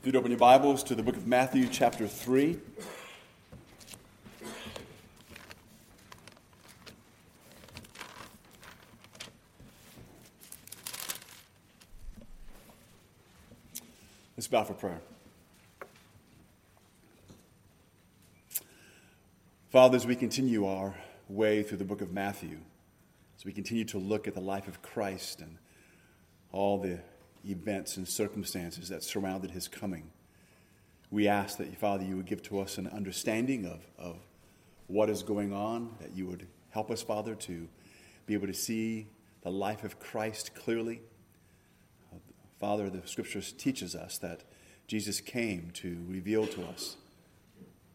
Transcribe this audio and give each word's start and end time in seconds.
If 0.00 0.06
you'd 0.06 0.16
open 0.16 0.30
your 0.30 0.40
Bibles 0.40 0.82
to 0.84 0.94
the 0.94 1.02
book 1.02 1.14
of 1.14 1.26
Matthew, 1.26 1.68
chapter 1.68 2.08
3. 2.08 2.58
Let's 14.38 14.48
bow 14.48 14.64
for 14.64 14.72
prayer. 14.72 15.02
Father, 19.68 19.96
as 19.96 20.06
we 20.06 20.16
continue 20.16 20.64
our 20.64 20.94
way 21.28 21.62
through 21.62 21.76
the 21.76 21.84
book 21.84 22.00
of 22.00 22.10
Matthew, 22.10 22.56
as 23.36 23.44
we 23.44 23.52
continue 23.52 23.84
to 23.84 23.98
look 23.98 24.26
at 24.26 24.32
the 24.32 24.40
life 24.40 24.66
of 24.66 24.80
Christ 24.80 25.42
and 25.42 25.58
all 26.52 26.78
the 26.78 27.00
events 27.46 27.96
and 27.96 28.06
circumstances 28.06 28.88
that 28.88 29.02
surrounded 29.02 29.50
his 29.50 29.68
coming. 29.68 30.10
We 31.10 31.26
ask 31.28 31.58
that, 31.58 31.76
Father, 31.76 32.04
you 32.04 32.16
would 32.16 32.26
give 32.26 32.42
to 32.44 32.60
us 32.60 32.78
an 32.78 32.86
understanding 32.88 33.66
of, 33.66 33.80
of 33.98 34.16
what 34.86 35.10
is 35.10 35.22
going 35.22 35.52
on, 35.52 35.94
that 36.00 36.12
you 36.12 36.26
would 36.26 36.46
help 36.70 36.90
us, 36.90 37.02
Father, 37.02 37.34
to 37.34 37.68
be 38.26 38.34
able 38.34 38.46
to 38.46 38.54
see 38.54 39.08
the 39.42 39.50
life 39.50 39.84
of 39.84 39.98
Christ 39.98 40.54
clearly. 40.54 41.00
Father, 42.60 42.90
the 42.90 43.06
scriptures 43.06 43.52
teaches 43.52 43.94
us 43.94 44.18
that 44.18 44.44
Jesus 44.86 45.20
came 45.20 45.70
to 45.74 46.04
reveal 46.08 46.46
to 46.48 46.64
us 46.64 46.96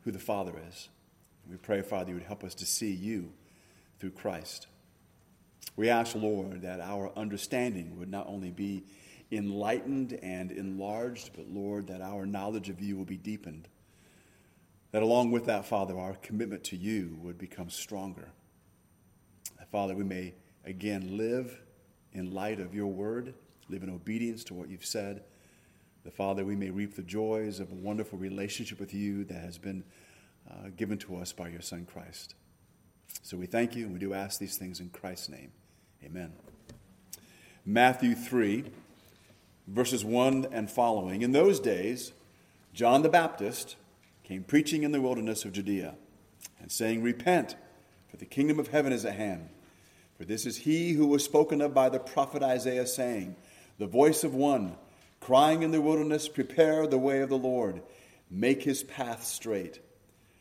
who 0.03 0.11
the 0.11 0.19
Father 0.19 0.53
is. 0.69 0.89
We 1.49 1.57
pray, 1.57 1.81
Father, 1.81 2.09
you 2.09 2.15
would 2.15 2.23
help 2.23 2.43
us 2.43 2.55
to 2.55 2.65
see 2.65 2.91
you 2.91 3.31
through 3.99 4.11
Christ. 4.11 4.67
We 5.75 5.89
ask, 5.89 6.15
Lord, 6.15 6.61
that 6.61 6.79
our 6.79 7.11
understanding 7.15 7.99
would 7.99 8.09
not 8.09 8.27
only 8.27 8.49
be 8.49 8.83
enlightened 9.31 10.19
and 10.21 10.51
enlarged, 10.51 11.31
but 11.35 11.47
Lord, 11.49 11.87
that 11.87 12.01
our 12.01 12.25
knowledge 12.25 12.69
of 12.69 12.81
you 12.81 12.95
will 12.95 13.05
be 13.05 13.17
deepened. 13.17 13.67
That 14.91 15.03
along 15.03 15.31
with 15.31 15.45
that, 15.45 15.65
Father, 15.65 15.97
our 15.99 16.13
commitment 16.15 16.63
to 16.65 16.77
you 16.77 17.17
would 17.21 17.37
become 17.37 17.69
stronger. 17.69 18.29
That, 19.59 19.69
Father, 19.69 19.95
we 19.95 20.03
may 20.03 20.33
again 20.63 21.17
live 21.17 21.59
in 22.13 22.31
light 22.31 22.59
of 22.59 22.73
your 22.73 22.87
word, 22.87 23.33
live 23.67 23.83
in 23.83 23.89
obedience 23.89 24.43
to 24.45 24.53
what 24.53 24.69
you've 24.69 24.85
said. 24.85 25.23
That, 26.03 26.13
Father, 26.13 26.45
we 26.45 26.55
may 26.55 26.69
reap 26.69 26.95
the 26.95 27.03
joys 27.03 27.59
of 27.59 27.71
a 27.71 27.75
wonderful 27.75 28.17
relationship 28.17 28.79
with 28.79 28.93
you 28.93 29.25
that 29.25 29.41
has 29.41 29.57
been 29.57 29.83
uh, 30.49 30.69
given 30.77 30.97
to 30.99 31.17
us 31.17 31.33
by 31.33 31.49
your 31.49 31.61
Son, 31.61 31.85
Christ. 31.91 32.35
So 33.21 33.37
we 33.37 33.47
thank 33.47 33.75
you 33.75 33.85
and 33.85 33.93
we 33.93 33.99
do 33.99 34.13
ask 34.13 34.39
these 34.39 34.57
things 34.57 34.79
in 34.79 34.89
Christ's 34.89 35.29
name. 35.29 35.51
Amen. 36.03 36.31
Matthew 37.65 38.13
3 38.13 38.65
verses 39.67 40.05
1 40.05 40.47
and 40.51 40.69
following. 40.69 41.21
In 41.21 41.31
those 41.31 41.59
days, 41.59 42.13
John 42.73 43.01
the 43.01 43.09
Baptist 43.09 43.75
came 44.23 44.43
preaching 44.43 44.83
in 44.83 44.91
the 44.91 45.01
wilderness 45.01 45.45
of 45.45 45.53
Judea 45.53 45.95
and 46.59 46.71
saying, 46.71 47.01
Repent, 47.01 47.55
for 48.09 48.17
the 48.17 48.25
kingdom 48.25 48.59
of 48.59 48.69
heaven 48.69 48.93
is 48.93 49.05
at 49.05 49.15
hand. 49.15 49.49
For 50.17 50.25
this 50.25 50.45
is 50.45 50.57
he 50.57 50.93
who 50.93 51.07
was 51.07 51.23
spoken 51.23 51.61
of 51.61 51.73
by 51.73 51.89
the 51.89 51.99
prophet 51.99 52.41
Isaiah, 52.41 52.87
saying, 52.87 53.35
The 53.77 53.87
voice 53.87 54.23
of 54.23 54.33
one 54.33 54.77
crying 55.19 55.63
in 55.63 55.71
the 55.71 55.81
wilderness, 55.81 56.27
Prepare 56.27 56.87
the 56.87 56.97
way 56.97 57.21
of 57.21 57.29
the 57.29 57.37
Lord, 57.37 57.81
make 58.29 58.63
his 58.63 58.83
path 58.83 59.23
straight. 59.23 59.79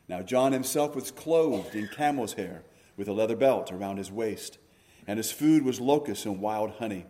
Now 0.09 0.23
John 0.23 0.53
himself 0.53 0.95
was 0.95 1.11
clothed 1.11 1.75
in 1.75 1.89
camel's 1.89 2.35
hair, 2.35 2.63
with 2.97 3.09
a 3.09 3.13
leather 3.13 3.37
belt 3.37 3.73
around 3.73 3.97
his 3.97 4.13
waist, 4.13 4.59
and 5.07 5.17
his 5.17 5.33
food 5.33 5.65
was 5.65 5.81
locusts 5.81 6.27
and 6.27 6.41
wild 6.41 6.73
honey. 6.73 7.07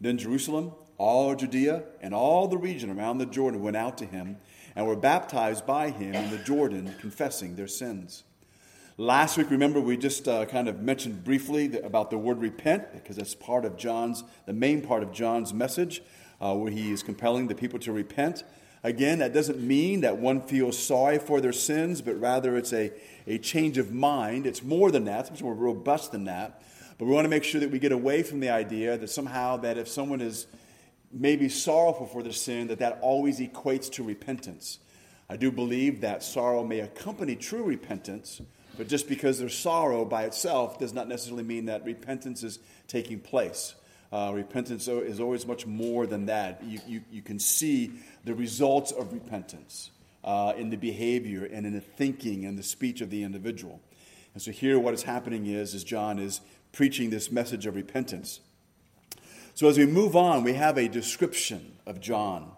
Then 0.00 0.18
Jerusalem 0.18 0.72
all 1.00 1.34
Judea 1.34 1.82
and 2.02 2.14
all 2.14 2.46
the 2.46 2.58
region 2.58 2.90
around 2.90 3.16
the 3.16 3.26
Jordan 3.26 3.62
went 3.62 3.74
out 3.74 3.96
to 3.98 4.04
him 4.04 4.36
and 4.76 4.86
were 4.86 4.94
baptized 4.94 5.64
by 5.64 5.88
him 5.88 6.14
in 6.14 6.30
the 6.30 6.36
Jordan, 6.36 6.94
confessing 7.00 7.56
their 7.56 7.66
sins. 7.66 8.22
Last 8.98 9.38
week, 9.38 9.50
remember, 9.50 9.80
we 9.80 9.96
just 9.96 10.28
uh, 10.28 10.44
kind 10.44 10.68
of 10.68 10.82
mentioned 10.82 11.24
briefly 11.24 11.80
about 11.80 12.10
the 12.10 12.18
word 12.18 12.38
repent 12.38 12.92
because 12.92 13.16
that's 13.16 13.34
part 13.34 13.64
of 13.64 13.78
John's, 13.78 14.24
the 14.44 14.52
main 14.52 14.82
part 14.82 15.02
of 15.02 15.10
John's 15.10 15.54
message, 15.54 16.02
uh, 16.38 16.54
where 16.54 16.70
he 16.70 16.92
is 16.92 17.02
compelling 17.02 17.48
the 17.48 17.54
people 17.54 17.78
to 17.78 17.92
repent. 17.92 18.44
Again, 18.84 19.20
that 19.20 19.32
doesn't 19.32 19.58
mean 19.58 20.02
that 20.02 20.18
one 20.18 20.42
feels 20.42 20.78
sorry 20.78 21.18
for 21.18 21.40
their 21.40 21.52
sins, 21.54 22.02
but 22.02 22.20
rather 22.20 22.58
it's 22.58 22.74
a, 22.74 22.92
a 23.26 23.38
change 23.38 23.78
of 23.78 23.90
mind. 23.90 24.46
It's 24.46 24.62
more 24.62 24.90
than 24.90 25.04
that, 25.06 25.30
it's 25.30 25.40
more 25.40 25.54
robust 25.54 26.12
than 26.12 26.24
that. 26.24 26.62
But 26.98 27.06
we 27.06 27.14
want 27.14 27.24
to 27.24 27.30
make 27.30 27.44
sure 27.44 27.62
that 27.62 27.70
we 27.70 27.78
get 27.78 27.92
away 27.92 28.22
from 28.22 28.40
the 28.40 28.50
idea 28.50 28.98
that 28.98 29.08
somehow 29.08 29.56
that 29.58 29.78
if 29.78 29.88
someone 29.88 30.20
is 30.20 30.46
may 31.12 31.36
be 31.36 31.48
sorrowful 31.48 32.06
for 32.06 32.22
their 32.22 32.32
sin, 32.32 32.68
that 32.68 32.78
that 32.78 32.98
always 33.00 33.40
equates 33.40 33.90
to 33.92 34.02
repentance. 34.02 34.78
I 35.28 35.36
do 35.36 35.50
believe 35.50 36.00
that 36.00 36.22
sorrow 36.22 36.64
may 36.64 36.80
accompany 36.80 37.36
true 37.36 37.62
repentance, 37.62 38.40
but 38.76 38.88
just 38.88 39.08
because 39.08 39.38
there's 39.38 39.56
sorrow 39.56 40.04
by 40.04 40.24
itself 40.24 40.78
does 40.78 40.92
not 40.92 41.08
necessarily 41.08 41.44
mean 41.44 41.66
that 41.66 41.84
repentance 41.84 42.42
is 42.42 42.58
taking 42.88 43.20
place. 43.20 43.74
Uh, 44.12 44.32
repentance 44.34 44.88
is 44.88 45.20
always 45.20 45.46
much 45.46 45.66
more 45.66 46.06
than 46.06 46.26
that. 46.26 46.62
You, 46.64 46.80
you, 46.86 47.00
you 47.12 47.22
can 47.22 47.38
see 47.38 47.92
the 48.24 48.34
results 48.34 48.90
of 48.90 49.12
repentance 49.12 49.90
uh, 50.24 50.52
in 50.56 50.70
the 50.70 50.76
behavior 50.76 51.44
and 51.44 51.64
in 51.64 51.74
the 51.74 51.80
thinking 51.80 52.44
and 52.44 52.58
the 52.58 52.62
speech 52.64 53.00
of 53.00 53.10
the 53.10 53.22
individual. 53.22 53.80
And 54.34 54.42
so 54.42 54.50
here 54.50 54.78
what 54.78 54.94
is 54.94 55.04
happening 55.04 55.46
is, 55.46 55.74
is 55.74 55.84
John 55.84 56.18
is 56.18 56.40
preaching 56.72 57.10
this 57.10 57.30
message 57.30 57.66
of 57.66 57.76
repentance. 57.76 58.40
So 59.54 59.68
as 59.68 59.78
we 59.78 59.86
move 59.86 60.16
on, 60.16 60.44
we 60.44 60.54
have 60.54 60.78
a 60.78 60.88
description 60.88 61.72
of 61.86 62.00
John. 62.00 62.52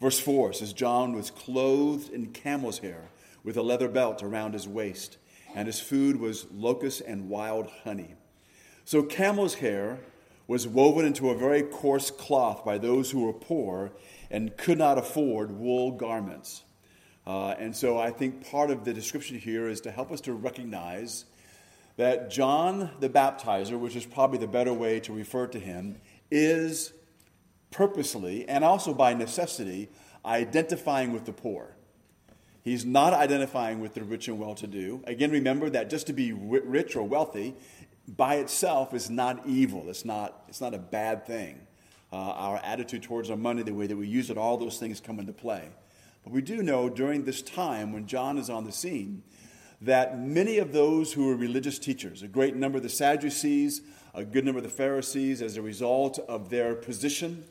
Verse 0.00 0.18
4 0.20 0.52
says, 0.52 0.72
John 0.72 1.12
was 1.12 1.30
clothed 1.30 2.10
in 2.12 2.26
camel's 2.26 2.78
hair 2.78 3.10
with 3.44 3.56
a 3.56 3.62
leather 3.62 3.88
belt 3.88 4.22
around 4.22 4.52
his 4.52 4.68
waist, 4.68 5.18
and 5.54 5.66
his 5.66 5.80
food 5.80 6.20
was 6.20 6.46
locusts 6.52 7.00
and 7.00 7.28
wild 7.28 7.68
honey. 7.84 8.14
So 8.84 9.02
camel's 9.02 9.54
hair 9.54 9.98
was 10.46 10.66
woven 10.66 11.04
into 11.04 11.30
a 11.30 11.36
very 11.36 11.62
coarse 11.62 12.10
cloth 12.10 12.64
by 12.64 12.78
those 12.78 13.10
who 13.10 13.26
were 13.26 13.34
poor 13.34 13.92
and 14.30 14.56
could 14.56 14.78
not 14.78 14.98
afford 14.98 15.50
wool 15.52 15.92
garments. 15.92 16.62
Uh, 17.26 17.54
and 17.58 17.76
so 17.76 17.98
I 17.98 18.10
think 18.10 18.50
part 18.50 18.70
of 18.70 18.84
the 18.84 18.94
description 18.94 19.38
here 19.38 19.68
is 19.68 19.82
to 19.82 19.90
help 19.90 20.10
us 20.10 20.22
to 20.22 20.32
recognize 20.32 21.26
that 21.98 22.30
John 22.30 22.90
the 23.00 23.10
Baptizer, 23.10 23.78
which 23.78 23.94
is 23.94 24.06
probably 24.06 24.38
the 24.38 24.46
better 24.46 24.72
way 24.72 25.00
to 25.00 25.12
refer 25.12 25.46
to 25.48 25.58
him, 25.58 26.00
is 26.30 26.92
purposely 27.70 28.48
and 28.48 28.64
also 28.64 28.94
by 28.94 29.14
necessity 29.14 29.88
identifying 30.24 31.12
with 31.12 31.24
the 31.24 31.32
poor. 31.32 31.76
He's 32.62 32.84
not 32.84 33.12
identifying 33.14 33.80
with 33.80 33.94
the 33.94 34.02
rich 34.02 34.28
and 34.28 34.38
well 34.38 34.54
to 34.56 34.66
do. 34.66 35.02
Again, 35.06 35.30
remember 35.30 35.70
that 35.70 35.88
just 35.88 36.06
to 36.08 36.12
be 36.12 36.32
rich 36.32 36.96
or 36.96 37.02
wealthy 37.02 37.54
by 38.06 38.36
itself 38.36 38.94
is 38.94 39.10
not 39.10 39.46
evil, 39.46 39.88
it's 39.88 40.04
not, 40.04 40.44
it's 40.48 40.60
not 40.60 40.74
a 40.74 40.78
bad 40.78 41.26
thing. 41.26 41.60
Uh, 42.10 42.16
our 42.16 42.56
attitude 42.64 43.02
towards 43.02 43.30
our 43.30 43.36
money, 43.36 43.62
the 43.62 43.74
way 43.74 43.86
that 43.86 43.96
we 43.96 44.08
use 44.08 44.30
it, 44.30 44.38
all 44.38 44.56
those 44.56 44.78
things 44.78 44.98
come 44.98 45.18
into 45.20 45.32
play. 45.32 45.68
But 46.24 46.32
we 46.32 46.40
do 46.40 46.62
know 46.62 46.88
during 46.88 47.24
this 47.24 47.42
time 47.42 47.92
when 47.92 48.06
John 48.06 48.38
is 48.38 48.48
on 48.48 48.64
the 48.64 48.72
scene 48.72 49.22
that 49.82 50.18
many 50.18 50.58
of 50.58 50.72
those 50.72 51.12
who 51.12 51.26
were 51.26 51.36
religious 51.36 51.78
teachers, 51.78 52.22
a 52.22 52.28
great 52.28 52.56
number 52.56 52.78
of 52.78 52.82
the 52.82 52.88
Sadducees, 52.88 53.82
a 54.14 54.24
good 54.24 54.44
number 54.44 54.58
of 54.58 54.64
the 54.64 54.70
Pharisees, 54.70 55.42
as 55.42 55.56
a 55.56 55.62
result 55.62 56.18
of 56.18 56.50
their 56.50 56.74
position, 56.74 57.44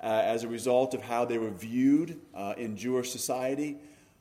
uh, 0.00 0.22
as 0.24 0.44
a 0.44 0.48
result 0.48 0.94
of 0.94 1.02
how 1.02 1.24
they 1.24 1.38
were 1.38 1.50
viewed 1.50 2.20
uh, 2.34 2.54
in 2.56 2.76
Jewish 2.76 3.10
society, 3.10 3.78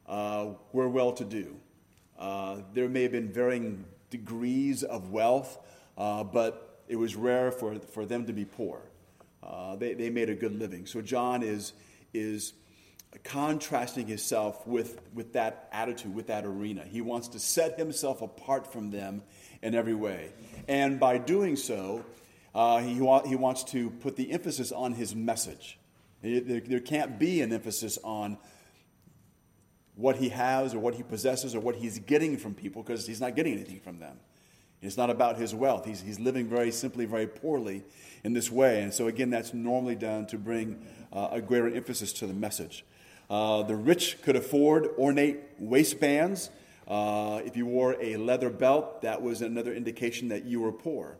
uh, 0.07 0.47
were 0.73 0.89
well 0.89 1.11
to 1.13 1.25
do. 1.25 1.55
Uh, 2.19 2.57
there 2.73 2.87
may 2.87 3.03
have 3.03 3.11
been 3.11 3.31
varying 3.31 3.85
degrees 4.09 4.83
of 4.83 5.11
wealth, 5.11 5.57
uh, 5.97 6.23
but 6.23 6.83
it 6.87 6.95
was 6.95 7.15
rare 7.15 7.51
for, 7.51 7.79
for 7.79 8.05
them 8.05 8.25
to 8.25 8.33
be 8.33 8.45
poor. 8.45 8.81
They, 9.77 9.93
they 9.93 10.09
made 10.09 10.29
a 10.29 10.35
good 10.35 10.59
living. 10.59 10.85
So 10.85 11.01
John 11.01 11.43
is, 11.43 11.73
is 12.13 12.53
contrasting 13.23 14.07
himself 14.07 14.67
with, 14.67 15.01
with 15.13 15.33
that 15.33 15.69
attitude, 15.71 16.13
with 16.13 16.27
that 16.27 16.45
arena. 16.45 16.83
He 16.83 17.01
wants 17.01 17.29
to 17.29 17.39
set 17.39 17.79
himself 17.79 18.21
apart 18.21 18.71
from 18.71 18.91
them 18.91 19.23
in 19.61 19.75
every 19.75 19.93
way. 19.93 20.31
And 20.67 20.99
by 20.99 21.17
doing 21.17 21.55
so, 21.55 22.05
uh, 22.53 22.79
he, 22.79 22.99
wa- 22.99 23.25
he 23.25 23.35
wants 23.35 23.63
to 23.65 23.89
put 23.89 24.15
the 24.15 24.31
emphasis 24.31 24.71
on 24.71 24.93
his 24.93 25.15
message. 25.15 25.77
There, 26.21 26.59
there 26.59 26.79
can't 26.79 27.17
be 27.17 27.41
an 27.41 27.51
emphasis 27.51 27.97
on 28.03 28.37
what 29.95 30.17
he 30.17 30.29
has 30.29 30.73
or 30.73 30.79
what 30.79 30.95
he 30.95 31.03
possesses 31.03 31.55
or 31.55 31.59
what 31.59 31.75
he's 31.75 31.99
getting 31.99 32.37
from 32.37 32.53
people 32.53 32.83
because 32.83 33.05
he's 33.05 33.21
not 33.21 33.35
getting 33.35 33.53
anything 33.53 33.79
from 33.79 33.99
them. 33.99 34.19
It's 34.81 34.97
not 34.97 35.11
about 35.11 35.37
his 35.37 35.53
wealth. 35.53 35.85
He's, 35.85 36.01
he's 36.01 36.19
living 36.19 36.47
very 36.47 36.71
simply, 36.71 37.05
very 37.05 37.27
poorly 37.27 37.83
in 38.23 38.33
this 38.33 38.51
way. 38.51 38.81
And 38.81 38.91
so, 38.91 39.07
again, 39.07 39.29
that's 39.29 39.53
normally 39.53 39.95
done 39.95 40.25
to 40.27 40.37
bring 40.37 40.83
uh, 41.13 41.29
a 41.31 41.41
greater 41.41 41.67
emphasis 41.67 42.13
to 42.13 42.27
the 42.27 42.33
message. 42.33 42.83
Uh, 43.29 43.61
the 43.63 43.75
rich 43.75 44.21
could 44.23 44.35
afford 44.35 44.87
ornate 44.97 45.39
waistbands. 45.59 46.49
Uh, 46.91 47.41
if 47.45 47.55
you 47.55 47.65
wore 47.65 47.95
a 48.01 48.17
leather 48.17 48.49
belt, 48.49 49.01
that 49.01 49.21
was 49.21 49.41
another 49.41 49.73
indication 49.73 50.27
that 50.27 50.43
you 50.43 50.59
were 50.59 50.73
poor. 50.73 51.15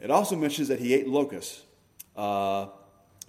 It 0.00 0.10
also 0.10 0.34
mentions 0.34 0.66
that 0.66 0.80
he 0.80 0.92
ate 0.92 1.06
locusts. 1.06 1.62
Uh, 2.16 2.66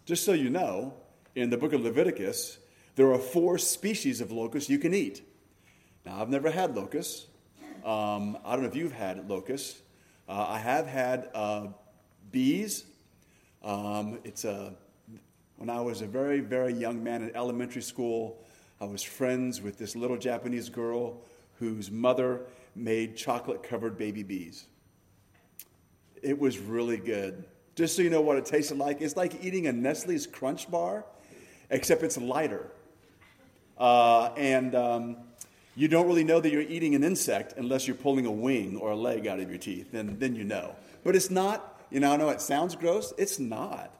just 0.04 0.26
so 0.26 0.34
you 0.34 0.50
know, 0.50 0.96
in 1.36 1.52
the 1.52 1.58
book 1.58 1.74
of 1.74 1.82
Leviticus, 1.82 2.58
There 2.96 3.12
are 3.12 3.18
four 3.18 3.58
species 3.58 4.22
of 4.22 4.32
locusts 4.32 4.70
you 4.70 4.78
can 4.78 4.94
eat. 4.94 5.24
Now, 6.06 6.22
I've 6.22 6.30
never 6.30 6.52
had 6.52 6.76
locusts. 6.76 7.26
Um, 7.84 8.38
I 8.46 8.54
don't 8.54 8.62
know 8.62 8.68
if 8.68 8.76
you've 8.76 8.94
had 8.94 9.28
locusts. 9.28 9.82
Uh, 10.30 10.46
I 10.50 10.60
have 10.60 10.86
had 10.86 11.30
uh, 11.34 11.68
bees. 12.32 12.86
Um, 13.64 14.20
it's 14.24 14.46
a, 14.46 14.76
when 15.58 15.70
I 15.72 15.82
was 15.82 16.02
a 16.02 16.06
very, 16.06 16.40
very 16.40 16.74
young 16.74 17.04
man 17.04 17.24
in 17.24 17.36
elementary 17.36 17.82
school, 17.82 18.44
I 18.80 18.86
was 18.86 19.02
friends 19.02 19.60
with 19.60 19.78
this 19.80 19.96
little 19.96 20.18
Japanese 20.18 20.70
girl 20.70 21.22
whose 21.60 21.92
mother 21.92 22.42
made 22.76 23.16
chocolate 23.16 23.64
covered 23.64 23.98
baby 23.98 24.24
bees. 24.24 24.66
It 26.22 26.40
was 26.40 26.58
really 26.58 26.98
good. 26.98 27.46
Just 27.76 27.96
so 27.96 28.02
you 28.02 28.10
know 28.10 28.22
what 28.22 28.38
it 28.38 28.46
tasted 28.46 28.78
like, 28.78 29.02
it's 29.02 29.18
like 29.18 29.44
eating 29.44 29.68
a 29.68 29.74
Nestle's 29.74 30.28
Crunch 30.28 30.70
bar, 30.70 31.06
except 31.70 32.04
it's 32.04 32.18
lighter. 32.18 32.72
Uh, 33.78 34.28
and 34.38 34.76
um, 34.76 35.18
you 35.76 35.88
don't 35.88 36.08
really 36.08 36.24
know 36.24 36.40
that 36.40 36.52
you're 36.52 36.62
eating 36.62 36.94
an 36.94 37.04
insect 37.04 37.56
unless 37.58 37.88
you're 37.88 37.96
pulling 37.96 38.26
a 38.26 38.32
wing 38.32 38.78
or 38.78 38.92
a 38.92 38.96
leg 38.96 39.26
out 39.26 39.40
of 39.40 39.50
your 39.50 39.58
teeth. 39.58 39.92
Then, 39.92 40.18
then 40.20 40.36
you 40.36 40.44
know. 40.44 40.76
But 41.04 41.16
it's 41.16 41.32
not, 41.32 41.82
you 41.90 42.00
know, 42.00 42.14
I 42.14 42.18
know 42.18 42.30
it 42.30 42.42
sounds 42.42 42.76
gross. 42.76 43.12
It's 43.18 43.40
not. 43.40 43.94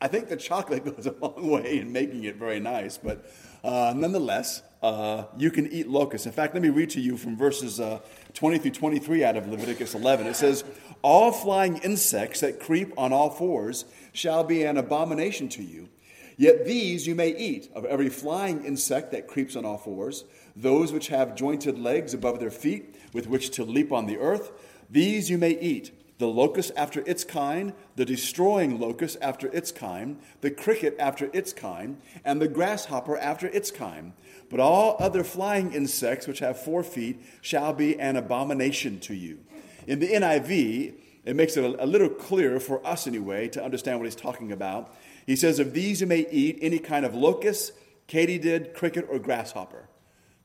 I 0.00 0.08
think 0.08 0.28
the 0.28 0.36
chocolate 0.36 0.84
goes 0.96 1.06
a 1.06 1.12
long 1.12 1.48
way 1.50 1.78
in 1.78 1.92
making 1.92 2.24
it 2.24 2.36
very 2.36 2.60
nice. 2.60 2.98
But 2.98 3.30
uh, 3.64 3.94
nonetheless, 3.96 4.62
uh, 4.82 5.24
you 5.38 5.50
can 5.50 5.70
eat 5.72 5.88
locusts. 5.88 6.26
In 6.26 6.32
fact, 6.32 6.54
let 6.54 6.62
me 6.62 6.68
read 6.68 6.90
to 6.90 7.00
you 7.00 7.16
from 7.16 7.36
verses 7.36 7.80
uh, 7.80 8.00
20 8.34 8.58
through 8.58 8.70
23 8.72 9.24
out 9.24 9.36
of 9.36 9.48
Leviticus 9.48 9.94
11. 9.94 10.26
It 10.26 10.36
says, 10.36 10.64
All 11.02 11.32
flying 11.32 11.78
insects 11.78 12.40
that 12.40 12.60
creep 12.60 12.92
on 12.98 13.12
all 13.12 13.30
fours 13.30 13.86
shall 14.12 14.44
be 14.44 14.64
an 14.64 14.76
abomination 14.76 15.48
to 15.50 15.62
you. 15.62 15.88
Yet 16.36 16.66
these 16.66 17.06
you 17.06 17.14
may 17.14 17.34
eat 17.34 17.70
of 17.74 17.86
every 17.86 18.10
flying 18.10 18.64
insect 18.64 19.12
that 19.12 19.26
creeps 19.26 19.56
on 19.56 19.64
all 19.64 19.78
fours, 19.78 20.24
those 20.54 20.92
which 20.92 21.08
have 21.08 21.34
jointed 21.34 21.78
legs 21.78 22.12
above 22.12 22.40
their 22.40 22.50
feet, 22.50 22.94
with 23.14 23.26
which 23.26 23.50
to 23.52 23.64
leap 23.64 23.90
on 23.90 24.06
the 24.06 24.18
earth, 24.18 24.52
these 24.90 25.30
you 25.30 25.38
may 25.38 25.58
eat. 25.58 25.92
The 26.18 26.26
locust 26.26 26.72
after 26.76 27.02
its 27.06 27.24
kind, 27.24 27.74
the 27.94 28.06
destroying 28.06 28.80
locust 28.80 29.18
after 29.20 29.48
its 29.48 29.70
kind, 29.70 30.18
the 30.40 30.50
cricket 30.50 30.96
after 30.98 31.30
its 31.32 31.52
kind, 31.52 32.00
and 32.24 32.40
the 32.40 32.48
grasshopper 32.48 33.18
after 33.18 33.48
its 33.48 33.70
kind. 33.70 34.14
But 34.48 34.60
all 34.60 34.96
other 35.00 35.24
flying 35.24 35.72
insects 35.72 36.26
which 36.26 36.38
have 36.38 36.58
four 36.58 36.82
feet 36.82 37.20
shall 37.40 37.72
be 37.72 37.98
an 37.98 38.16
abomination 38.16 39.00
to 39.00 39.14
you. 39.14 39.40
In 39.86 39.98
the 39.98 40.08
NIV, 40.08 40.94
it 41.24 41.34
makes 41.34 41.56
it 41.56 41.64
a, 41.64 41.86
little 41.86 42.08
clearer 42.08 42.60
for 42.60 42.86
us 42.86 43.06
anyway 43.06 43.48
to 43.48 43.64
understand 43.64 43.98
what 43.98 44.04
he's 44.04 44.14
talking 44.14 44.52
about. 44.52 44.94
He 45.26 45.34
says, 45.34 45.58
Of 45.58 45.72
these 45.72 46.00
you 46.00 46.06
may 46.06 46.26
eat 46.30 46.58
any 46.62 46.78
kind 46.78 47.04
of 47.04 47.14
locust, 47.14 47.72
katydid, 48.08 48.74
cricket, 48.74 49.06
or 49.10 49.18
grasshopper. 49.18 49.88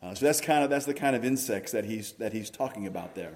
Uh, 0.01 0.15
so 0.15 0.25
that's 0.25 0.41
kind 0.41 0.63
of 0.63 0.71
that's 0.71 0.85
the 0.85 0.95
kind 0.95 1.15
of 1.15 1.23
insects 1.23 1.71
that 1.73 1.85
he's 1.85 2.13
that 2.13 2.33
he's 2.33 2.49
talking 2.49 2.87
about 2.87 3.13
there. 3.13 3.33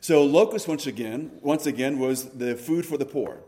So 0.00 0.24
locust 0.24 0.66
once 0.66 0.86
again, 0.86 1.38
once 1.40 1.66
again, 1.66 2.00
was 2.00 2.28
the 2.30 2.56
food 2.56 2.84
for 2.84 2.98
the 2.98 3.06
poor. 3.06 3.38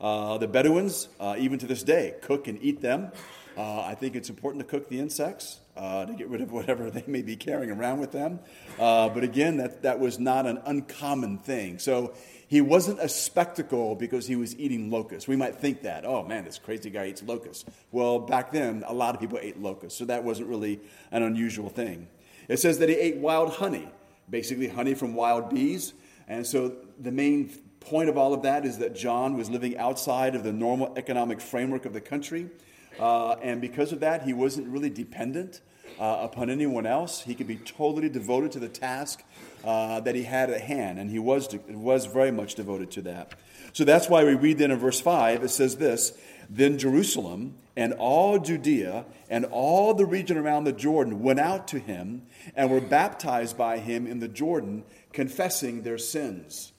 Uh, 0.00 0.38
the 0.38 0.46
Bedouins, 0.46 1.08
uh, 1.18 1.34
even 1.38 1.58
to 1.58 1.66
this 1.66 1.82
day, 1.82 2.14
cook 2.22 2.46
and 2.46 2.58
eat 2.62 2.80
them. 2.80 3.10
Uh, 3.58 3.80
I 3.80 3.96
think 3.96 4.14
it's 4.14 4.30
important 4.30 4.62
to 4.64 4.70
cook 4.70 4.88
the 4.88 5.00
insects 5.00 5.58
uh, 5.76 6.04
to 6.04 6.12
get 6.12 6.28
rid 6.28 6.40
of 6.42 6.52
whatever 6.52 6.90
they 6.90 7.02
may 7.08 7.22
be 7.22 7.34
carrying 7.34 7.72
around 7.72 7.98
with 7.98 8.12
them. 8.12 8.38
Uh, 8.78 9.08
but 9.08 9.24
again, 9.24 9.56
that, 9.56 9.82
that 9.82 9.98
was 9.98 10.20
not 10.20 10.46
an 10.46 10.60
uncommon 10.64 11.38
thing. 11.38 11.80
So 11.80 12.14
he 12.46 12.60
wasn't 12.60 13.00
a 13.00 13.08
spectacle 13.08 13.96
because 13.96 14.28
he 14.28 14.36
was 14.36 14.56
eating 14.60 14.92
locusts. 14.92 15.26
We 15.26 15.34
might 15.34 15.56
think 15.56 15.82
that, 15.82 16.06
oh 16.06 16.22
man, 16.22 16.44
this 16.44 16.56
crazy 16.56 16.88
guy 16.88 17.06
eats 17.06 17.20
locusts. 17.24 17.64
Well, 17.90 18.20
back 18.20 18.52
then, 18.52 18.84
a 18.86 18.94
lot 18.94 19.16
of 19.16 19.20
people 19.20 19.40
ate 19.42 19.60
locusts, 19.60 19.98
so 19.98 20.04
that 20.04 20.22
wasn't 20.22 20.48
really 20.48 20.78
an 21.10 21.24
unusual 21.24 21.68
thing. 21.68 22.06
It 22.46 22.60
says 22.60 22.78
that 22.78 22.88
he 22.88 22.94
ate 22.94 23.16
wild 23.16 23.54
honey, 23.54 23.88
basically 24.30 24.68
honey 24.68 24.94
from 24.94 25.14
wild 25.14 25.50
bees. 25.50 25.94
And 26.28 26.46
so 26.46 26.76
the 27.00 27.10
main 27.10 27.48
point 27.80 28.08
of 28.08 28.16
all 28.16 28.34
of 28.34 28.42
that 28.42 28.64
is 28.64 28.78
that 28.78 28.94
John 28.94 29.36
was 29.36 29.50
living 29.50 29.76
outside 29.78 30.36
of 30.36 30.44
the 30.44 30.52
normal 30.52 30.94
economic 30.96 31.40
framework 31.40 31.86
of 31.86 31.92
the 31.92 32.00
country. 32.00 32.50
Uh, 32.98 33.32
and 33.42 33.60
because 33.60 33.92
of 33.92 34.00
that, 34.00 34.22
he 34.22 34.32
wasn't 34.32 34.66
really 34.68 34.90
dependent 34.90 35.60
uh, 35.98 36.18
upon 36.22 36.50
anyone 36.50 36.86
else. 36.86 37.22
He 37.22 37.34
could 37.34 37.46
be 37.46 37.56
totally 37.56 38.08
devoted 38.08 38.52
to 38.52 38.58
the 38.58 38.68
task 38.68 39.22
uh, 39.64 40.00
that 40.00 40.14
he 40.14 40.22
had 40.22 40.50
at 40.50 40.60
hand, 40.60 40.98
and 40.98 41.10
he 41.10 41.18
was, 41.18 41.48
was 41.68 42.06
very 42.06 42.30
much 42.30 42.54
devoted 42.54 42.90
to 42.92 43.02
that. 43.02 43.34
So 43.72 43.84
that's 43.84 44.08
why 44.08 44.24
we 44.24 44.34
read 44.34 44.58
then 44.58 44.70
in 44.70 44.78
verse 44.78 45.00
5, 45.00 45.42
it 45.44 45.50
says 45.50 45.76
this 45.76 46.12
Then 46.48 46.78
Jerusalem 46.78 47.56
and 47.76 47.92
all 47.94 48.38
Judea 48.38 49.04
and 49.30 49.44
all 49.46 49.94
the 49.94 50.06
region 50.06 50.36
around 50.36 50.64
the 50.64 50.72
Jordan 50.72 51.22
went 51.22 51.40
out 51.40 51.68
to 51.68 51.78
him 51.78 52.22
and 52.56 52.70
were 52.70 52.80
baptized 52.80 53.56
by 53.56 53.78
him 53.78 54.06
in 54.06 54.20
the 54.20 54.28
Jordan, 54.28 54.84
confessing 55.12 55.82
their 55.82 55.98
sins. 55.98 56.72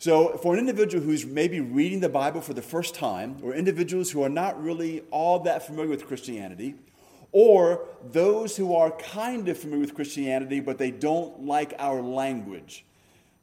So, 0.00 0.38
for 0.38 0.54
an 0.54 0.60
individual 0.60 1.04
who's 1.04 1.26
maybe 1.26 1.60
reading 1.60 2.00
the 2.00 2.08
Bible 2.08 2.40
for 2.40 2.54
the 2.54 2.62
first 2.62 2.94
time, 2.94 3.36
or 3.42 3.52
individuals 3.52 4.10
who 4.10 4.22
are 4.22 4.30
not 4.30 4.62
really 4.62 5.02
all 5.10 5.40
that 5.40 5.66
familiar 5.66 5.90
with 5.90 6.06
Christianity, 6.06 6.76
or 7.32 7.86
those 8.10 8.56
who 8.56 8.74
are 8.74 8.92
kind 8.92 9.46
of 9.50 9.58
familiar 9.58 9.82
with 9.82 9.94
Christianity, 9.94 10.60
but 10.60 10.78
they 10.78 10.90
don't 10.90 11.42
like 11.42 11.74
our 11.78 12.00
language. 12.00 12.86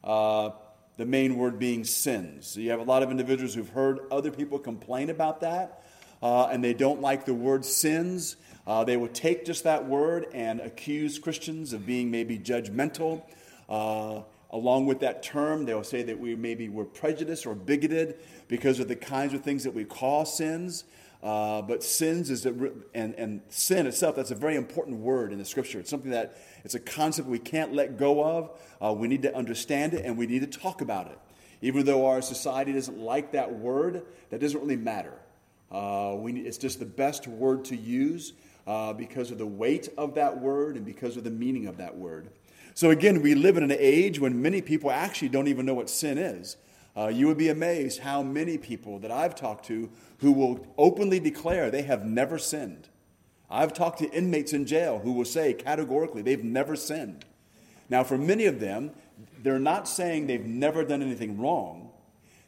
Uh, 0.04 0.50
the 0.98 1.06
main 1.06 1.38
word 1.38 1.60
being 1.60 1.84
sins. 1.84 2.48
So 2.48 2.60
you 2.60 2.72
have 2.72 2.80
a 2.80 2.86
lot 2.86 3.04
of 3.04 3.12
individuals 3.12 3.54
who've 3.54 3.70
heard 3.70 4.00
other 4.10 4.32
people 4.32 4.58
complain 4.58 5.12
about 5.12 5.42
that, 5.42 5.84
uh, 6.24 6.48
and 6.48 6.64
they 6.64 6.74
don't 6.74 7.02
like 7.02 7.26
the 7.26 7.36
word 7.36 7.66
sins. 7.66 8.36
Uh, 8.66 8.84
they 8.84 8.98
will 8.98 9.10
take 9.10 9.46
just 9.46 9.64
that 9.66 9.86
word 9.86 10.26
and 10.34 10.60
accuse 10.62 11.20
Christians 11.20 11.72
of 11.72 11.86
being 11.86 12.10
maybe 12.10 12.40
judgmental. 12.40 13.22
Along 14.52 14.86
with 14.86 15.02
that 15.02 15.24
term, 15.24 15.66
they'll 15.66 15.84
say 15.84 16.04
that 16.04 16.20
we 16.20 16.36
maybe 16.36 16.70
were 16.70 16.86
prejudiced 16.86 17.46
or 17.46 17.54
bigoted 17.54 18.16
because 18.48 18.80
of 18.80 18.88
the 18.88 18.96
kinds 18.96 19.34
of 19.34 19.42
things 19.42 19.64
that 19.66 19.74
we 19.74 19.84
call 19.84 20.26
sins. 20.26 20.86
Uh, 21.22 21.62
but 21.62 21.84
sins 21.84 22.30
is 22.30 22.46
a, 22.46 22.54
and, 22.94 23.16
and 23.16 23.42
sin 23.50 23.88
itself, 23.88 24.16
that's 24.16 24.32
a 24.32 24.36
very 24.36 24.56
important 24.56 24.98
word 24.98 25.34
in 25.34 25.40
the 25.40 25.46
scripture. 25.46 25.80
It's 25.80 25.90
something 25.90 26.12
that 26.12 26.38
it's 26.64 26.76
a 26.76 26.80
concept 26.80 27.28
we 27.28 27.40
can't 27.40 27.74
let 27.74 27.98
go 27.98 28.24
of. 28.24 28.52
Uh, 28.82 28.94
we 28.94 29.08
need 29.08 29.24
to 29.24 29.36
understand 29.36 29.94
it 29.94 30.06
and 30.06 30.18
we 30.18 30.28
need 30.28 30.50
to 30.50 30.60
talk 30.60 30.82
about 30.82 31.08
it. 31.08 31.18
Even 31.62 31.86
though 31.86 32.06
our 32.06 32.22
society 32.22 32.72
doesn't 32.72 33.00
like 33.00 33.32
that 33.32 33.52
word, 33.52 34.04
that 34.30 34.40
doesn't 34.40 34.62
really 34.62 34.76
matter. 34.76 35.14
Uh, 35.72 36.16
we, 36.18 36.34
it's 36.42 36.58
just 36.58 36.80
the 36.80 36.86
best 36.86 37.28
word 37.28 37.66
to 37.66 37.76
use 37.76 38.34
uh, 38.68 38.94
because 38.94 39.32
of 39.32 39.38
the 39.38 39.48
weight 39.48 39.90
of 39.98 40.16
that 40.16 40.40
word 40.40 40.76
and 40.76 40.86
because 40.86 41.18
of 41.18 41.24
the 41.24 41.32
meaning 41.32 41.66
of 41.68 41.78
that 41.78 41.98
word. 41.98 42.30
So, 42.78 42.92
again, 42.92 43.24
we 43.24 43.34
live 43.34 43.58
in 43.58 43.64
an 43.64 43.76
age 43.76 44.20
when 44.20 44.40
many 44.40 44.62
people 44.62 44.92
actually 44.92 45.30
don't 45.30 45.48
even 45.48 45.66
know 45.66 45.74
what 45.74 45.90
sin 45.90 46.20
is. 46.20 46.58
Uh, 46.96 47.08
you 47.08 47.26
would 47.26 47.40
be 47.40 47.50
amazed 47.50 48.02
how 48.02 48.22
many 48.22 48.60
people 48.60 49.00
that 49.00 49.10
I've 49.10 49.34
talked 49.34 49.66
to 49.66 49.90
who 50.20 50.32
will 50.32 50.64
openly 50.78 51.20
declare 51.20 51.72
they 51.72 51.82
have 51.82 52.06
never 52.06 52.38
sinned. 52.38 52.88
I've 53.50 53.74
talked 53.74 53.98
to 53.98 54.12
inmates 54.12 54.54
in 54.54 54.68
jail 54.68 55.00
who 55.00 55.14
will 55.14 55.26
say 55.26 55.56
categorically 55.56 56.22
they've 56.22 56.44
never 56.44 56.76
sinned. 56.76 57.26
Now, 57.90 58.04
for 58.04 58.16
many 58.16 58.46
of 58.46 58.60
them, 58.60 58.92
they're 59.42 59.58
not 59.58 59.88
saying 59.88 60.28
they've 60.28 60.46
never 60.46 60.84
done 60.84 61.02
anything 61.02 61.40
wrong. 61.40 61.90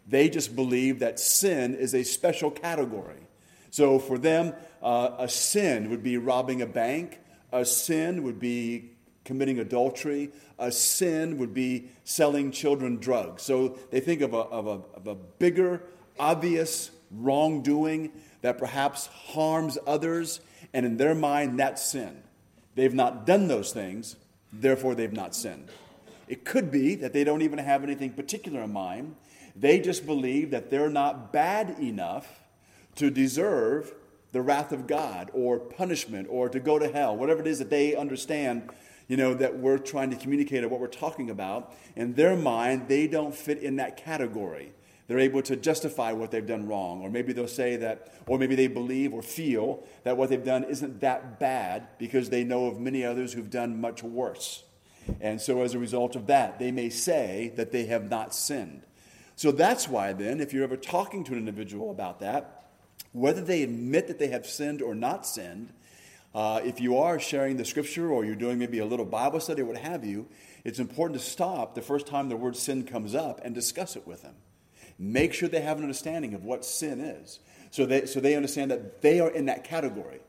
They 0.07 0.29
just 0.29 0.55
believe 0.55 0.99
that 0.99 1.19
sin 1.19 1.73
is 1.73 1.95
a 1.95 2.03
special 2.03 2.51
category. 2.51 3.25
So 3.71 3.97
for 3.97 4.19
them, 4.19 4.53
uh, 4.83 5.09
a 5.17 5.27
sin 5.27 5.89
would 5.89 6.03
be 6.03 6.19
robbing 6.19 6.61
a 6.61 6.67
bank, 6.67 7.17
a 7.51 7.65
sin 7.65 8.21
would 8.21 8.39
be 8.39 8.91
committing 9.29 9.59
adultery, 9.59 10.31
a 10.57 10.71
sin 10.71 11.37
would 11.37 11.53
be 11.53 11.87
selling 12.03 12.51
children 12.51 12.97
drugs. 12.97 13.43
So 13.43 13.77
they 13.91 13.99
think 13.99 14.21
of 14.21 14.33
a, 14.33 14.37
of 14.37 14.65
a, 14.65 14.81
of 14.95 15.05
a 15.05 15.13
bigger, 15.13 15.83
obvious 16.17 16.89
wrongdoing 17.11 18.11
that 18.41 18.57
perhaps 18.57 19.05
harms 19.05 19.77
others, 19.85 20.39
and 20.73 20.83
in 20.83 20.97
their 20.97 21.13
mind, 21.13 21.59
that's 21.59 21.85
sin. 21.91 22.23
They've 22.73 22.91
not 22.91 23.27
done 23.27 23.47
those 23.47 23.71
things, 23.71 24.15
therefore, 24.51 24.95
they've 24.95 25.13
not 25.13 25.35
sinned. 25.35 25.69
It 26.27 26.43
could 26.43 26.71
be 26.71 26.95
that 26.95 27.13
they 27.13 27.23
don't 27.23 27.43
even 27.43 27.59
have 27.59 27.83
anything 27.83 28.13
particular 28.13 28.63
in 28.63 28.73
mind. 28.73 29.15
They 29.55 29.79
just 29.79 30.07
believe 30.07 30.49
that 30.49 30.71
they're 30.71 30.89
not 30.89 31.31
bad 31.31 31.77
enough 31.79 32.27
to 32.95 33.11
deserve 33.11 33.93
the 34.31 34.41
wrath 34.41 34.71
of 34.71 34.87
God 34.87 35.29
or 35.33 35.59
punishment 35.59 36.27
or 36.31 36.49
to 36.49 36.59
go 36.59 36.79
to 36.79 36.91
hell, 36.91 37.15
whatever 37.15 37.41
it 37.41 37.47
is 37.47 37.59
that 37.59 37.69
they 37.69 37.95
understand, 37.95 38.69
you 39.09 39.17
know, 39.17 39.33
that 39.33 39.59
we're 39.59 39.77
trying 39.77 40.11
to 40.11 40.15
communicate 40.15 40.63
or 40.63 40.69
what 40.69 40.79
we're 40.79 40.87
talking 40.87 41.29
about. 41.29 41.75
In 41.97 42.13
their 42.13 42.37
mind, 42.37 42.87
they 42.87 43.07
don't 43.07 43.35
fit 43.35 43.57
in 43.57 43.75
that 43.75 43.97
category 43.97 44.71
they're 45.09 45.17
able 45.17 45.41
to 45.41 45.55
justify 45.55 46.11
what 46.11 46.29
they've 46.29 46.45
done 46.45 46.67
wrong. 46.67 47.01
Or 47.01 47.09
maybe 47.09 47.33
they'll 47.33 47.47
say 47.47 47.77
that, 47.77 48.13
or 48.27 48.37
maybe 48.37 48.53
they 48.53 48.67
believe 48.67 49.11
or 49.11 49.23
feel 49.23 49.83
that 50.03 50.15
what 50.15 50.29
they've 50.29 50.43
done 50.43 50.63
isn't 50.63 51.01
that 51.01 51.39
bad 51.39 51.87
because 51.97 52.29
they 52.29 52.43
know 52.43 52.67
of 52.67 52.79
many 52.79 53.03
others 53.03 53.33
who've 53.33 53.49
done 53.49 53.81
much 53.81 54.03
worse. 54.03 54.63
And 55.19 55.41
so, 55.41 55.63
as 55.63 55.73
a 55.73 55.79
result 55.79 56.15
of 56.15 56.27
that, 56.27 56.59
they 56.59 56.71
may 56.71 56.89
say 56.89 57.51
that 57.55 57.71
they 57.71 57.85
have 57.87 58.07
not 58.07 58.35
sinned. 58.35 58.83
So, 59.35 59.51
that's 59.51 59.89
why 59.89 60.13
then, 60.13 60.39
if 60.39 60.53
you're 60.53 60.63
ever 60.63 60.77
talking 60.77 61.23
to 61.23 61.31
an 61.31 61.39
individual 61.39 61.89
about 61.89 62.19
that, 62.19 62.69
whether 63.11 63.41
they 63.41 63.63
admit 63.63 64.07
that 64.09 64.19
they 64.19 64.27
have 64.27 64.45
sinned 64.45 64.79
or 64.79 64.93
not 64.93 65.25
sinned, 65.25 65.73
Uh, 66.33 66.61
if 66.63 66.79
you 66.79 66.97
are 66.97 67.19
sharing 67.19 67.57
the 67.57 67.65
scripture 67.65 68.11
or 68.11 68.23
you're 68.23 68.35
doing 68.35 68.59
maybe 68.59 68.79
a 68.79 68.85
little 68.85 69.05
Bible 69.05 69.39
study 69.39 69.61
or 69.61 69.65
what 69.65 69.77
have 69.77 70.05
you, 70.05 70.27
it's 70.63 70.79
important 70.79 71.19
to 71.19 71.25
stop 71.25 71.73
the 71.75 71.81
first 71.81 72.05
time 72.05 72.29
the 72.29 72.35
word 72.35 72.55
sin 72.55 72.83
comes 72.83 73.15
up 73.15 73.41
and 73.43 73.55
discuss 73.55 73.95
it 73.95 74.05
with 74.05 74.21
them. 74.21 74.35
Make 74.99 75.33
sure 75.33 75.49
they 75.49 75.61
have 75.61 75.77
an 75.77 75.83
understanding 75.83 76.33
of 76.33 76.43
what 76.43 76.65
sin 76.65 76.99
is 76.99 77.39
so 77.71 77.85
they, 77.85 78.05
so 78.05 78.19
they 78.19 78.35
understand 78.35 78.71
that 78.71 79.01
they 79.01 79.19
are 79.19 79.29
in 79.29 79.45
that 79.45 79.63
category. 79.63 80.19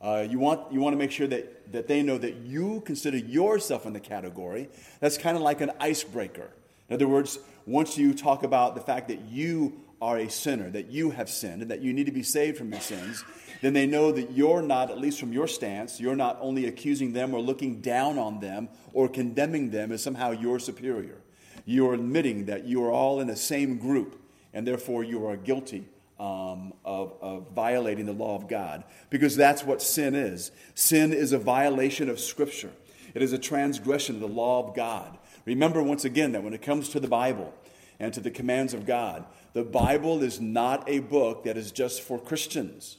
Uh, 0.00 0.26
you, 0.28 0.38
want, 0.38 0.72
you 0.72 0.80
want 0.80 0.92
to 0.92 0.98
make 0.98 1.10
sure 1.10 1.26
that, 1.26 1.72
that 1.72 1.88
they 1.88 2.02
know 2.02 2.18
that 2.18 2.36
you 2.36 2.82
consider 2.84 3.16
yourself 3.16 3.86
in 3.86 3.92
the 3.92 4.00
category. 4.00 4.68
That's 5.00 5.18
kind 5.18 5.36
of 5.36 5.42
like 5.42 5.60
an 5.60 5.72
icebreaker. 5.80 6.50
In 6.88 6.94
other 6.94 7.08
words, 7.08 7.38
once 7.64 7.98
you 7.98 8.14
talk 8.14 8.42
about 8.42 8.74
the 8.74 8.80
fact 8.80 9.08
that 9.08 9.22
you 9.22 9.80
are 10.00 10.18
a 10.18 10.30
sinner, 10.30 10.70
that 10.70 10.90
you 10.90 11.10
have 11.10 11.30
sinned, 11.30 11.62
and 11.62 11.70
that 11.70 11.80
you 11.80 11.92
need 11.92 12.06
to 12.06 12.12
be 12.12 12.22
saved 12.22 12.58
from 12.58 12.70
your 12.70 12.80
sins, 12.80 13.24
then 13.62 13.72
they 13.72 13.86
know 13.86 14.12
that 14.12 14.32
you're 14.32 14.62
not, 14.62 14.90
at 14.90 14.98
least 14.98 15.18
from 15.18 15.32
your 15.32 15.46
stance, 15.46 16.00
you're 16.00 16.16
not 16.16 16.38
only 16.40 16.66
accusing 16.66 17.12
them 17.12 17.34
or 17.34 17.40
looking 17.40 17.80
down 17.80 18.18
on 18.18 18.40
them 18.40 18.68
or 18.92 19.08
condemning 19.08 19.70
them 19.70 19.92
as 19.92 20.02
somehow 20.02 20.30
you're 20.30 20.58
superior. 20.58 21.18
You 21.64 21.88
are 21.88 21.94
admitting 21.94 22.46
that 22.46 22.64
you 22.64 22.84
are 22.84 22.92
all 22.92 23.20
in 23.20 23.26
the 23.26 23.36
same 23.36 23.78
group, 23.78 24.20
and 24.52 24.66
therefore 24.66 25.04
you 25.04 25.26
are 25.26 25.36
guilty 25.36 25.88
um, 26.18 26.72
of, 26.84 27.14
of 27.20 27.50
violating 27.54 28.06
the 28.06 28.12
law 28.12 28.36
of 28.36 28.48
God, 28.48 28.84
because 29.10 29.36
that's 29.36 29.64
what 29.64 29.82
sin 29.82 30.14
is. 30.14 30.50
Sin 30.74 31.12
is 31.12 31.32
a 31.32 31.38
violation 31.38 32.08
of 32.08 32.20
Scripture, 32.20 32.72
it 33.14 33.22
is 33.22 33.32
a 33.32 33.38
transgression 33.38 34.16
of 34.16 34.20
the 34.20 34.28
law 34.28 34.66
of 34.66 34.74
God. 34.74 35.18
Remember 35.44 35.82
once 35.82 36.04
again 36.04 36.32
that 36.32 36.42
when 36.42 36.54
it 36.54 36.62
comes 36.62 36.88
to 36.90 37.00
the 37.00 37.08
Bible 37.08 37.54
and 37.98 38.12
to 38.12 38.20
the 38.20 38.30
commands 38.30 38.74
of 38.74 38.84
God, 38.84 39.24
the 39.52 39.64
Bible 39.64 40.22
is 40.22 40.40
not 40.40 40.88
a 40.88 40.98
book 40.98 41.44
that 41.44 41.56
is 41.56 41.72
just 41.72 42.02
for 42.02 42.18
Christians. 42.18 42.98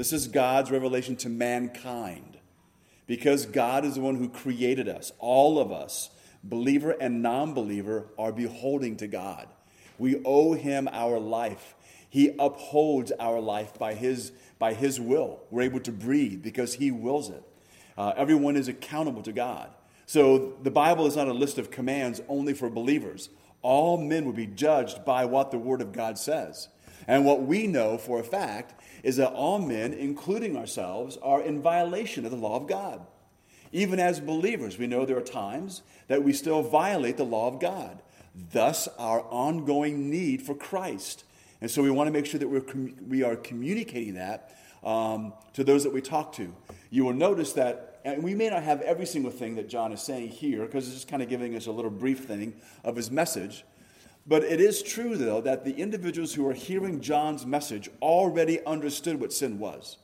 This 0.00 0.14
is 0.14 0.28
God's 0.28 0.70
revelation 0.70 1.14
to 1.16 1.28
mankind. 1.28 2.38
Because 3.06 3.44
God 3.44 3.84
is 3.84 3.96
the 3.96 4.00
one 4.00 4.14
who 4.14 4.30
created 4.30 4.88
us, 4.88 5.12
all 5.18 5.58
of 5.58 5.70
us, 5.70 6.08
believer 6.42 6.92
and 6.92 7.20
non 7.20 7.52
believer, 7.52 8.06
are 8.18 8.32
beholding 8.32 8.96
to 8.96 9.06
God. 9.06 9.46
We 9.98 10.22
owe 10.24 10.54
Him 10.54 10.88
our 10.90 11.18
life. 11.18 11.74
He 12.08 12.34
upholds 12.38 13.12
our 13.20 13.40
life 13.40 13.78
by 13.78 13.92
His, 13.92 14.32
by 14.58 14.72
his 14.72 14.98
will. 14.98 15.40
We're 15.50 15.64
able 15.64 15.80
to 15.80 15.92
breathe 15.92 16.42
because 16.42 16.72
He 16.72 16.90
wills 16.90 17.28
it. 17.28 17.42
Uh, 17.98 18.14
everyone 18.16 18.56
is 18.56 18.68
accountable 18.68 19.22
to 19.24 19.32
God. 19.32 19.68
So 20.06 20.54
the 20.62 20.70
Bible 20.70 21.06
is 21.08 21.14
not 21.14 21.28
a 21.28 21.34
list 21.34 21.58
of 21.58 21.70
commands 21.70 22.22
only 22.26 22.54
for 22.54 22.70
believers. 22.70 23.28
All 23.60 23.98
men 23.98 24.24
will 24.24 24.32
be 24.32 24.46
judged 24.46 25.04
by 25.04 25.26
what 25.26 25.50
the 25.50 25.58
Word 25.58 25.82
of 25.82 25.92
God 25.92 26.16
says. 26.16 26.68
And 27.06 27.26
what 27.26 27.42
we 27.42 27.66
know 27.66 27.98
for 27.98 28.18
a 28.18 28.24
fact 28.24 28.79
is 29.02 29.16
that 29.16 29.32
all 29.32 29.58
men, 29.58 29.92
including 29.92 30.56
ourselves, 30.56 31.16
are 31.22 31.40
in 31.40 31.62
violation 31.62 32.24
of 32.24 32.30
the 32.30 32.36
law 32.36 32.56
of 32.56 32.66
God. 32.66 33.06
Even 33.72 34.00
as 34.00 34.20
believers, 34.20 34.78
we 34.78 34.86
know 34.86 35.04
there 35.04 35.18
are 35.18 35.22
times 35.22 35.82
that 36.08 36.24
we 36.24 36.32
still 36.32 36.62
violate 36.62 37.16
the 37.16 37.24
law 37.24 37.46
of 37.48 37.60
God. 37.60 38.02
Thus, 38.52 38.88
our 38.98 39.22
ongoing 39.22 40.10
need 40.10 40.42
for 40.42 40.54
Christ 40.54 41.24
and 41.60 41.70
so 41.70 41.82
we 41.82 41.90
want 41.90 42.08
to 42.08 42.12
make 42.12 42.26
sure 42.26 42.40
that 42.40 42.48
we're 42.48 42.64
we 43.06 43.22
are 43.22 43.36
communicating 43.36 44.14
that 44.14 44.56
um, 44.82 45.34
to 45.52 45.64
those 45.64 45.84
that 45.84 45.92
we 45.92 46.00
talk 46.00 46.32
to. 46.34 46.54
You 46.90 47.04
will 47.04 47.12
notice 47.12 47.52
that, 47.52 48.00
and 48.04 48.22
we 48.22 48.34
may 48.34 48.48
not 48.48 48.62
have 48.62 48.80
every 48.80 49.06
single 49.06 49.30
thing 49.30 49.56
that 49.56 49.68
John 49.68 49.92
is 49.92 50.00
saying 50.00 50.28
here, 50.28 50.64
because 50.64 50.86
it's 50.86 50.96
just 50.96 51.08
kind 51.08 51.22
of 51.22 51.28
giving 51.28 51.54
us 51.54 51.66
a 51.66 51.72
little 51.72 51.90
brief 51.90 52.24
thing 52.24 52.54
of 52.82 52.96
his 52.96 53.10
message. 53.10 53.64
But 54.30 54.44
it 54.44 54.60
is 54.60 54.80
true, 54.80 55.16
though, 55.16 55.40
that 55.40 55.64
the 55.64 55.74
individuals 55.74 56.34
who 56.34 56.46
are 56.46 56.52
hearing 56.52 57.00
John's 57.00 57.44
message 57.44 57.90
already 58.00 58.64
understood 58.64 59.18
what 59.18 59.32
sin 59.32 59.58
was. 59.58 59.96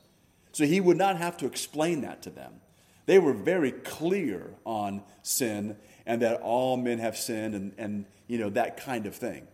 So 0.51 0.65
he 0.65 0.81
would 0.81 0.97
not 0.97 1.15
have 1.15 1.37
to 1.37 1.45
explain 1.45 2.01
that 2.01 2.23
to 2.23 2.29
them. 2.29 2.55
They 3.05 3.19
were 3.19 3.31
very 3.31 3.71
clear 3.71 4.49
on 4.65 5.03
sin 5.21 5.77
and 6.05 6.21
that 6.23 6.41
all 6.41 6.75
men 6.75 6.99
have 6.99 7.15
sinned 7.15 7.55
and, 7.55 7.71
and 7.77 8.05
you 8.27 8.37
know, 8.37 8.49
that 8.49 8.75
kind 8.75 9.05
of 9.05 9.15
thing. 9.15 9.47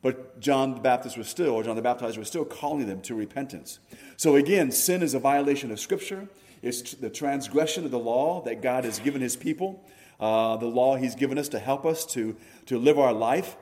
But 0.00 0.38
John 0.38 0.74
the 0.74 0.80
Baptist 0.80 1.18
was 1.18 1.26
still, 1.26 1.50
or 1.50 1.64
John 1.64 1.74
the 1.74 1.82
Baptizer 1.82 2.18
was 2.18 2.28
still 2.28 2.44
calling 2.44 2.86
them 2.86 3.00
to 3.02 3.16
repentance. 3.16 3.80
So 4.16 4.36
again, 4.36 4.70
sin 4.70 5.02
is 5.02 5.12
a 5.12 5.18
violation 5.18 5.72
of 5.72 5.80
Scripture. 5.80 6.28
It's 6.62 6.94
the 6.94 7.10
transgression 7.10 7.84
of 7.84 7.90
the 7.90 7.98
law 7.98 8.42
that 8.42 8.62
God 8.62 8.84
has 8.84 9.00
given 9.00 9.22
His 9.22 9.34
people, 9.34 9.84
uh, 10.20 10.56
the 10.56 10.66
law 10.66 10.94
He's 10.94 11.16
given 11.16 11.36
us 11.36 11.48
to 11.48 11.58
help 11.58 11.84
us 11.84 12.06
to, 12.06 12.36
to 12.66 12.78
live 12.78 12.96
our 12.96 13.12
life 13.12 13.56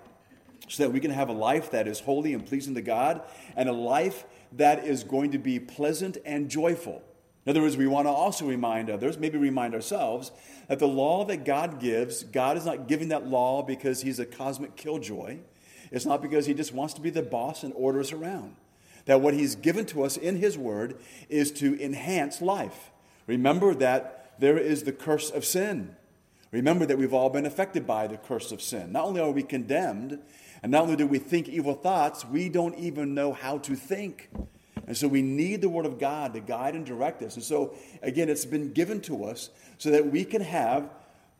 so 0.69 0.83
that 0.85 0.91
we 0.91 1.01
can 1.01 1.11
have 1.11 1.29
a 1.29 1.33
life 1.33 1.71
that 1.71 1.89
is 1.89 2.01
holy 2.01 2.33
and 2.33 2.47
pleasing 2.47 2.75
to 2.75 2.83
God 2.83 3.23
and 3.57 3.69
a 3.69 3.73
life 3.73 4.25
that 4.53 4.85
is 4.87 5.05
going 5.05 5.33
to 5.33 5.39
be 5.39 5.59
pleasant 5.59 6.19
and 6.25 6.49
joyful. 6.49 7.03
In 7.45 7.51
other 7.51 7.63
words, 7.63 7.77
we 7.77 7.87
want 7.87 8.07
to 8.07 8.11
also 8.11 8.47
remind 8.47 8.91
others, 8.91 9.19
maybe 9.19 9.39
remind 9.39 9.75
ourselves, 9.75 10.31
that 10.69 10.79
the 10.79 10.89
law 10.89 11.25
that 11.25 11.45
God 11.45 11.81
gives, 11.81 12.23
God 12.23 12.57
is 12.57 12.67
not 12.67 12.89
giving 12.89 13.09
that 13.09 13.27
law 13.27 13.63
because 13.63 14.03
He's 14.03 14.19
a 14.19 14.27
cosmic 14.27 14.77
killjoy. 14.77 15.39
It's 15.91 16.07
not 16.07 16.23
because 16.23 16.47
he 16.47 16.55
just 16.55 16.75
wants 16.75 16.95
to 16.95 17.01
be 17.01 17.11
the 17.11 17.23
boss 17.23 17.63
and 17.63 17.73
order 17.75 18.01
us 18.01 18.13
around. 18.13 18.57
That 19.07 19.21
what 19.21 19.35
he's 19.35 19.55
given 19.55 19.87
to 19.87 20.03
us 20.03 20.17
in 20.17 20.37
his 20.37 20.59
word 20.59 20.99
is 21.29 21.51
to 21.53 21.83
enhance 21.83 22.43
life. 22.43 22.91
Remember 23.27 23.75
that 23.75 24.35
there 24.39 24.59
is 24.59 24.83
the 24.83 24.93
curse 24.93 25.31
of 25.31 25.45
sin. 25.45 25.97
Remember 26.51 26.87
that 26.87 26.99
we've 26.99 27.15
all 27.15 27.31
been 27.31 27.47
affected 27.47 27.87
by 27.87 28.07
the 28.07 28.17
curse 28.17 28.53
of 28.53 28.63
sin. 28.63 28.93
Not 28.93 29.05
only 29.05 29.21
are 29.21 29.31
we 29.31 29.43
condemned, 29.43 30.19
and 30.63 30.73
not 30.73 30.83
only 30.83 30.97
do 30.97 31.07
we 31.07 31.19
think 31.19 31.49
evil 31.49 31.75
thoughts, 31.75 32.25
we 32.25 32.49
don't 32.49 32.75
even 32.77 33.15
know 33.15 33.33
how 33.33 33.59
to 33.59 33.75
think. 33.75 34.31
And 34.87 34.97
so 34.97 35.07
we 35.07 35.23
need 35.23 35.61
the 35.61 35.69
Word 35.69 35.87
of 35.87 35.99
God 35.99 36.33
to 36.35 36.41
guide 36.41 36.75
and 36.75 36.85
direct 36.85 37.23
us. 37.23 37.37
And 37.37 37.45
so, 37.45 37.75
again, 38.03 38.29
it's 38.29 38.47
been 38.47 38.73
given 38.73 39.01
to 39.03 39.25
us 39.25 39.51
so 39.77 39.91
that 39.91 40.11
we 40.11 40.25
can 40.25 40.41
have 40.41 40.91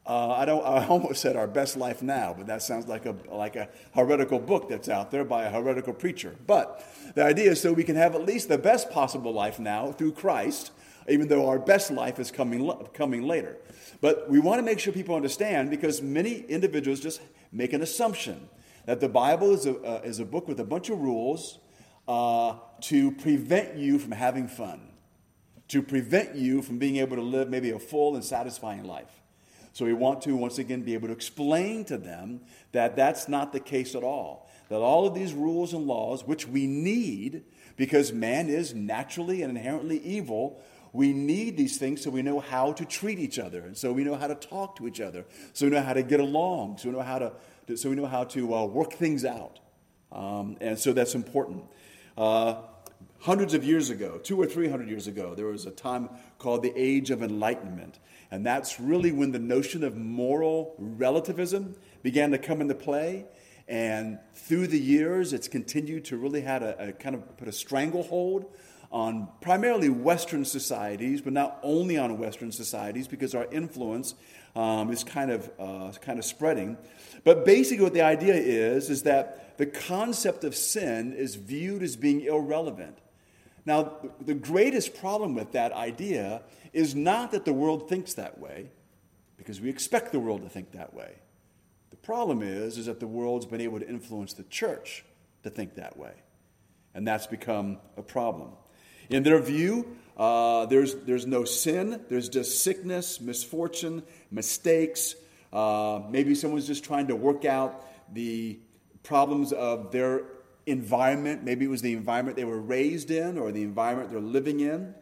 uh, 0.09 0.31
I, 0.31 0.47
don't, 0.47 0.65
I 0.65 0.87
almost 0.87 1.21
said 1.21 1.37
our 1.37 1.47
best 1.47 1.77
life 1.77 2.01
now, 2.01 2.35
but 2.37 2.47
that 2.47 2.63
sounds 2.63 2.89
like 2.89 3.05
a, 3.05 3.15
like 3.31 3.57
a 3.57 3.69
heretical 3.95 4.39
book 4.39 4.71
that's 4.71 4.89
out 4.89 5.11
there 5.11 5.23
by 5.23 5.45
a 5.45 5.51
heretical 5.51 5.93
preacher. 5.93 6.35
But 6.47 6.83
the 7.15 7.25
idea 7.25 7.51
is 7.51 7.61
so 7.61 7.75
we 7.75 7.85
can 7.85 7.97
have 7.97 8.15
at 8.15 8.25
least 8.25 8.49
the 8.49 8.57
best 8.57 8.91
possible 8.91 9.33
life 9.33 9.59
now 9.59 9.93
through 9.93 10.13
Christ, 10.13 10.73
even 11.09 11.29
though 11.29 11.47
our 11.47 11.59
best 11.59 11.91
life 11.91 12.19
is 12.19 12.31
coming, 12.31 12.73
coming 12.95 13.23
later. 13.29 13.59
But 14.01 14.31
we 14.31 14.39
want 14.39 14.61
to 14.61 14.63
make 14.63 14.79
sure 14.79 14.95
people 14.95 15.15
understand 15.15 15.69
because 15.69 16.01
many 16.01 16.41
individuals 16.41 17.01
just 17.01 17.21
make 17.53 17.75
an 17.75 17.83
assumption 17.83 18.49
that 18.89 19.01
the 19.01 19.09
Bible 19.09 19.53
is 19.53 19.67
a, 19.67 19.79
uh, 19.83 20.01
is 20.03 20.19
a 20.19 20.25
book 20.25 20.49
with 20.49 20.59
a 20.61 20.65
bunch 20.65 20.89
of 20.89 20.99
rules 20.99 21.59
uh, 22.09 22.55
to 22.81 23.13
prevent 23.13 23.77
you 23.77 23.99
from 23.99 24.13
having 24.13 24.49
fun, 24.49 24.81
to 25.69 25.83
prevent 25.83 26.37
you 26.37 26.63
from 26.63 26.79
being 26.79 26.97
able 26.97 27.15
to 27.15 27.23
live 27.23 27.51
maybe 27.51 27.69
a 27.69 27.79
full 27.79 28.15
and 28.15 28.25
satisfying 28.25 28.85
life. 28.85 29.21
So 29.75 29.85
we 29.85 29.93
want 29.93 30.23
to, 30.23 30.35
once 30.35 30.57
again, 30.57 30.85
be 30.85 30.95
able 30.95 31.09
to 31.09 31.13
explain 31.13 31.85
to 31.85 31.99
them 31.99 32.41
that 32.73 32.97
that's 32.97 33.29
not 33.29 33.53
the 33.53 33.61
case 33.61 33.95
at 33.95 34.03
all. 34.03 34.49
That 34.71 34.79
all 34.79 35.07
of 35.07 35.13
these 35.13 35.35
rules 35.35 35.75
and 35.75 35.87
laws, 35.87 36.25
which 36.25 36.49
we 36.49 36.67
need 36.67 37.45
because 37.77 38.11
man 38.15 38.49
is 38.49 38.73
naturally 38.73 39.43
and 39.43 39.55
inherently 39.55 39.99
evil, 39.99 40.63
we 40.95 41.13
need 41.13 41.59
these 41.59 41.77
things 41.77 42.03
so 42.03 42.09
we 42.09 42.23
know 42.23 42.41
how 42.41 42.73
to 42.73 42.87
treat 42.87 43.19
each 43.19 43.39
other, 43.39 43.61
and 43.61 43.77
so 43.77 43.93
we 43.93 44.03
know 44.03 44.15
how 44.15 44.29
to 44.29 44.35
talk 44.35 44.77
to 44.77 44.89
each 44.89 45.03
other, 45.03 45.27
so 45.53 45.67
we 45.67 45.73
know 45.73 45.83
how 45.83 45.93
to 45.93 46.03
get 46.03 46.21
along, 46.21 46.79
so 46.79 46.89
we 46.89 46.95
know 46.95 47.03
how 47.03 47.19
to, 47.19 47.33
so 47.77 47.91
we 47.91 47.97
know 47.97 48.07
how 48.07 48.25
to 48.25 48.55
uh, 48.55 48.65
work 48.65 48.93
things 48.95 49.25
out. 49.25 49.59
Um, 50.13 50.57
and 50.61 50.79
so 50.79 50.93
that's 50.93 51.15
important. 51.15 51.65
Uh, 52.17 52.57
hundreds 53.21 53.55
of 53.55 53.65
years 53.65 53.91
ago, 53.91 54.19
two 54.19 54.41
or 54.41 54.47
three 54.47 54.69
hundred 54.69 54.89
years 54.89 55.07
ago, 55.07 55.35
there 55.35 55.47
was 55.47 55.67
a 55.67 55.71
time 55.71 56.09
called 56.39 56.63
the 56.63 56.73
Age 56.77 57.11
of 57.11 57.23
Enlightenment. 57.23 57.99
And 58.31 58.45
that's 58.45 58.79
really 58.79 59.13
when 59.13 59.33
the 59.33 59.39
notion 59.39 59.85
of 59.85 59.97
moral 59.97 60.75
relativism 60.79 61.75
began 62.03 62.31
to 62.31 62.39
come 62.39 62.61
into 62.61 62.75
play. 62.75 63.27
And 63.67 64.19
through 64.35 64.69
the 64.69 64.79
years, 64.79 65.33
it's 65.33 65.49
continued 65.49 66.07
to 66.07 66.17
really 66.17 66.41
had 66.41 66.63
a, 66.63 66.89
a 66.89 66.93
kind 66.93 67.15
of 67.15 67.37
put 67.37 67.49
a 67.49 67.53
stranglehold 67.53 68.47
on 68.91 69.29
primarily 69.41 69.91
Western 69.91 70.45
societies, 70.45 71.21
but 71.21 71.33
not 71.33 71.59
only 71.63 71.99
on 71.99 72.19
Western 72.19 72.51
societies, 72.51 73.07
because 73.07 73.35
our 73.35 73.47
influence 73.53 74.15
um, 74.57 74.91
is 74.91 75.05
kind 75.05 75.31
of 75.31 75.51
uh, 75.59 75.93
kind 76.01 76.19
of 76.19 76.25
spreading. 76.25 76.77
But 77.25 77.45
basically, 77.45 77.85
what 77.85 77.95
the 77.95 78.03
idea 78.03 78.35
is 78.35 78.89
is 78.89 79.03
that 79.03 79.59
the 79.59 79.67
concept 79.67 80.45
of 80.45 80.55
sin 80.55 81.13
is 81.13 81.35
viewed 81.35 81.83
as 81.83 81.97
being 81.97 82.23
irrelevant. 82.23 82.99
Now, 83.67 83.97
the 84.21 84.35
greatest 84.35 84.95
problem 84.95 85.35
with 85.35 85.53
that 85.53 85.73
idea 85.73 86.43
is 86.73 86.95
not 86.95 87.33
that 87.33 87.45
the 87.45 87.53
world 87.53 87.89
thinks 87.89 88.15
that 88.15 88.39
way, 88.39 88.71
because 89.37 89.61
we 89.61 89.69
expect 89.69 90.13
the 90.13 90.21
world 90.21 90.43
to 90.43 90.49
think 90.49 90.73
that 90.73 90.95
way. 90.95 91.17
The 91.91 91.97
problem 91.97 92.43
is, 92.43 92.79
is 92.79 92.87
that 92.87 93.01
the 93.01 93.07
world's 93.07 93.45
been 93.45 93.61
able 93.61 93.81
to 93.81 93.89
influence 93.89 94.33
the 94.33 94.45
church 94.45 95.05
to 95.43 95.51
think 95.51 95.75
that 95.75 95.99
way. 95.99 96.13
And 96.95 97.07
that's 97.07 97.27
become 97.27 97.79
a 97.97 98.03
problem. 98.03 98.53
In 99.11 99.23
their 99.23 99.41
view, 99.41 99.97
uh, 100.17 100.67
there's, 100.67 100.95
there's 100.97 101.27
no 101.27 101.45
sin, 101.45 102.05
there's 102.09 102.29
just 102.29 102.63
sickness, 102.63 103.21
misfortune, 103.21 104.03
mistakes. 104.31 105.15
Uh, 105.53 106.01
maybe 106.11 106.35
someone's 106.35 106.67
just 106.67 106.85
trying 106.85 107.07
to 107.07 107.17
work 107.17 107.45
out 107.45 107.85
the 108.13 108.59
problems 109.03 109.53
of 109.53 109.93
their 109.93 110.23
environment. 110.67 111.43
Maybe 111.43 111.65
it 111.65 111.69
was 111.69 111.83
the 111.83 111.95
environment 111.95 112.37
they 112.37 112.45
were 112.45 112.61
raised 112.61 113.11
in 113.11 113.39
or 113.39 113.53
the 113.53 113.63
environment 113.63 114.11
they're 114.11 114.21
living 114.21 114.61
in. 114.61 114.95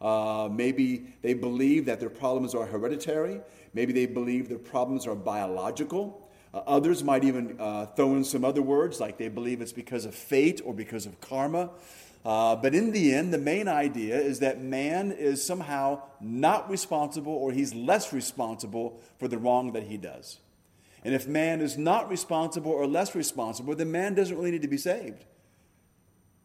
Uh, 0.00 0.48
maybe 0.50 1.14
they 1.22 1.34
believe 1.34 1.84
that 1.86 2.00
their 2.00 2.10
problems 2.10 2.54
are 2.54 2.66
hereditary. 2.66 3.40
Maybe 3.72 3.92
they 3.92 4.06
believe 4.06 4.48
their 4.48 4.58
problems 4.58 5.06
are 5.06 5.14
biological. 5.14 6.28
Uh, 6.52 6.62
others 6.66 7.04
might 7.04 7.24
even 7.24 7.56
uh, 7.60 7.86
throw 7.86 8.14
in 8.16 8.24
some 8.24 8.44
other 8.44 8.62
words, 8.62 8.98
like 9.00 9.16
they 9.16 9.28
believe 9.28 9.60
it's 9.60 9.72
because 9.72 10.04
of 10.04 10.14
fate 10.14 10.60
or 10.64 10.74
because 10.74 11.06
of 11.06 11.20
karma. 11.20 11.70
Uh, 12.24 12.54
but 12.54 12.74
in 12.74 12.92
the 12.92 13.14
end, 13.14 13.32
the 13.32 13.38
main 13.38 13.66
idea 13.66 14.16
is 14.16 14.38
that 14.38 14.62
man 14.62 15.10
is 15.10 15.44
somehow 15.44 16.00
not 16.20 16.70
responsible 16.70 17.32
or 17.32 17.50
he's 17.50 17.74
less 17.74 18.12
responsible 18.12 19.00
for 19.18 19.26
the 19.26 19.38
wrong 19.38 19.72
that 19.72 19.82
he 19.84 19.96
does. 19.96 20.38
And 21.04 21.14
if 21.14 21.26
man 21.26 21.60
is 21.60 21.76
not 21.76 22.08
responsible 22.08 22.70
or 22.70 22.86
less 22.86 23.14
responsible, 23.14 23.74
then 23.74 23.90
man 23.90 24.14
doesn't 24.14 24.36
really 24.36 24.52
need 24.52 24.62
to 24.62 24.68
be 24.68 24.76
saved. 24.76 25.24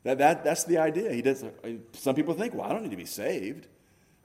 That, 0.03 0.17
that, 0.17 0.43
that's 0.43 0.63
the 0.63 0.79
idea. 0.79 1.11
He 1.13 1.21
does, 1.21 1.43
some 1.93 2.15
people 2.15 2.33
think, 2.33 2.55
well, 2.55 2.63
I 2.63 2.73
don't 2.73 2.81
need 2.81 2.91
to 2.91 2.97
be 2.97 3.05
saved. 3.05 3.67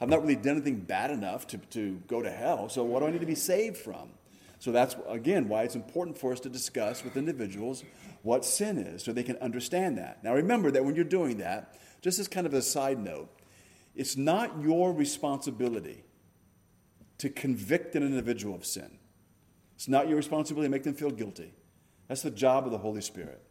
I've 0.01 0.09
not 0.09 0.23
really 0.23 0.37
done 0.37 0.57
anything 0.57 0.77
bad 0.77 1.11
enough 1.11 1.47
to, 1.49 1.59
to 1.59 2.01
go 2.09 2.23
to 2.23 2.31
hell, 2.31 2.69
so 2.69 2.83
what 2.83 3.01
do 3.01 3.07
I 3.07 3.11
need 3.11 3.21
to 3.21 3.27
be 3.27 3.35
saved 3.35 3.77
from? 3.77 4.09
So 4.59 4.73
that's, 4.73 4.97
again, 5.09 5.49
why 5.49 5.65
it's 5.65 5.75
important 5.75 6.17
for 6.17 6.33
us 6.33 6.41
to 6.41 6.49
discuss 6.49 7.05
with 7.05 7.17
individuals 7.17 7.85
what 8.23 8.45
sin 8.45 8.79
is 8.79 9.03
so 9.03 9.13
they 9.13 9.23
can 9.23 9.37
understand 9.39 9.99
that. 9.99 10.23
Now, 10.23 10.35
remember 10.35 10.71
that 10.71 10.85
when 10.85 10.95
you're 10.95 11.05
doing 11.05 11.39
that, 11.39 11.79
just 12.01 12.19
as 12.19 12.29
kind 12.29 12.47
of 12.47 12.55
a 12.55 12.63
side 12.63 12.99
note, 12.99 13.29
it's 13.95 14.17
not 14.17 14.61
your 14.63 14.93
responsibility 14.93 16.05
to 17.19 17.29
convict 17.29 17.95
an 17.95 18.03
individual 18.03 18.55
of 18.55 18.65
sin. 18.65 18.99
It's 19.77 19.89
not 19.89 20.09
your 20.09 20.17
responsibility 20.17 20.69
to 20.69 20.71
make 20.71 20.85
them 20.85 20.95
feel 20.95 21.11
guilty. 21.11 21.53
That's 22.09 22.23
the 22.23 22.31
job 22.31 22.65
of 22.67 22.73
the 22.73 22.79
Holy 22.79 23.01
Spirit. 23.01 23.43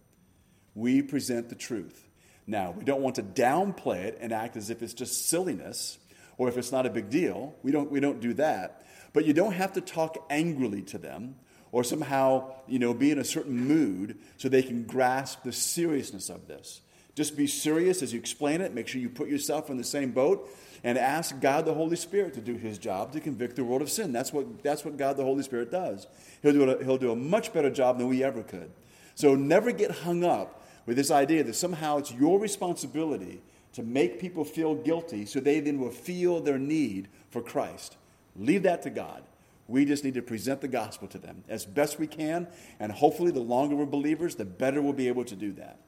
We 0.75 1.01
present 1.01 1.49
the 1.49 1.55
truth. 1.55 2.07
Now, 2.47 2.71
we 2.71 2.83
don't 2.83 3.01
want 3.01 3.15
to 3.15 3.23
downplay 3.23 4.03
it 4.03 4.17
and 4.21 4.31
act 4.31 4.57
as 4.57 4.69
if 4.69 4.81
it's 4.81 4.93
just 4.93 5.29
silliness 5.29 5.97
or 6.37 6.47
if 6.47 6.57
it's 6.57 6.71
not 6.71 6.85
a 6.85 6.89
big 6.89 7.09
deal. 7.09 7.55
We 7.63 7.71
don't, 7.71 7.91
we 7.91 7.99
don't 7.99 8.19
do 8.19 8.33
that. 8.35 8.85
But 9.13 9.25
you 9.25 9.33
don't 9.33 9.53
have 9.53 9.73
to 9.73 9.81
talk 9.81 10.25
angrily 10.29 10.81
to 10.83 10.97
them 10.97 11.35
or 11.71 11.83
somehow, 11.83 12.53
you 12.67 12.79
know, 12.79 12.93
be 12.93 13.11
in 13.11 13.19
a 13.19 13.23
certain 13.23 13.67
mood 13.67 14.17
so 14.37 14.49
they 14.49 14.63
can 14.63 14.83
grasp 14.83 15.43
the 15.43 15.53
seriousness 15.53 16.29
of 16.29 16.47
this. 16.47 16.81
Just 17.15 17.35
be 17.35 17.47
serious 17.47 18.01
as 18.01 18.13
you 18.13 18.19
explain 18.19 18.61
it. 18.61 18.73
Make 18.73 18.87
sure 18.87 19.01
you 19.01 19.09
put 19.09 19.29
yourself 19.29 19.69
in 19.69 19.77
the 19.77 19.83
same 19.83 20.11
boat 20.11 20.49
and 20.83 20.97
ask 20.97 21.39
God 21.39 21.65
the 21.65 21.73
Holy 21.73 21.95
Spirit 21.95 22.33
to 22.35 22.41
do 22.41 22.55
his 22.55 22.77
job 22.77 23.11
to 23.13 23.19
convict 23.19 23.55
the 23.55 23.63
world 23.63 23.81
of 23.81 23.89
sin. 23.89 24.11
That's 24.11 24.33
what, 24.33 24.63
that's 24.63 24.83
what 24.83 24.97
God 24.97 25.17
the 25.17 25.23
Holy 25.23 25.43
Spirit 25.43 25.71
does. 25.71 26.07
He'll 26.41 26.53
do, 26.53 26.69
a, 26.69 26.83
he'll 26.83 26.97
do 26.97 27.11
a 27.11 27.15
much 27.15 27.53
better 27.53 27.69
job 27.69 27.97
than 27.97 28.07
we 28.07 28.23
ever 28.23 28.43
could. 28.43 28.71
So 29.15 29.35
never 29.35 29.71
get 29.71 29.91
hung 29.91 30.23
up 30.23 30.65
with 30.85 30.97
this 30.97 31.11
idea 31.11 31.43
that 31.43 31.55
somehow 31.55 31.97
it's 31.97 32.11
your 32.13 32.39
responsibility 32.39 33.41
to 33.73 33.83
make 33.83 34.19
people 34.19 34.43
feel 34.43 34.75
guilty 34.75 35.25
so 35.25 35.39
they 35.39 35.59
then 35.59 35.79
will 35.79 35.91
feel 35.91 36.39
their 36.39 36.57
need 36.57 37.07
for 37.29 37.41
Christ. 37.41 37.97
Leave 38.35 38.63
that 38.63 38.81
to 38.83 38.89
God. 38.89 39.23
We 39.71 39.85
just 39.85 40.03
need 40.03 40.15
to 40.15 40.21
present 40.21 40.59
the 40.59 40.67
gospel 40.67 41.07
to 41.07 41.17
them 41.17 41.45
as 41.47 41.65
best 41.65 41.97
we 41.97 42.05
can, 42.05 42.47
and 42.79 42.91
hopefully, 42.91 43.31
the 43.31 43.39
longer 43.39 43.75
we're 43.75 43.85
believers, 43.85 44.35
the 44.35 44.45
better 44.45 44.81
we'll 44.81 44.91
be 44.91 45.07
able 45.07 45.23
to 45.25 45.35
do 45.35 45.53
that. 45.53 45.79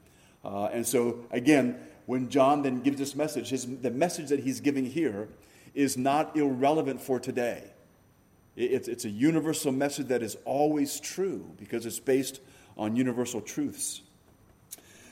Uh, 0.42 0.66
and 0.72 0.86
so, 0.86 1.24
again, 1.30 1.78
when 2.06 2.30
John 2.30 2.62
then 2.62 2.80
gives 2.80 2.98
this 2.98 3.14
message, 3.14 3.50
his, 3.50 3.66
the 3.66 3.90
message 3.90 4.28
that 4.30 4.40
he's 4.40 4.60
giving 4.60 4.86
here 4.86 5.28
is 5.74 5.96
not 5.98 6.36
irrelevant 6.36 7.00
for 7.02 7.20
today. 7.20 7.62
It's, 8.56 8.88
it's 8.88 9.04
a 9.04 9.10
universal 9.10 9.72
message 9.72 10.08
that 10.08 10.22
is 10.22 10.36
always 10.44 11.00
true 11.00 11.52
because 11.58 11.84
it's 11.84 12.00
based 12.00 12.40
on 12.78 12.96
universal 12.96 13.40
truths. 13.40 14.00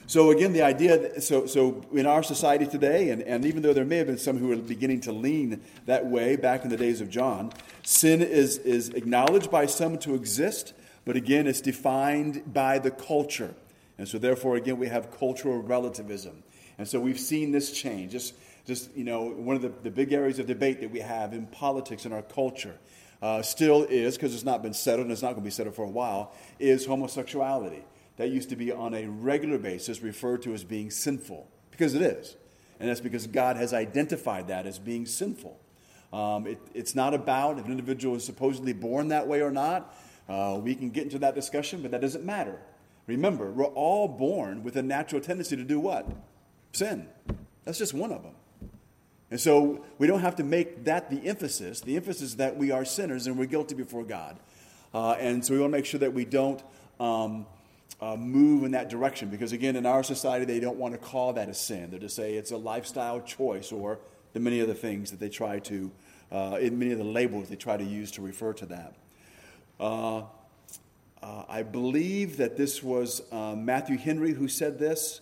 So 0.06 0.30
again, 0.30 0.52
the 0.52 0.62
idea, 0.62 1.20
so, 1.20 1.46
so 1.46 1.84
in 1.92 2.06
our 2.06 2.22
society 2.22 2.66
today, 2.66 3.10
and, 3.10 3.22
and 3.22 3.44
even 3.46 3.62
though 3.62 3.72
there 3.72 3.84
may 3.84 3.98
have 3.98 4.08
been 4.08 4.18
some 4.18 4.36
who 4.36 4.48
were 4.48 4.56
beginning 4.56 5.00
to 5.02 5.12
lean 5.12 5.60
that 5.86 6.06
way 6.06 6.36
back 6.36 6.64
in 6.64 6.70
the 6.70 6.76
days 6.76 7.00
of 7.00 7.08
John, 7.08 7.52
sin 7.82 8.20
is, 8.20 8.58
is 8.58 8.90
acknowledged 8.90 9.50
by 9.50 9.66
some 9.66 9.98
to 9.98 10.14
exist, 10.14 10.74
but 11.04 11.16
again, 11.16 11.46
it's 11.46 11.60
defined 11.60 12.52
by 12.52 12.78
the 12.78 12.90
culture. 12.90 13.54
And 13.96 14.08
so 14.08 14.18
therefore, 14.18 14.56
again, 14.56 14.78
we 14.78 14.88
have 14.88 15.16
cultural 15.16 15.62
relativism. 15.62 16.42
And 16.78 16.88
so 16.88 16.98
we've 16.98 17.20
seen 17.20 17.52
this 17.52 17.72
change. 17.72 18.12
Just, 18.12 18.34
just 18.66 18.94
you 18.96 19.04
know, 19.04 19.22
one 19.22 19.56
of 19.56 19.62
the, 19.62 19.72
the 19.82 19.90
big 19.90 20.12
areas 20.12 20.38
of 20.38 20.46
debate 20.46 20.80
that 20.80 20.90
we 20.90 21.00
have 21.00 21.32
in 21.32 21.46
politics 21.46 22.04
and 22.04 22.12
our 22.12 22.22
culture 22.22 22.76
uh, 23.22 23.40
still 23.40 23.84
is, 23.84 24.16
because 24.16 24.34
it's 24.34 24.44
not 24.44 24.62
been 24.62 24.74
settled 24.74 25.06
and 25.06 25.12
it's 25.12 25.22
not 25.22 25.28
going 25.28 25.42
to 25.42 25.44
be 25.44 25.50
settled 25.50 25.76
for 25.76 25.84
a 25.84 25.90
while, 25.90 26.32
is 26.58 26.84
homosexuality 26.84 27.84
that 28.16 28.30
used 28.30 28.48
to 28.50 28.56
be 28.56 28.70
on 28.70 28.94
a 28.94 29.06
regular 29.06 29.58
basis 29.58 30.02
referred 30.02 30.42
to 30.42 30.52
as 30.52 30.64
being 30.64 30.90
sinful, 30.90 31.48
because 31.70 31.94
it 31.94 32.02
is. 32.02 32.36
And 32.78 32.88
that's 32.88 33.00
because 33.00 33.26
God 33.26 33.56
has 33.56 33.72
identified 33.72 34.48
that 34.48 34.66
as 34.66 34.78
being 34.78 35.06
sinful. 35.06 35.58
Um, 36.12 36.46
it, 36.46 36.58
it's 36.74 36.94
not 36.94 37.14
about 37.14 37.58
if 37.58 37.64
an 37.64 37.70
individual 37.70 38.16
is 38.16 38.24
supposedly 38.24 38.72
born 38.72 39.08
that 39.08 39.26
way 39.26 39.40
or 39.40 39.50
not. 39.50 39.96
Uh, 40.28 40.58
we 40.62 40.74
can 40.74 40.90
get 40.90 41.04
into 41.04 41.18
that 41.20 41.34
discussion, 41.34 41.80
but 41.80 41.90
that 41.90 42.00
doesn't 42.00 42.24
matter. 42.24 42.58
Remember, 43.06 43.50
we're 43.50 43.64
all 43.64 44.08
born 44.08 44.62
with 44.62 44.76
a 44.76 44.82
natural 44.82 45.20
tendency 45.20 45.56
to 45.56 45.64
do 45.64 45.80
what? 45.80 46.06
Sin. 46.72 47.08
That's 47.64 47.78
just 47.78 47.94
one 47.94 48.12
of 48.12 48.22
them. 48.22 48.34
And 49.30 49.40
so 49.40 49.84
we 49.98 50.06
don't 50.06 50.20
have 50.20 50.36
to 50.36 50.44
make 50.44 50.84
that 50.84 51.08
the 51.08 51.26
emphasis. 51.26 51.80
The 51.80 51.96
emphasis 51.96 52.22
is 52.22 52.36
that 52.36 52.56
we 52.56 52.70
are 52.70 52.84
sinners 52.84 53.26
and 53.26 53.38
we're 53.38 53.46
guilty 53.46 53.74
before 53.74 54.04
God. 54.04 54.38
Uh, 54.92 55.12
and 55.12 55.44
so 55.44 55.54
we 55.54 55.60
want 55.60 55.72
to 55.72 55.78
make 55.78 55.86
sure 55.86 56.00
that 56.00 56.12
we 56.12 56.24
don't 56.24 56.62
um, 57.00 57.46
uh, 58.02 58.16
move 58.16 58.64
in 58.64 58.72
that 58.72 58.90
direction 58.90 59.28
because, 59.28 59.52
again, 59.52 59.76
in 59.76 59.86
our 59.86 60.02
society, 60.02 60.44
they 60.44 60.58
don't 60.58 60.76
want 60.76 60.92
to 60.92 60.98
call 60.98 61.32
that 61.34 61.48
a 61.48 61.54
sin. 61.54 61.88
They're 61.90 62.00
to 62.00 62.08
say 62.08 62.34
it's 62.34 62.50
a 62.50 62.56
lifestyle 62.56 63.20
choice 63.20 63.70
or 63.70 64.00
the 64.32 64.40
many 64.40 64.60
other 64.60 64.74
things 64.74 65.12
that 65.12 65.20
they 65.20 65.28
try 65.28 65.60
to, 65.60 65.90
uh, 66.32 66.58
in 66.60 66.80
many 66.80 66.90
of 66.90 66.98
the 66.98 67.04
labels 67.04 67.48
they 67.48 67.54
try 67.54 67.76
to 67.76 67.84
use 67.84 68.10
to 68.12 68.22
refer 68.22 68.54
to 68.54 68.66
that. 68.66 68.94
Uh, 69.78 70.22
uh 71.22 71.44
I 71.48 71.62
believe 71.62 72.38
that 72.38 72.56
this 72.56 72.82
was 72.82 73.22
uh, 73.30 73.54
Matthew 73.54 73.96
Henry 73.96 74.32
who 74.32 74.48
said 74.48 74.80
this. 74.80 75.20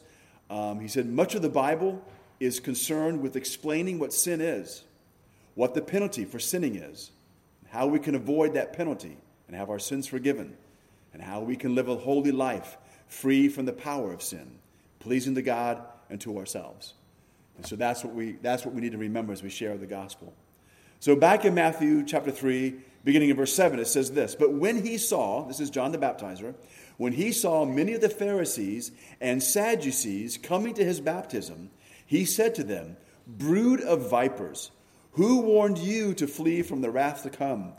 Um, 0.48 0.80
he 0.80 0.88
said, 0.88 1.06
Much 1.06 1.34
of 1.34 1.42
the 1.42 1.50
Bible 1.50 2.02
is 2.40 2.60
concerned 2.60 3.20
with 3.20 3.36
explaining 3.36 3.98
what 3.98 4.14
sin 4.14 4.40
is, 4.40 4.84
what 5.54 5.74
the 5.74 5.82
penalty 5.82 6.24
for 6.24 6.38
sinning 6.38 6.76
is, 6.76 7.10
how 7.68 7.86
we 7.86 7.98
can 7.98 8.14
avoid 8.14 8.54
that 8.54 8.72
penalty 8.72 9.18
and 9.48 9.54
have 9.54 9.68
our 9.68 9.78
sins 9.78 10.06
forgiven 10.06 10.56
and 11.12 11.22
how 11.22 11.40
we 11.40 11.56
can 11.56 11.74
live 11.74 11.88
a 11.88 11.96
holy 11.96 12.32
life 12.32 12.76
free 13.08 13.48
from 13.48 13.66
the 13.66 13.72
power 13.72 14.12
of 14.12 14.22
sin, 14.22 14.58
pleasing 15.00 15.34
to 15.34 15.42
God 15.42 15.82
and 16.08 16.20
to 16.20 16.38
ourselves. 16.38 16.94
And 17.56 17.66
so 17.66 17.76
that's 17.76 18.04
what 18.04 18.14
we, 18.14 18.32
that's 18.40 18.64
what 18.64 18.74
we 18.74 18.80
need 18.80 18.92
to 18.92 18.98
remember 18.98 19.32
as 19.32 19.42
we 19.42 19.50
share 19.50 19.76
the 19.76 19.86
gospel. 19.86 20.32
So 21.00 21.16
back 21.16 21.44
in 21.44 21.54
Matthew 21.54 22.04
chapter 22.04 22.30
3, 22.30 22.74
beginning 23.04 23.30
in 23.30 23.36
verse 23.36 23.54
7, 23.54 23.78
it 23.78 23.86
says 23.86 24.12
this 24.12 24.34
But 24.34 24.52
when 24.52 24.84
he 24.84 24.98
saw, 24.98 25.46
this 25.46 25.60
is 25.60 25.70
John 25.70 25.92
the 25.92 25.98
Baptizer, 25.98 26.54
when 26.96 27.12
he 27.12 27.32
saw 27.32 27.64
many 27.64 27.94
of 27.94 28.00
the 28.00 28.08
Pharisees 28.08 28.92
and 29.20 29.42
Sadducees 29.42 30.36
coming 30.36 30.74
to 30.74 30.84
his 30.84 31.00
baptism, 31.00 31.70
he 32.04 32.24
said 32.24 32.54
to 32.56 32.64
them, 32.64 32.96
Brood 33.26 33.80
of 33.80 34.10
vipers, 34.10 34.70
who 35.12 35.40
warned 35.40 35.78
you 35.78 36.14
to 36.14 36.26
flee 36.26 36.62
from 36.62 36.82
the 36.82 36.90
wrath 36.90 37.22
to 37.22 37.30
come? 37.30 37.72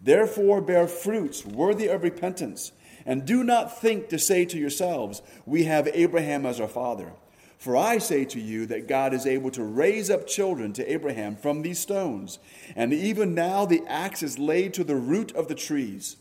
Therefore, 0.00 0.60
bear 0.60 0.86
fruits 0.86 1.44
worthy 1.44 1.88
of 1.88 2.02
repentance, 2.02 2.72
and 3.04 3.24
do 3.24 3.42
not 3.42 3.80
think 3.80 4.08
to 4.08 4.18
say 4.18 4.44
to 4.44 4.58
yourselves, 4.58 5.22
We 5.44 5.64
have 5.64 5.88
Abraham 5.88 6.44
as 6.44 6.60
our 6.60 6.68
father. 6.68 7.12
For 7.58 7.76
I 7.76 7.98
say 7.98 8.24
to 8.26 8.40
you 8.40 8.66
that 8.66 8.86
God 8.86 9.14
is 9.14 9.26
able 9.26 9.50
to 9.52 9.64
raise 9.64 10.10
up 10.10 10.26
children 10.26 10.72
to 10.74 10.92
Abraham 10.92 11.36
from 11.36 11.62
these 11.62 11.78
stones. 11.78 12.38
And 12.74 12.92
even 12.92 13.34
now 13.34 13.64
the 13.64 13.82
axe 13.88 14.22
is 14.22 14.38
laid 14.38 14.74
to 14.74 14.84
the 14.84 14.96
root 14.96 15.32
of 15.34 15.48
the 15.48 15.54
trees. 15.54 16.16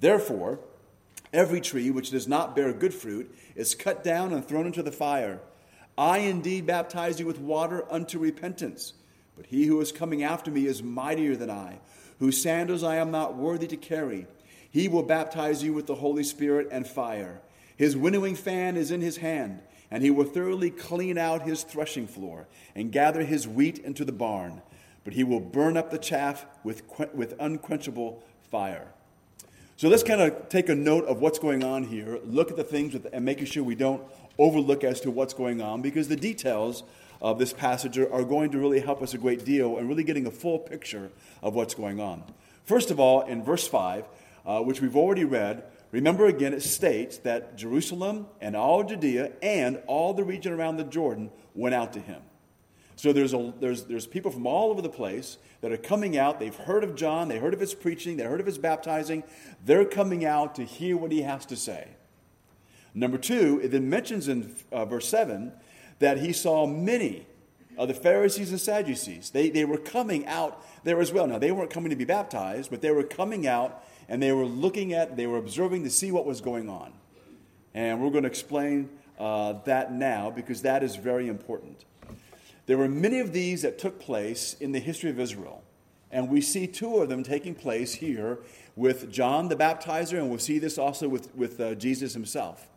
Therefore, 0.00 0.58
every 1.32 1.60
tree 1.60 1.90
which 1.90 2.10
does 2.10 2.26
not 2.26 2.56
bear 2.56 2.72
good 2.72 2.92
fruit 2.92 3.32
is 3.54 3.74
cut 3.74 4.02
down 4.02 4.32
and 4.32 4.44
thrown 4.44 4.66
into 4.66 4.82
the 4.82 4.90
fire. 4.90 5.40
I 5.96 6.18
indeed 6.18 6.66
baptize 6.66 7.20
you 7.20 7.26
with 7.26 7.38
water 7.38 7.84
unto 7.90 8.18
repentance, 8.18 8.94
but 9.36 9.46
he 9.46 9.66
who 9.66 9.80
is 9.80 9.92
coming 9.92 10.24
after 10.24 10.50
me 10.50 10.66
is 10.66 10.82
mightier 10.82 11.36
than 11.36 11.50
I 11.50 11.78
whose 12.20 12.40
sandals 12.40 12.84
I 12.84 12.96
am 12.96 13.10
not 13.10 13.34
worthy 13.34 13.66
to 13.66 13.76
carry. 13.76 14.26
He 14.70 14.86
will 14.86 15.02
baptize 15.02 15.64
you 15.64 15.72
with 15.72 15.86
the 15.86 15.96
Holy 15.96 16.22
Spirit 16.22 16.68
and 16.70 16.86
fire. 16.86 17.40
His 17.76 17.96
winnowing 17.96 18.36
fan 18.36 18.76
is 18.76 18.90
in 18.90 19.00
his 19.00 19.16
hand, 19.16 19.62
and 19.90 20.04
he 20.04 20.10
will 20.10 20.26
thoroughly 20.26 20.70
clean 20.70 21.18
out 21.18 21.42
his 21.42 21.64
threshing 21.64 22.06
floor 22.06 22.46
and 22.76 22.92
gather 22.92 23.24
his 23.24 23.48
wheat 23.48 23.78
into 23.78 24.04
the 24.04 24.12
barn. 24.12 24.62
But 25.02 25.14
he 25.14 25.24
will 25.24 25.40
burn 25.40 25.76
up 25.76 25.90
the 25.90 25.98
chaff 25.98 26.44
with, 26.62 26.82
with 27.14 27.34
unquenchable 27.40 28.22
fire. 28.50 28.88
So 29.78 29.88
let's 29.88 30.02
kind 30.02 30.20
of 30.20 30.50
take 30.50 30.68
a 30.68 30.74
note 30.74 31.06
of 31.06 31.22
what's 31.22 31.38
going 31.38 31.64
on 31.64 31.84
here, 31.84 32.20
look 32.22 32.50
at 32.50 32.58
the 32.58 32.64
things 32.64 32.92
with, 32.92 33.06
and 33.14 33.24
making 33.24 33.46
sure 33.46 33.64
we 33.64 33.74
don't 33.74 34.02
overlook 34.36 34.84
as 34.84 35.00
to 35.00 35.10
what's 35.10 35.32
going 35.32 35.62
on, 35.62 35.80
because 35.80 36.08
the 36.08 36.16
details 36.16 36.82
of 37.20 37.38
this 37.38 37.52
passage 37.52 37.98
are, 37.98 38.24
going 38.24 38.50
to 38.50 38.58
really 38.58 38.80
help 38.80 39.02
us 39.02 39.14
a 39.14 39.18
great 39.18 39.44
deal 39.44 39.76
and 39.76 39.88
really 39.88 40.04
getting 40.04 40.26
a 40.26 40.30
full 40.30 40.58
picture 40.58 41.10
of 41.42 41.54
what's 41.54 41.74
going 41.74 42.00
on. 42.00 42.24
First 42.64 42.90
of 42.90 42.98
all, 42.98 43.22
in 43.22 43.42
verse 43.42 43.68
5, 43.68 44.04
uh, 44.46 44.60
which 44.60 44.80
we've 44.80 44.96
already 44.96 45.24
read, 45.24 45.64
remember 45.90 46.26
again 46.26 46.54
it 46.54 46.62
states 46.62 47.18
that 47.18 47.56
Jerusalem 47.56 48.26
and 48.40 48.56
all 48.56 48.84
Judea 48.84 49.32
and 49.42 49.82
all 49.86 50.14
the 50.14 50.24
region 50.24 50.52
around 50.52 50.76
the 50.76 50.84
Jordan 50.84 51.30
went 51.54 51.74
out 51.74 51.92
to 51.94 52.00
him. 52.00 52.22
So 52.96 53.12
there's, 53.14 53.32
a, 53.32 53.52
there's, 53.60 53.84
there's 53.84 54.06
people 54.06 54.30
from 54.30 54.46
all 54.46 54.70
over 54.70 54.82
the 54.82 54.90
place 54.90 55.38
that 55.62 55.72
are 55.72 55.78
coming 55.78 56.18
out. 56.18 56.38
They've 56.38 56.54
heard 56.54 56.84
of 56.84 56.94
John, 56.96 57.28
they 57.28 57.38
heard 57.38 57.54
of 57.54 57.60
his 57.60 57.74
preaching, 57.74 58.16
they 58.18 58.24
heard 58.24 58.40
of 58.40 58.46
his 58.46 58.58
baptizing. 58.58 59.24
They're 59.64 59.86
coming 59.86 60.24
out 60.24 60.54
to 60.56 60.64
hear 60.64 60.96
what 60.98 61.10
he 61.10 61.22
has 61.22 61.46
to 61.46 61.56
say. 61.56 61.88
Number 62.92 63.18
two, 63.18 63.60
it 63.62 63.68
then 63.68 63.88
mentions 63.88 64.28
in 64.28 64.54
uh, 64.72 64.84
verse 64.84 65.08
7 65.08 65.52
that 66.00 66.18
he 66.18 66.32
saw 66.32 66.66
many 66.66 67.26
of 67.78 67.88
the 67.88 67.94
Pharisees 67.94 68.50
and 68.50 68.60
Sadducees. 68.60 69.30
They, 69.30 69.48
they 69.48 69.64
were 69.64 69.78
coming 69.78 70.26
out 70.26 70.64
there 70.84 71.00
as 71.00 71.12
well. 71.12 71.26
Now, 71.26 71.38
they 71.38 71.52
weren't 71.52 71.70
coming 71.70 71.90
to 71.90 71.96
be 71.96 72.04
baptized, 72.04 72.70
but 72.70 72.82
they 72.82 72.90
were 72.90 73.04
coming 73.04 73.46
out 73.46 73.84
and 74.08 74.22
they 74.22 74.32
were 74.32 74.44
looking 74.44 74.92
at, 74.92 75.16
they 75.16 75.26
were 75.26 75.38
observing 75.38 75.84
to 75.84 75.90
see 75.90 76.10
what 76.10 76.26
was 76.26 76.40
going 76.40 76.68
on. 76.68 76.92
And 77.72 78.02
we're 78.02 78.10
going 78.10 78.24
to 78.24 78.28
explain 78.28 78.90
uh, 79.18 79.54
that 79.64 79.92
now 79.92 80.30
because 80.30 80.62
that 80.62 80.82
is 80.82 80.96
very 80.96 81.28
important. 81.28 81.84
There 82.66 82.76
were 82.76 82.88
many 82.88 83.20
of 83.20 83.32
these 83.32 83.62
that 83.62 83.78
took 83.78 84.00
place 84.00 84.54
in 84.60 84.72
the 84.72 84.80
history 84.80 85.10
of 85.10 85.20
Israel. 85.20 85.62
And 86.10 86.28
we 86.28 86.40
see 86.40 86.66
two 86.66 86.98
of 86.98 87.08
them 87.08 87.22
taking 87.22 87.54
place 87.54 87.94
here 87.94 88.40
with 88.74 89.12
John 89.12 89.48
the 89.48 89.56
Baptizer, 89.56 90.18
and 90.18 90.28
we'll 90.28 90.38
see 90.38 90.58
this 90.58 90.76
also 90.76 91.08
with, 91.08 91.34
with 91.36 91.60
uh, 91.60 91.74
Jesus 91.76 92.14
himself. 92.14 92.68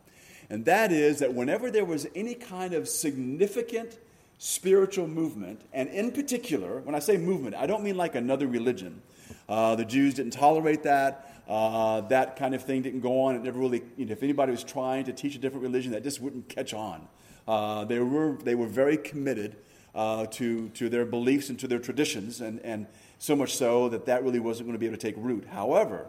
And 0.50 0.64
that 0.66 0.92
is 0.92 1.18
that 1.20 1.34
whenever 1.34 1.70
there 1.70 1.84
was 1.84 2.06
any 2.14 2.34
kind 2.34 2.74
of 2.74 2.88
significant 2.88 3.98
spiritual 4.38 5.08
movement, 5.08 5.62
and 5.72 5.88
in 5.88 6.10
particular, 6.12 6.80
when 6.80 6.94
I 6.94 6.98
say 6.98 7.16
movement, 7.16 7.54
I 7.54 7.66
don't 7.66 7.82
mean 7.82 7.96
like 7.96 8.14
another 8.14 8.46
religion. 8.46 9.02
Uh, 9.48 9.74
the 9.74 9.84
Jews 9.84 10.14
didn't 10.14 10.32
tolerate 10.32 10.82
that. 10.82 11.30
Uh, 11.48 12.00
that 12.02 12.36
kind 12.36 12.54
of 12.54 12.62
thing 12.62 12.82
didn't 12.82 13.00
go 13.00 13.22
on. 13.22 13.36
It 13.36 13.42
never 13.42 13.58
really, 13.58 13.82
you 13.96 14.06
know, 14.06 14.12
if 14.12 14.22
anybody 14.22 14.50
was 14.50 14.64
trying 14.64 15.04
to 15.04 15.12
teach 15.12 15.34
a 15.34 15.38
different 15.38 15.62
religion, 15.62 15.92
that 15.92 16.02
just 16.02 16.20
wouldn't 16.20 16.48
catch 16.48 16.72
on. 16.72 17.06
Uh, 17.46 17.84
they, 17.84 17.98
were, 17.98 18.38
they 18.42 18.54
were 18.54 18.66
very 18.66 18.96
committed 18.96 19.56
uh, 19.94 20.26
to, 20.26 20.68
to 20.70 20.88
their 20.88 21.04
beliefs 21.04 21.50
and 21.50 21.58
to 21.60 21.68
their 21.68 21.78
traditions, 21.78 22.40
and, 22.40 22.60
and 22.60 22.86
so 23.18 23.36
much 23.36 23.54
so 23.56 23.88
that 23.90 24.06
that 24.06 24.24
really 24.24 24.40
wasn't 24.40 24.66
going 24.66 24.74
to 24.74 24.78
be 24.78 24.86
able 24.86 24.96
to 24.96 25.06
take 25.06 25.14
root. 25.18 25.46
However, 25.46 26.06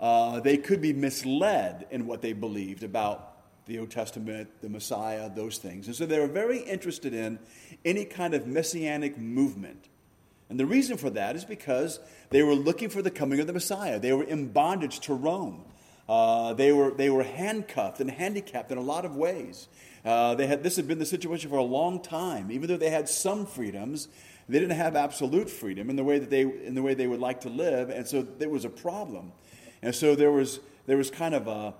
uh, 0.00 0.40
they 0.40 0.56
could 0.56 0.80
be 0.80 0.92
misled 0.92 1.86
in 1.90 2.06
what 2.06 2.22
they 2.22 2.32
believed 2.32 2.82
about 2.82 3.34
the 3.66 3.78
Old 3.78 3.90
Testament, 3.90 4.48
the 4.62 4.68
Messiah, 4.68 5.30
those 5.30 5.58
things. 5.58 5.86
And 5.86 5.94
so 5.94 6.06
they 6.06 6.18
were 6.18 6.26
very 6.26 6.60
interested 6.60 7.12
in 7.12 7.38
any 7.84 8.04
kind 8.04 8.34
of 8.34 8.46
messianic 8.46 9.18
movement. 9.18 9.88
And 10.48 10.58
the 10.58 10.66
reason 10.66 10.96
for 10.96 11.10
that 11.10 11.36
is 11.36 11.44
because 11.44 12.00
they 12.30 12.42
were 12.42 12.54
looking 12.54 12.88
for 12.88 13.02
the 13.02 13.10
coming 13.10 13.40
of 13.40 13.46
the 13.46 13.52
Messiah. 13.52 13.98
They 13.98 14.14
were 14.14 14.24
in 14.24 14.48
bondage 14.48 15.00
to 15.00 15.14
Rome. 15.14 15.64
Uh, 16.08 16.54
they, 16.54 16.72
were, 16.72 16.90
they 16.90 17.10
were 17.10 17.22
handcuffed 17.22 18.00
and 18.00 18.10
handicapped 18.10 18.72
in 18.72 18.78
a 18.78 18.82
lot 18.82 19.04
of 19.04 19.14
ways. 19.14 19.68
Uh, 20.04 20.34
they 20.34 20.46
had, 20.46 20.62
this 20.62 20.76
had 20.76 20.88
been 20.88 20.98
the 20.98 21.04
situation 21.04 21.50
for 21.50 21.58
a 21.58 21.62
long 21.62 22.00
time. 22.00 22.50
Even 22.50 22.68
though 22.68 22.78
they 22.78 22.88
had 22.88 23.10
some 23.10 23.44
freedoms, 23.44 24.08
they 24.48 24.58
didn't 24.58 24.76
have 24.76 24.96
absolute 24.96 25.50
freedom 25.50 25.90
in 25.90 25.96
the 25.96 26.04
way 26.04 26.18
that 26.18 26.30
they, 26.30 26.40
in 26.40 26.74
the 26.74 26.82
way 26.82 26.94
they 26.94 27.06
would 27.06 27.20
like 27.20 27.42
to 27.42 27.50
live. 27.50 27.90
And 27.90 28.08
so 28.08 28.22
there 28.22 28.48
was 28.48 28.64
a 28.64 28.70
problem. 28.70 29.32
And 29.82 29.94
so 29.94 30.14
there 30.14 30.32
was, 30.32 30.60
there 30.86 30.96
was 30.96 31.10
kind 31.10 31.34
of 31.34 31.46
a, 31.46 31.74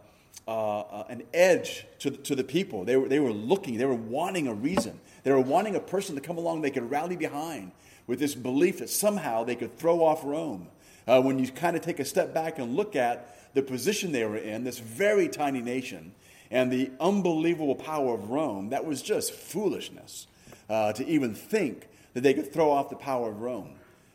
uh, 0.48 1.04
an 1.08 1.22
edge 1.34 1.86
to, 2.00 2.10
to 2.10 2.34
the 2.34 2.44
people. 2.44 2.84
They 2.84 2.96
were, 2.96 3.08
they 3.08 3.20
were 3.20 3.32
looking, 3.32 3.78
they 3.78 3.84
were 3.84 3.94
wanting 3.94 4.48
a 4.48 4.54
reason. 4.54 4.98
They 5.24 5.32
were 5.32 5.40
wanting 5.40 5.74
a 5.74 5.80
person 5.80 6.14
to 6.14 6.20
come 6.20 6.38
along 6.38 6.62
they 6.62 6.70
could 6.70 6.90
rally 6.90 7.16
behind 7.16 7.72
with 8.06 8.18
this 8.18 8.34
belief 8.34 8.78
that 8.78 8.88
somehow 8.88 9.44
they 9.44 9.54
could 9.54 9.78
throw 9.78 10.02
off 10.02 10.24
Rome. 10.24 10.68
Uh, 11.06 11.20
when 11.22 11.38
you 11.38 11.50
kind 11.50 11.76
of 11.76 11.82
take 11.82 12.00
a 12.00 12.04
step 12.04 12.34
back 12.34 12.58
and 12.58 12.76
look 12.76 12.96
at 12.96 13.54
the 13.54 13.62
position 13.62 14.12
they 14.12 14.24
were 14.24 14.36
in, 14.36 14.64
this 14.64 14.78
very 14.78 15.28
tiny 15.28 15.60
nation, 15.60 16.12
and 16.50 16.72
the 16.72 16.90
unbelievable 17.00 17.74
power 17.74 18.14
of 18.14 18.30
Rome, 18.30 18.70
that 18.70 18.84
was 18.84 19.02
just 19.02 19.32
foolishness 19.32 20.26
uh, 20.68 20.92
to 20.94 21.06
even 21.06 21.34
think 21.34 21.88
that 22.14 22.22
they 22.22 22.34
could 22.34 22.52
throw 22.52 22.70
off 22.70 22.90
the 22.90 22.96
power 22.96 23.30
of 23.30 23.40
Rome. 23.40 23.74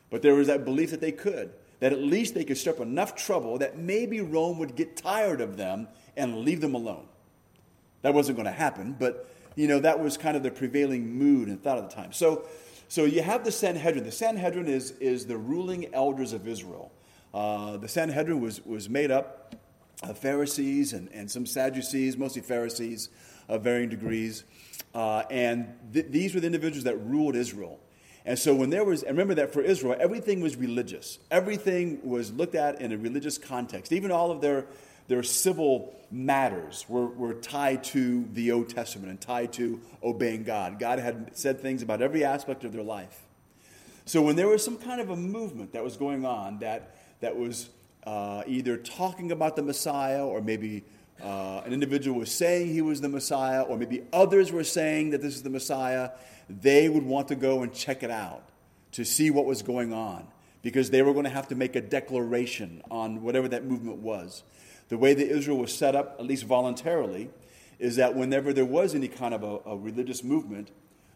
But 0.09 0.21
there 0.21 0.35
was 0.35 0.47
that 0.47 0.65
belief 0.65 0.91
that 0.91 1.01
they 1.01 1.11
could, 1.11 1.51
that 1.83 1.91
at 1.91 1.99
least 1.99 2.33
they 2.33 2.45
could 2.45 2.57
stir 2.57 2.71
up 2.71 2.79
enough 2.79 3.13
trouble 3.15 3.57
that 3.57 3.77
maybe 3.77 4.21
Rome 4.21 4.57
would 4.59 4.75
get 4.75 4.95
tired 4.95 5.41
of 5.41 5.57
them 5.57 5.89
and 6.15 6.39
leave 6.39 6.61
them 6.61 6.75
alone. 6.75 7.07
That 8.03 8.13
wasn't 8.13 8.37
going 8.37 8.45
to 8.45 8.53
happen, 8.53 8.95
but 8.97 9.29
you 9.55 9.67
know 9.67 9.79
that 9.79 9.99
was 9.99 10.17
kind 10.17 10.37
of 10.37 10.43
the 10.43 10.51
prevailing 10.51 11.13
mood 11.13 11.49
and 11.49 11.61
thought 11.61 11.77
at 11.77 11.89
the 11.89 11.95
time. 11.95 12.13
So 12.13 12.45
so 12.87 13.05
you 13.05 13.23
have 13.23 13.43
the 13.43 13.51
Sanhedrin. 13.51 14.03
The 14.03 14.11
Sanhedrin 14.11 14.67
is, 14.67 14.91
is 14.99 15.25
the 15.25 15.35
ruling 15.35 15.93
elders 15.95 16.31
of 16.31 16.47
Israel. 16.47 16.91
Uh, 17.33 17.77
the 17.77 17.87
Sanhedrin 17.87 18.39
was, 18.39 18.63
was 18.65 18.87
made 18.87 19.09
up 19.09 19.55
of 20.03 20.17
Pharisees 20.17 20.93
and, 20.93 21.09
and 21.11 21.31
some 21.31 21.47
Sadducees, 21.47 22.17
mostly 22.17 22.43
Pharisees 22.43 23.09
of 23.49 23.63
varying 23.63 23.89
degrees. 23.89 24.43
Uh, 24.93 25.23
and 25.31 25.73
th- 25.91 26.05
these 26.09 26.35
were 26.35 26.39
the 26.39 26.45
individuals 26.45 26.83
that 26.83 26.97
ruled 27.03 27.35
Israel. 27.35 27.79
And 28.25 28.39
so 28.39 28.55
when 28.55 28.69
there 28.69 28.85
was, 28.85 29.03
and 29.03 29.17
remember 29.17 29.35
that 29.35 29.51
for 29.51 29.61
Israel, 29.61 29.97
everything 29.99 30.41
was 30.41 30.55
religious. 30.55 31.19
Everything 31.29 31.99
was 32.03 32.31
looked 32.31 32.55
at 32.55 32.79
in 32.79 32.91
a 32.91 32.97
religious 32.97 33.37
context. 33.37 33.91
Even 33.91 34.11
all 34.11 34.31
of 34.31 34.39
their 34.39 34.65
their 35.07 35.23
civil 35.23 35.93
matters 36.11 36.85
were, 36.87 37.07
were 37.07 37.33
tied 37.33 37.83
to 37.83 38.25
the 38.33 38.51
Old 38.51 38.69
Testament 38.69 39.09
and 39.09 39.19
tied 39.19 39.53
to 39.53 39.81
obeying 40.01 40.43
God. 40.43 40.79
God 40.79 40.99
had 40.99 41.31
said 41.33 41.59
things 41.59 41.81
about 41.81 42.01
every 42.01 42.23
aspect 42.23 42.63
of 42.63 42.71
their 42.71 42.83
life. 42.83 43.21
So 44.05 44.21
when 44.21 44.35
there 44.35 44.47
was 44.47 44.63
some 44.63 44.77
kind 44.77 45.01
of 45.01 45.09
a 45.09 45.15
movement 45.15 45.73
that 45.73 45.83
was 45.83 45.97
going 45.97 46.25
on 46.25 46.59
that, 46.59 46.95
that 47.21 47.35
was 47.35 47.69
uh, 48.05 48.43
either 48.47 48.77
talking 48.77 49.31
about 49.31 49.55
the 49.55 49.63
Messiah 49.63 50.25
or 50.25 50.41
maybe 50.41 50.83
uh, 51.23 51.61
an 51.65 51.71
individual 51.71 52.19
was 52.19 52.31
saying 52.31 52.73
he 52.73 52.81
was 52.81 52.99
the 52.99 53.09
Messiah, 53.09 53.61
or 53.61 53.77
maybe 53.77 54.03
others 54.11 54.51
were 54.51 54.63
saying 54.63 55.11
that 55.11 55.21
this 55.21 55.35
is 55.35 55.43
the 55.43 55.49
Messiah, 55.49 56.11
they 56.49 56.89
would 56.89 57.03
want 57.03 57.29
to 57.29 57.35
go 57.35 57.63
and 57.63 57.73
check 57.73 58.03
it 58.03 58.11
out 58.11 58.43
to 58.91 59.05
see 59.05 59.31
what 59.31 59.45
was 59.45 59.61
going 59.61 59.93
on 59.93 60.27
because 60.61 60.89
they 60.89 61.01
were 61.01 61.13
going 61.13 61.23
to 61.23 61.29
have 61.29 61.47
to 61.47 61.55
make 61.55 61.75
a 61.75 61.81
declaration 61.81 62.81
on 62.91 63.21
whatever 63.21 63.47
that 63.47 63.63
movement 63.63 63.99
was. 63.99 64.43
The 64.89 64.97
way 64.97 65.13
that 65.13 65.25
Israel 65.25 65.57
was 65.57 65.73
set 65.73 65.95
up, 65.95 66.17
at 66.19 66.25
least 66.25 66.43
voluntarily, 66.43 67.29
is 67.79 67.95
that 67.95 68.15
whenever 68.15 68.51
there 68.51 68.65
was 68.65 68.93
any 68.93 69.07
kind 69.07 69.33
of 69.33 69.43
a, 69.43 69.59
a 69.65 69.77
religious 69.77 70.23
movement, 70.23 70.71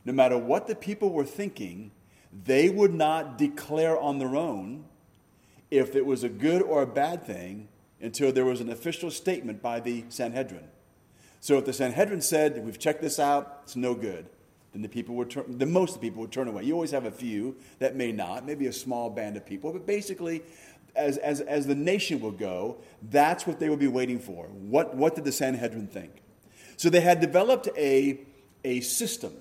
no 0.06 0.14
matter 0.14 0.38
what 0.38 0.68
the 0.68 0.76
people 0.76 1.12
were 1.12 1.26
thinking, 1.26 1.92
they 2.46 2.70
would 2.70 2.94
not 2.94 3.38
declare 3.38 4.00
on 4.00 4.20
their 4.20 4.36
own 4.36 4.86
if 5.70 5.96
it 5.96 6.06
was 6.06 6.24
a 6.24 6.30
good 6.30 6.62
or 6.62 6.82
a 6.82 6.88
bad 6.88 7.26
thing 7.26 7.68
until 8.02 8.32
there 8.32 8.46
was 8.46 8.62
an 8.62 8.70
official 8.70 9.12
statement 9.12 9.62
by 9.62 9.80
the 9.80 10.06
Sanhedrin. 10.10 10.68
So 11.40 11.58
if 11.58 11.66
the 11.66 11.74
Sanhedrin 11.74 12.22
said, 12.22 12.64
We've 12.64 12.80
checked 12.80 13.02
this 13.02 13.20
out, 13.20 13.62
it's 13.64 13.76
no 13.76 13.94
good, 13.94 14.28
then 14.74 14.82
the 14.82 14.90
people 14.90 15.16
would 15.16 15.30
turn, 15.30 15.58
the 15.58 15.66
most 15.66 15.96
of 15.96 16.02
the 16.02 16.08
people 16.08 16.22
would 16.22 16.32
turn 16.32 16.48
away. 16.48 16.64
You 16.64 16.74
always 16.74 16.92
have 16.92 17.06
a 17.06 17.12
few 17.12 17.56
that 17.80 17.96
may 17.96 18.12
not, 18.12 18.46
maybe 18.46 18.68
a 18.68 18.74
small 18.74 19.10
band 19.10 19.38
of 19.38 19.46
people, 19.46 19.72
but 19.72 19.86
basically 19.86 20.44
as, 20.98 21.18
as, 21.18 21.42
as 21.42 21.68
the 21.68 21.76
nation 21.76 22.20
will 22.20 22.32
go, 22.32 22.78
that's 23.10 23.46
what 23.46 23.60
they 23.60 23.70
will 23.70 23.78
be 23.78 23.88
waiting 23.88 24.20
for. 24.20 24.46
What, 24.46 24.96
what 24.96 25.16
did 25.16 25.24
the 25.24 25.32
Sanhedrin 25.32 25.88
think? 25.88 26.12
So 26.76 26.90
they 26.90 27.02
had 27.02 27.22
developed 27.22 27.70
a, 27.78 28.20
a 28.64 28.82
system 28.82 29.34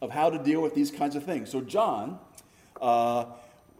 of 0.00 0.10
how 0.10 0.30
to 0.30 0.38
deal 0.38 0.60
with 0.60 0.74
these 0.74 0.90
kinds 0.90 1.16
of 1.16 1.24
things. 1.24 1.50
So 1.50 1.60
John, 1.60 2.18
uh, 2.80 3.26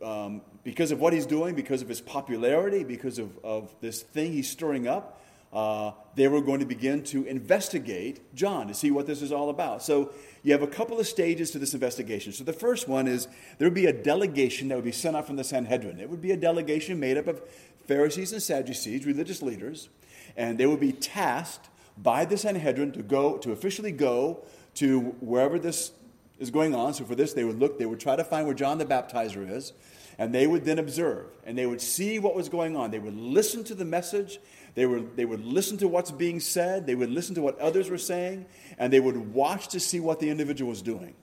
um, 0.02 0.40
because 0.64 0.92
of 0.92 1.00
what 1.00 1.12
he's 1.12 1.26
doing, 1.26 1.54
because 1.54 1.82
of 1.82 1.88
his 1.88 2.00
popularity, 2.00 2.84
because 2.84 3.18
of, 3.18 3.38
of 3.44 3.74
this 3.80 4.02
thing 4.02 4.32
he's 4.32 4.48
stirring 4.48 4.86
up, 4.86 5.20
uh, 5.52 5.92
they 6.14 6.28
were 6.28 6.40
going 6.40 6.60
to 6.60 6.66
begin 6.66 7.02
to 7.02 7.24
investigate 7.24 8.34
John 8.34 8.68
to 8.68 8.74
see 8.74 8.90
what 8.90 9.06
this 9.06 9.20
is 9.20 9.32
all 9.32 9.50
about. 9.50 9.82
So 9.82 10.12
you 10.42 10.52
have 10.52 10.62
a 10.62 10.66
couple 10.66 10.98
of 10.98 11.06
stages 11.06 11.50
to 11.50 11.58
this 11.58 11.74
investigation. 11.74 12.32
So 12.32 12.42
the 12.42 12.54
first 12.54 12.88
one 12.88 13.06
is 13.06 13.28
there 13.58 13.66
would 13.66 13.74
be 13.74 13.86
a 13.86 13.92
delegation 13.92 14.68
that 14.68 14.76
would 14.76 14.84
be 14.84 14.92
sent 14.92 15.14
out 15.14 15.26
from 15.26 15.36
the 15.36 15.44
Sanhedrin. 15.44 16.00
It 16.00 16.08
would 16.08 16.22
be 16.22 16.30
a 16.30 16.36
delegation 16.36 16.98
made 16.98 17.18
up 17.18 17.26
of 17.26 17.42
Pharisees 17.86 18.32
and 18.32 18.42
Sadducees, 18.42 19.04
religious 19.04 19.42
leaders, 19.42 19.90
and 20.36 20.56
they 20.56 20.66
would 20.66 20.80
be 20.80 20.92
tasked 20.92 21.68
by 21.98 22.24
the 22.24 22.38
Sanhedrin 22.38 22.92
to 22.92 23.02
go 23.02 23.36
to 23.38 23.52
officially 23.52 23.92
go 23.92 24.42
to 24.76 25.00
wherever 25.20 25.58
this 25.58 25.92
is 26.38 26.50
going 26.50 26.74
on. 26.74 26.94
So 26.94 27.04
for 27.04 27.14
this, 27.14 27.34
they 27.34 27.44
would 27.44 27.58
look, 27.58 27.78
they 27.78 27.86
would 27.86 28.00
try 28.00 28.16
to 28.16 28.24
find 28.24 28.46
where 28.46 28.54
John 28.54 28.78
the 28.78 28.86
Baptizer 28.86 29.48
is, 29.48 29.74
and 30.18 30.34
they 30.34 30.46
would 30.46 30.64
then 30.64 30.78
observe, 30.78 31.26
and 31.44 31.56
they 31.56 31.66
would 31.66 31.80
see 31.80 32.18
what 32.18 32.34
was 32.34 32.48
going 32.48 32.76
on. 32.76 32.90
They 32.90 32.98
would 32.98 33.16
listen 33.16 33.64
to 33.64 33.74
the 33.74 33.84
message, 33.84 34.38
they, 34.74 34.86
were, 34.86 35.00
they 35.00 35.24
would 35.24 35.44
listen 35.44 35.78
to 35.78 35.88
what's 35.88 36.10
being 36.10 36.40
said, 36.40 36.86
they 36.86 36.94
would 36.94 37.10
listen 37.10 37.34
to 37.34 37.42
what 37.42 37.58
others 37.58 37.90
were 37.90 37.98
saying, 37.98 38.46
and 38.78 38.92
they 38.92 39.00
would 39.00 39.34
watch 39.34 39.68
to 39.68 39.80
see 39.80 40.00
what 40.00 40.20
the 40.20 40.30
individual 40.30 40.70
was 40.70 40.82
doing. 40.82 41.14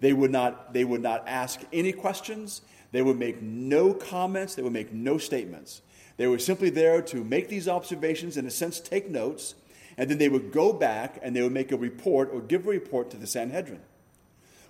They 0.00 0.12
would 0.12 0.30
not, 0.30 0.72
they 0.72 0.84
would 0.84 1.02
not 1.02 1.24
ask 1.26 1.60
any 1.72 1.92
questions, 1.92 2.62
they 2.92 3.02
would 3.02 3.18
make 3.18 3.42
no 3.42 3.94
comments, 3.94 4.54
they 4.54 4.62
would 4.62 4.72
make 4.72 4.92
no 4.92 5.18
statements. 5.18 5.82
They 6.16 6.26
were 6.26 6.38
simply 6.38 6.70
there 6.70 7.02
to 7.02 7.24
make 7.24 7.48
these 7.48 7.68
observations, 7.68 8.36
in 8.36 8.46
a 8.46 8.50
sense, 8.50 8.80
take 8.80 9.10
notes, 9.10 9.54
and 9.98 10.10
then 10.10 10.18
they 10.18 10.28
would 10.28 10.52
go 10.52 10.72
back 10.72 11.18
and 11.22 11.34
they 11.34 11.42
would 11.42 11.52
make 11.52 11.72
a 11.72 11.76
report 11.76 12.30
or 12.32 12.40
give 12.40 12.66
a 12.66 12.70
report 12.70 13.10
to 13.10 13.16
the 13.16 13.26
Sanhedrin. 13.26 13.80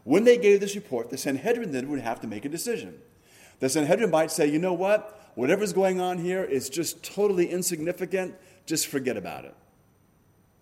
When 0.05 0.25
they 0.25 0.39
gave 0.39 0.61
this 0.61 0.77
report, 0.77 1.11
the 1.11 1.19
Sanhedrin 1.19 1.73
then 1.73 1.89
would 1.89 2.01
have 2.01 2.21
to 2.21 2.29
make 2.29 2.45
a 2.45 2.49
decision. 2.49 3.01
The 3.61 3.69
Sanhedrin 3.69 4.11
might 4.11 4.31
say, 4.31 4.47
you 4.47 4.59
know 4.59 4.75
what? 4.75 5.17
whatever's 5.37 5.73
going 5.73 6.01
on 6.01 6.19
here 6.19 6.43
is 6.43 6.69
just 6.69 7.05
totally 7.05 7.49
insignificant, 7.49 8.35
just 8.67 8.89
forget 8.89 9.17
about 9.17 9.45
it. 9.45 9.55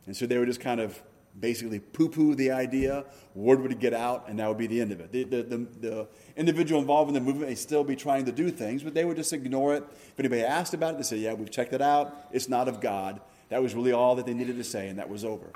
And 0.06 0.14
so 0.14 0.26
they 0.26 0.36
would 0.36 0.48
just 0.48 0.60
kind 0.60 0.80
of 0.80 1.00
basically 1.40 1.80
poo 1.80 2.08
poo 2.08 2.34
the 2.34 2.50
idea, 2.50 3.04
word 3.34 3.60
would 3.62 3.80
get 3.80 3.94
out, 3.94 4.28
and 4.28 4.38
that 4.38 4.48
would 4.48 4.58
be 4.58 4.66
the 4.66 4.80
end 4.80 4.92
of 4.92 5.00
it. 5.00 5.10
The, 5.10 5.24
the, 5.24 5.42
the, 5.42 5.56
the, 5.80 6.08
individual 6.36 6.80
involved 6.80 7.08
in 7.08 7.14
the 7.14 7.20
movement 7.20 7.48
may 7.48 7.54
still 7.54 7.82
be 7.82 7.96
trying 7.96 8.24
to 8.26 8.32
do 8.32 8.50
things, 8.50 8.82
but 8.82 8.94
they 8.94 9.04
would 9.04 9.16
just 9.16 9.32
ignore 9.32 9.74
it. 9.74 9.84
If 10.12 10.18
anybody 10.18 10.42
asked 10.42 10.74
about 10.74 10.94
it, 10.94 10.96
they 10.98 11.02
say, 11.04 11.16
Yeah, 11.16 11.34
we've 11.34 11.50
checked 11.50 11.72
it 11.72 11.80
out. 11.80 12.28
It's 12.32 12.48
not 12.48 12.68
of 12.68 12.80
God. 12.80 13.20
That 13.48 13.62
was 13.62 13.74
really 13.74 13.92
all 13.92 14.16
that 14.16 14.26
they 14.26 14.34
needed 14.34 14.56
to 14.56 14.64
say, 14.64 14.88
and 14.88 14.98
that 14.98 15.08
was 15.08 15.24
over. 15.24 15.46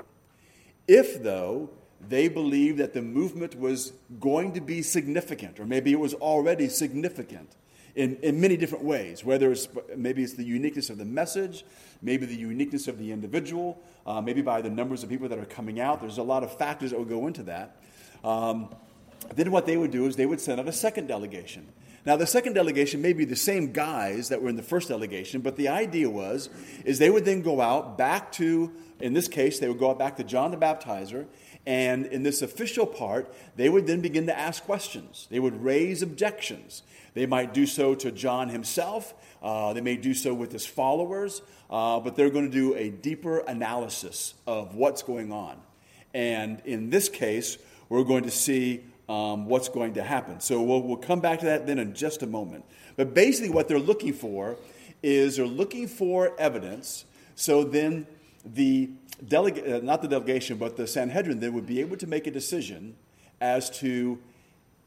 If, 0.87 1.21
though, 1.21 1.69
they 2.07 2.27
believed 2.27 2.77
that 2.77 2.93
the 2.93 3.01
movement 3.01 3.59
was 3.59 3.93
going 4.19 4.53
to 4.53 4.61
be 4.61 4.81
significant, 4.81 5.59
or 5.59 5.65
maybe 5.65 5.91
it 5.91 5.99
was 5.99 6.13
already 6.15 6.69
significant 6.69 7.55
in, 7.95 8.17
in 8.17 8.39
many 8.39 8.55
different 8.55 8.83
ways, 8.85 9.25
whether 9.25 9.51
it's 9.51 9.67
maybe 9.95 10.23
it's 10.23 10.33
the 10.33 10.43
uniqueness 10.43 10.89
of 10.89 10.97
the 10.97 11.05
message, 11.05 11.65
maybe 12.01 12.25
the 12.25 12.35
uniqueness 12.35 12.87
of 12.87 12.97
the 12.97 13.11
individual, 13.11 13.81
uh, 14.05 14.21
maybe 14.21 14.41
by 14.41 14.61
the 14.61 14.69
numbers 14.69 15.03
of 15.03 15.09
people 15.09 15.27
that 15.27 15.37
are 15.37 15.45
coming 15.45 15.79
out. 15.79 16.01
There's 16.01 16.17
a 16.17 16.23
lot 16.23 16.43
of 16.43 16.57
factors 16.57 16.91
that 16.91 16.99
would 16.99 17.09
go 17.09 17.27
into 17.27 17.43
that. 17.43 17.75
Um, 18.23 18.73
then 19.35 19.51
what 19.51 19.65
they 19.65 19.75
would 19.75 19.91
do 19.91 20.05
is 20.05 20.15
they 20.15 20.25
would 20.25 20.39
send 20.39 20.59
out 20.59 20.67
a 20.67 20.73
second 20.73 21.07
delegation. 21.07 21.67
Now, 22.05 22.15
the 22.15 22.25
second 22.25 22.53
delegation 22.53 23.01
may 23.01 23.11
be 23.11 23.25
the 23.25 23.35
same 23.35 23.73
guys 23.73 24.29
that 24.29 24.41
were 24.41 24.49
in 24.49 24.55
the 24.55 24.63
first 24.63 24.87
delegation, 24.87 25.41
but 25.41 25.57
the 25.57 25.67
idea 25.67 26.09
was 26.09 26.49
is 26.85 26.97
they 26.99 27.09
would 27.09 27.25
then 27.25 27.41
go 27.41 27.59
out 27.59 27.97
back 27.97 28.31
to, 28.33 28.71
in 29.01 29.13
this 29.13 29.27
case, 29.27 29.59
they 29.59 29.67
would 29.67 29.79
go 29.79 29.89
out 29.91 29.99
back 29.99 30.15
to 30.17 30.23
John 30.23 30.51
the 30.51 30.57
Baptizer, 30.57 31.25
and 31.65 32.05
in 32.07 32.23
this 32.23 32.41
official 32.41 32.85
part, 32.85 33.33
they 33.55 33.69
would 33.69 33.85
then 33.85 34.01
begin 34.01 34.25
to 34.27 34.37
ask 34.37 34.63
questions. 34.63 35.27
They 35.29 35.39
would 35.39 35.63
raise 35.63 36.01
objections. 36.01 36.83
They 37.13 37.25
might 37.25 37.53
do 37.53 37.65
so 37.65 37.95
to 37.95 38.11
John 38.11 38.49
himself. 38.49 39.13
Uh, 39.41 39.73
they 39.73 39.81
may 39.81 39.97
do 39.97 40.13
so 40.13 40.33
with 40.33 40.51
his 40.51 40.65
followers, 40.65 41.41
uh, 41.69 41.99
but 41.99 42.15
they're 42.15 42.29
going 42.29 42.45
to 42.45 42.51
do 42.51 42.75
a 42.75 42.89
deeper 42.89 43.39
analysis 43.39 44.33
of 44.47 44.75
what's 44.75 45.03
going 45.03 45.31
on. 45.31 45.57
And 46.13 46.61
in 46.65 46.89
this 46.89 47.09
case, 47.09 47.57
we're 47.87 48.03
going 48.03 48.23
to 48.23 48.31
see 48.31 48.83
um, 49.07 49.47
what's 49.47 49.69
going 49.69 49.93
to 49.95 50.03
happen. 50.03 50.39
So 50.39 50.61
we'll, 50.61 50.81
we'll 50.81 50.97
come 50.97 51.19
back 51.19 51.39
to 51.39 51.45
that 51.45 51.67
then 51.67 51.79
in 51.79 51.93
just 51.93 52.23
a 52.23 52.27
moment. 52.27 52.63
But 52.95 53.13
basically, 53.13 53.49
what 53.49 53.67
they're 53.67 53.79
looking 53.79 54.13
for 54.13 54.55
is 55.01 55.37
they're 55.37 55.45
looking 55.45 55.87
for 55.87 56.31
evidence. 56.39 57.05
So 57.35 57.63
then 57.63 58.05
the 58.53 58.89
delegate, 59.25 59.71
uh, 59.71 59.85
not 59.85 60.01
the 60.01 60.07
delegation, 60.07 60.57
but 60.57 60.77
the 60.77 60.87
Sanhedrin 60.87 61.39
then 61.39 61.53
would 61.53 61.65
be 61.65 61.79
able 61.79 61.97
to 61.97 62.07
make 62.07 62.27
a 62.27 62.31
decision 62.31 62.95
as 63.41 63.69
to 63.79 64.19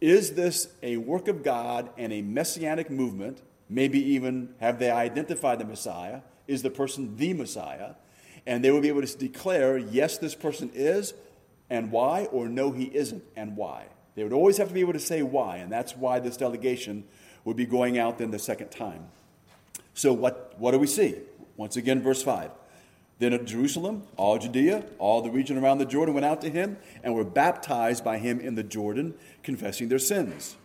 is 0.01 0.33
this 0.33 0.66
a 0.83 0.96
work 0.96 1.29
of 1.29 1.44
God 1.44 1.90
and 1.96 2.12
a 2.12 2.22
messianic 2.22 2.90
movement? 2.90 3.40
Maybe 3.68 4.01
even 4.14 4.55
have 4.59 4.81
they 4.81 4.90
identified 4.90 5.61
the 5.61 5.64
Messiah? 5.64 6.22
Is 6.48 6.62
the 6.62 6.70
person 6.70 7.16
the 7.16 7.33
Messiah? 7.35 7.94
And 8.44 8.64
they 8.64 8.72
would 8.72 8.83
be 8.83 8.88
able 8.88 9.03
to 9.03 9.16
declare, 9.16 9.79
yes, 9.79 10.18
this 10.18 10.35
person 10.35 10.72
is, 10.75 11.14
and 11.70 11.92
why, 11.92 12.25
or 12.27 12.48
no, 12.48 12.72
he 12.72 12.87
isn't, 12.87 13.22
and 13.37 13.57
why. 13.57 13.87
They 14.16 14.25
would 14.25 14.33
always 14.33 14.57
have 14.57 14.68
to 14.68 14.75
be 14.75 14.81
able 14.81 14.92
to 14.92 14.98
say 14.98 15.22
why, 15.22 15.59
and 15.59 15.70
that's 15.70 15.96
why 15.96 16.18
this 16.18 16.37
delegation 16.37 17.05
would 17.44 17.57
be 17.57 17.64
going 17.64 17.96
out 17.96 18.18
then 18.18 18.33
the 18.33 18.40
second 18.40 18.70
time. 18.70 19.07
So, 19.94 20.12
what, 20.12 20.55
what 20.59 20.72
do 20.72 20.79
we 20.79 20.88
see? 20.88 21.16
Once 21.57 21.77
again, 21.77 22.03
verse 22.03 22.22
5. 22.22 22.51
Then 23.23 23.35
at 23.35 23.45
Jerusalem, 23.45 24.03
all 24.17 24.37
Judea, 24.37 24.85
all 24.99 25.23
the 25.23 25.31
region 25.31 25.57
around 25.57 25.79
the 25.79 25.87
Jordan 25.87 26.13
went 26.13 26.27
out 26.27 26.41
to 26.41 26.51
him 26.51 26.77
and 27.05 27.15
were 27.15 27.23
baptized 27.23 28.03
by 28.03 28.19
him 28.19 28.41
in 28.41 28.57
the 28.57 28.65
Jordan, 28.65 29.15
confessing 29.45 29.89
their 29.89 30.01
sins. 30.01 30.57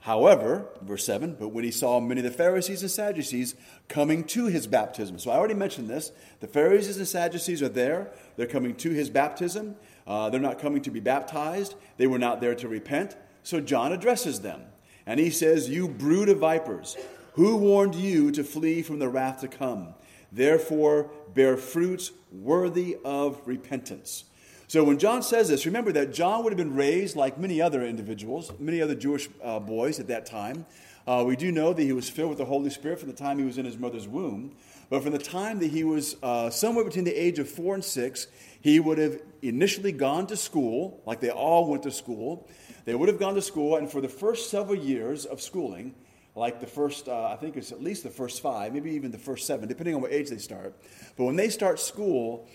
However, 0.00 0.66
verse 0.82 1.04
7, 1.04 1.36
but 1.38 1.50
when 1.50 1.62
he 1.62 1.70
saw 1.70 2.00
many 2.00 2.18
of 2.18 2.24
the 2.24 2.36
Pharisees 2.36 2.82
and 2.82 2.90
Sadducees 2.90 3.54
coming 3.86 4.24
to 4.24 4.46
his 4.46 4.66
baptism. 4.66 5.20
So 5.20 5.30
I 5.30 5.36
already 5.36 5.54
mentioned 5.54 5.88
this. 5.88 6.10
The 6.40 6.48
Pharisees 6.48 6.96
and 6.96 7.06
Sadducees 7.06 7.62
are 7.62 7.68
there. 7.68 8.10
They're 8.36 8.48
coming 8.48 8.74
to 8.74 8.90
his 8.90 9.08
baptism. 9.08 9.76
Uh, 10.04 10.30
they're 10.30 10.40
not 10.40 10.58
coming 10.58 10.82
to 10.82 10.90
be 10.90 10.98
baptized. 10.98 11.76
They 11.96 12.08
were 12.08 12.18
not 12.18 12.40
there 12.40 12.56
to 12.56 12.66
repent. 12.66 13.14
So 13.44 13.60
John 13.60 13.92
addresses 13.92 14.40
them. 14.40 14.62
And 15.06 15.20
he 15.20 15.30
says, 15.30 15.68
You 15.68 15.86
brood 15.86 16.28
of 16.28 16.38
vipers, 16.38 16.96
who 17.34 17.56
warned 17.56 17.94
you 17.94 18.32
to 18.32 18.42
flee 18.42 18.82
from 18.82 18.98
the 18.98 19.08
wrath 19.08 19.42
to 19.42 19.48
come? 19.48 19.94
Therefore, 20.32 21.10
bear 21.34 21.56
fruits 21.56 22.12
worthy 22.32 22.96
of 23.04 23.40
repentance. 23.46 24.24
So 24.66 24.84
when 24.84 24.98
John 24.98 25.22
says 25.22 25.48
this, 25.48 25.64
remember 25.64 25.92
that 25.92 26.12
John 26.12 26.44
would 26.44 26.52
have 26.52 26.58
been 26.58 26.74
raised 26.74 27.16
like 27.16 27.38
many 27.38 27.60
other 27.60 27.82
individuals, 27.82 28.52
many 28.58 28.82
other 28.82 28.94
Jewish 28.94 29.28
uh, 29.42 29.58
boys 29.60 29.98
at 29.98 30.08
that 30.08 30.26
time. 30.26 30.66
Uh, 31.06 31.24
we 31.26 31.36
do 31.36 31.50
know 31.50 31.72
that 31.72 31.82
he 31.82 31.94
was 31.94 32.10
filled 32.10 32.28
with 32.28 32.36
the 32.36 32.44
Holy 32.44 32.68
Spirit 32.68 33.00
from 33.00 33.08
the 33.08 33.14
time 33.14 33.38
he 33.38 33.44
was 33.46 33.56
in 33.56 33.64
his 33.64 33.78
mother's 33.78 34.06
womb. 34.06 34.54
But 34.90 35.02
from 35.02 35.12
the 35.12 35.18
time 35.18 35.58
that 35.60 35.68
he 35.70 35.84
was 35.84 36.16
uh, 36.22 36.50
somewhere 36.50 36.84
between 36.84 37.04
the 37.04 37.14
age 37.14 37.38
of 37.38 37.48
four 37.48 37.74
and 37.74 37.82
six, 37.82 38.26
he 38.60 38.78
would 38.78 38.98
have 38.98 39.18
initially 39.40 39.92
gone 39.92 40.26
to 40.26 40.36
school, 40.36 41.00
like 41.06 41.20
they 41.20 41.30
all 41.30 41.70
went 41.70 41.82
to 41.84 41.90
school. 41.90 42.46
They 42.84 42.94
would 42.94 43.08
have 43.08 43.18
gone 43.18 43.34
to 43.36 43.42
school, 43.42 43.76
and 43.76 43.90
for 43.90 44.02
the 44.02 44.08
first 44.08 44.50
several 44.50 44.76
years 44.76 45.24
of 45.24 45.40
schooling, 45.40 45.94
like 46.38 46.60
the 46.60 46.66
first, 46.66 47.08
uh, 47.08 47.26
I 47.26 47.36
think 47.36 47.56
it's 47.56 47.72
at 47.72 47.82
least 47.82 48.04
the 48.04 48.10
first 48.10 48.40
five, 48.40 48.72
maybe 48.72 48.92
even 48.92 49.10
the 49.10 49.18
first 49.18 49.46
seven, 49.46 49.68
depending 49.68 49.94
on 49.94 50.00
what 50.00 50.12
age 50.12 50.30
they 50.30 50.38
start. 50.38 50.74
But 51.16 51.24
when 51.24 51.36
they 51.36 51.48
start 51.48 51.80
school, 51.80 52.48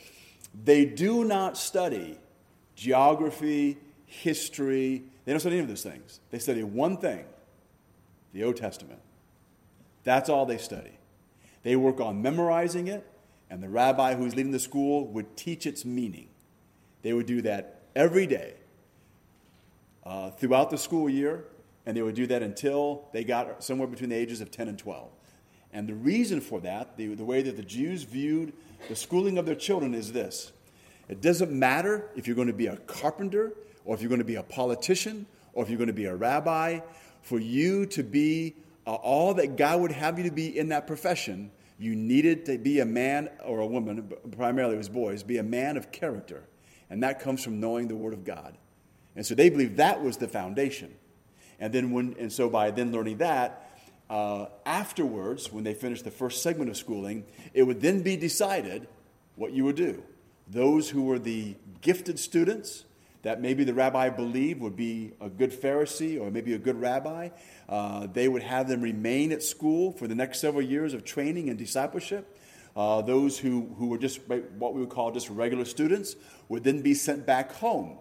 they 0.64 0.86
do 0.86 1.24
not 1.24 1.58
study 1.58 2.18
geography, 2.76 3.78
history. 4.06 5.04
They 5.26 5.34
don't 5.34 5.40
study 5.40 5.56
any 5.58 5.64
of 5.64 5.70
those 5.70 5.84
things. 5.84 6.22
They 6.32 6.40
study 6.40 6.64
one 6.64 6.98
thing 6.98 7.26
the 8.34 8.44
Old 8.44 8.58
Testament. 8.58 9.00
That's 10.04 10.30
all 10.30 10.46
they 10.46 10.58
study. 10.58 10.98
They 11.62 11.76
work 11.76 12.00
on 12.00 12.22
memorizing 12.22 12.88
it, 12.88 13.06
and 13.50 13.62
the 13.62 13.70
rabbi 13.70 14.16
who's 14.16 14.36
leading 14.36 14.52
the 14.52 14.60
school 14.60 15.06
would 15.08 15.38
teach 15.38 15.68
its 15.68 15.86
meaning. 15.86 16.30
They 17.04 17.14
would 17.14 17.26
do 17.26 17.42
that 17.44 17.82
every 17.96 18.26
day 18.26 18.56
uh, 20.04 20.32
throughout 20.32 20.72
the 20.72 20.78
school 20.78 21.10
year 21.10 21.46
and 21.86 21.98
they 21.98 22.02
would 22.02 22.16
do 22.16 22.28
that 22.28 22.42
until 22.42 23.08
they 23.12 23.24
got 23.24 23.64
somewhere 23.64 23.88
between 23.88 24.10
the 24.10 24.16
ages 24.16 24.42
of 24.42 24.52
10 24.52 24.68
and 24.68 24.78
12. 24.78 25.10
And 25.74 25.88
the 25.88 25.96
reason 25.96 26.40
for 26.40 26.60
that, 26.62 26.98
the, 26.98 27.16
the 27.16 27.26
way 27.26 27.42
that 27.42 27.58
the 27.58 27.64
Jews 27.64 28.04
viewed 28.04 28.54
the 28.88 28.96
schooling 28.96 29.38
of 29.38 29.46
their 29.46 29.56
children 29.56 29.94
is 29.94 30.12
this 30.12 30.52
it 31.10 31.22
doesn't 31.22 31.52
matter 31.52 32.10
if 32.16 32.28
you're 32.28 32.36
going 32.36 32.48
to 32.48 32.54
be 32.54 32.68
a 32.68 32.78
carpenter, 32.78 33.54
or 33.86 33.96
if 33.96 34.02
you're 34.02 34.10
going 34.10 34.20
to 34.20 34.26
be 34.26 34.36
a 34.36 34.44
politician, 34.44 35.26
or 35.54 35.64
if 35.64 35.70
you're 35.70 35.78
going 35.78 35.88
to 35.88 35.94
be 35.94 36.06
a 36.06 36.16
rabbi, 36.16 36.80
for 37.22 37.40
you 37.40 37.86
to 37.88 38.04
be 38.04 38.56
uh, 38.86 38.94
all 38.94 39.34
that 39.34 39.58
God 39.58 39.82
would 39.82 39.92
have 39.92 40.18
you 40.18 40.26
to 40.26 40.32
be 40.32 40.58
in 40.58 40.70
that 40.70 40.88
profession, 40.88 41.52
you 41.78 41.96
needed 41.96 42.46
to 42.46 42.58
be 42.58 42.80
a 42.80 42.86
man 42.86 43.30
or 43.44 43.60
a 43.60 43.68
woman, 43.68 44.12
primarily 44.32 44.76
it 44.76 44.78
was 44.78 44.90
boys, 44.90 45.24
be 45.24 45.38
a 45.38 45.44
man 45.44 45.76
of 45.76 45.92
character. 45.92 46.44
And 46.90 47.04
that 47.04 47.20
comes 47.20 47.44
from 47.44 47.60
knowing 47.60 47.88
the 47.88 47.96
Word 47.96 48.14
of 48.14 48.24
God. 48.24 48.58
And 49.16 49.26
so 49.26 49.36
they 49.36 49.50
believed 49.50 49.78
that 49.78 50.02
was 50.02 50.18
the 50.18 50.28
foundation. 50.28 50.94
And 51.60 51.74
then 51.74 51.92
when, 51.92 52.16
and 52.20 52.32
so 52.32 52.50
by 52.50 52.72
then 52.72 52.92
learning 52.92 53.18
that, 53.18 53.70
uh, 54.10 54.48
afterwards, 54.66 55.52
when 55.52 55.64
they 55.64 55.74
finished 55.74 56.04
the 56.04 56.12
first 56.12 56.44
segment 56.44 56.70
of 56.70 56.78
schooling, 56.78 57.26
it 57.54 57.64
would 57.64 57.82
then 57.82 58.02
be 58.02 58.16
decided 58.16 58.88
what 59.36 59.54
you 59.54 59.64
would 59.66 59.76
do. 59.76 60.04
Those 60.48 60.90
who 60.90 61.04
were 61.04 61.20
the 61.20 61.56
gifted 61.82 62.20
students 62.20 62.86
that 63.24 63.42
maybe 63.42 63.64
the 63.64 63.74
rabbi 63.74 64.10
believed 64.10 64.60
would 64.60 64.76
be 64.76 65.14
a 65.22 65.30
good 65.30 65.52
Pharisee 65.52 66.20
or 66.20 66.30
maybe 66.30 66.54
a 66.54 66.58
good 66.58 66.80
rabbi, 66.80 67.30
uh, 67.70 68.06
they 68.12 68.28
would 68.28 68.44
have 68.44 68.68
them 68.68 68.82
remain 68.82 69.32
at 69.32 69.42
school 69.42 69.94
for 69.94 70.08
the 70.08 70.16
next 70.16 70.40
several 70.40 70.62
years 70.62 70.94
of 70.94 71.06
training 71.06 71.50
and 71.50 71.58
discipleship. 71.58 72.38
Uh, 72.76 73.02
those 73.02 73.38
who, 73.40 73.74
who 73.78 73.88
were 73.88 73.98
just 73.98 74.20
what 74.58 74.74
we 74.74 74.82
would 74.82 74.90
call 74.90 75.12
just 75.12 75.30
regular 75.30 75.64
students 75.64 76.16
would 76.50 76.64
then 76.64 76.82
be 76.82 76.94
sent 76.94 77.26
back 77.26 77.54
home 77.54 77.98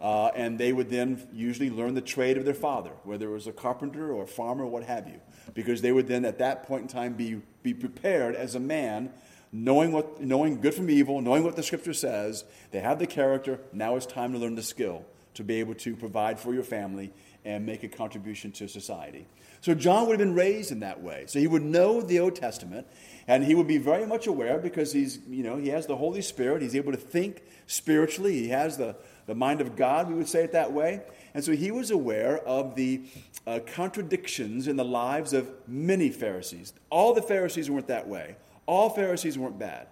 uh, 0.00 0.30
and 0.34 0.58
they 0.58 0.72
would 0.72 0.90
then 0.90 1.26
usually 1.32 1.70
learn 1.70 1.94
the 1.94 2.00
trade 2.00 2.36
of 2.36 2.44
their 2.44 2.54
father, 2.54 2.92
whether 3.04 3.28
it 3.28 3.32
was 3.32 3.46
a 3.46 3.52
carpenter 3.52 4.12
or 4.12 4.24
a 4.24 4.26
farmer 4.26 4.64
or 4.64 4.68
what 4.68 4.84
have 4.84 5.08
you, 5.08 5.20
because 5.54 5.82
they 5.82 5.92
would 5.92 6.06
then 6.06 6.24
at 6.24 6.38
that 6.38 6.64
point 6.64 6.82
in 6.82 6.88
time 6.88 7.14
be, 7.14 7.40
be 7.62 7.74
prepared 7.74 8.34
as 8.34 8.54
a 8.54 8.60
man, 8.60 9.10
knowing, 9.52 9.92
what, 9.92 10.20
knowing 10.20 10.60
good 10.60 10.74
from 10.74 10.88
evil, 10.88 11.20
knowing 11.20 11.42
what 11.42 11.56
the 11.56 11.62
scripture 11.62 11.94
says. 11.94 12.44
They 12.70 12.80
have 12.80 12.98
the 12.98 13.06
character. 13.06 13.60
Now 13.72 13.96
it's 13.96 14.06
time 14.06 14.32
to 14.32 14.38
learn 14.38 14.54
the 14.54 14.62
skill 14.62 15.04
to 15.34 15.44
be 15.44 15.60
able 15.60 15.74
to 15.74 15.96
provide 15.96 16.38
for 16.38 16.54
your 16.54 16.64
family 16.64 17.12
and 17.44 17.64
make 17.64 17.82
a 17.82 17.88
contribution 17.88 18.52
to 18.52 18.68
society. 18.68 19.26
So 19.60 19.74
John 19.74 20.06
would 20.06 20.12
have 20.12 20.26
been 20.26 20.34
raised 20.34 20.70
in 20.70 20.80
that 20.80 21.02
way. 21.02 21.24
So 21.26 21.38
he 21.38 21.46
would 21.46 21.62
know 21.62 22.00
the 22.00 22.20
Old 22.20 22.36
Testament, 22.36 22.86
and 23.26 23.44
he 23.44 23.54
would 23.54 23.66
be 23.66 23.78
very 23.78 24.06
much 24.06 24.26
aware 24.26 24.58
because 24.58 24.92
he's, 24.92 25.18
you 25.28 25.42
know, 25.42 25.56
he 25.56 25.68
has 25.68 25.86
the 25.86 25.96
Holy 25.96 26.22
Spirit. 26.22 26.62
He's 26.62 26.76
able 26.76 26.92
to 26.92 26.98
think 26.98 27.42
spiritually. 27.66 28.34
He 28.34 28.48
has 28.48 28.76
the 28.76 28.96
the 29.28 29.34
mind 29.34 29.60
of 29.60 29.76
God, 29.76 30.08
we 30.08 30.14
would 30.14 30.26
say 30.26 30.42
it 30.42 30.52
that 30.52 30.72
way. 30.72 31.02
And 31.34 31.44
so 31.44 31.52
he 31.52 31.70
was 31.70 31.90
aware 31.90 32.38
of 32.38 32.74
the 32.74 33.02
uh, 33.46 33.60
contradictions 33.74 34.66
in 34.66 34.76
the 34.76 34.84
lives 34.84 35.34
of 35.34 35.50
many 35.68 36.08
Pharisees. 36.08 36.72
All 36.88 37.12
the 37.12 37.22
Pharisees 37.22 37.70
weren't 37.70 37.88
that 37.88 38.08
way, 38.08 38.36
all 38.66 38.88
Pharisees 38.88 39.38
weren't 39.38 39.58
bad. 39.58 39.86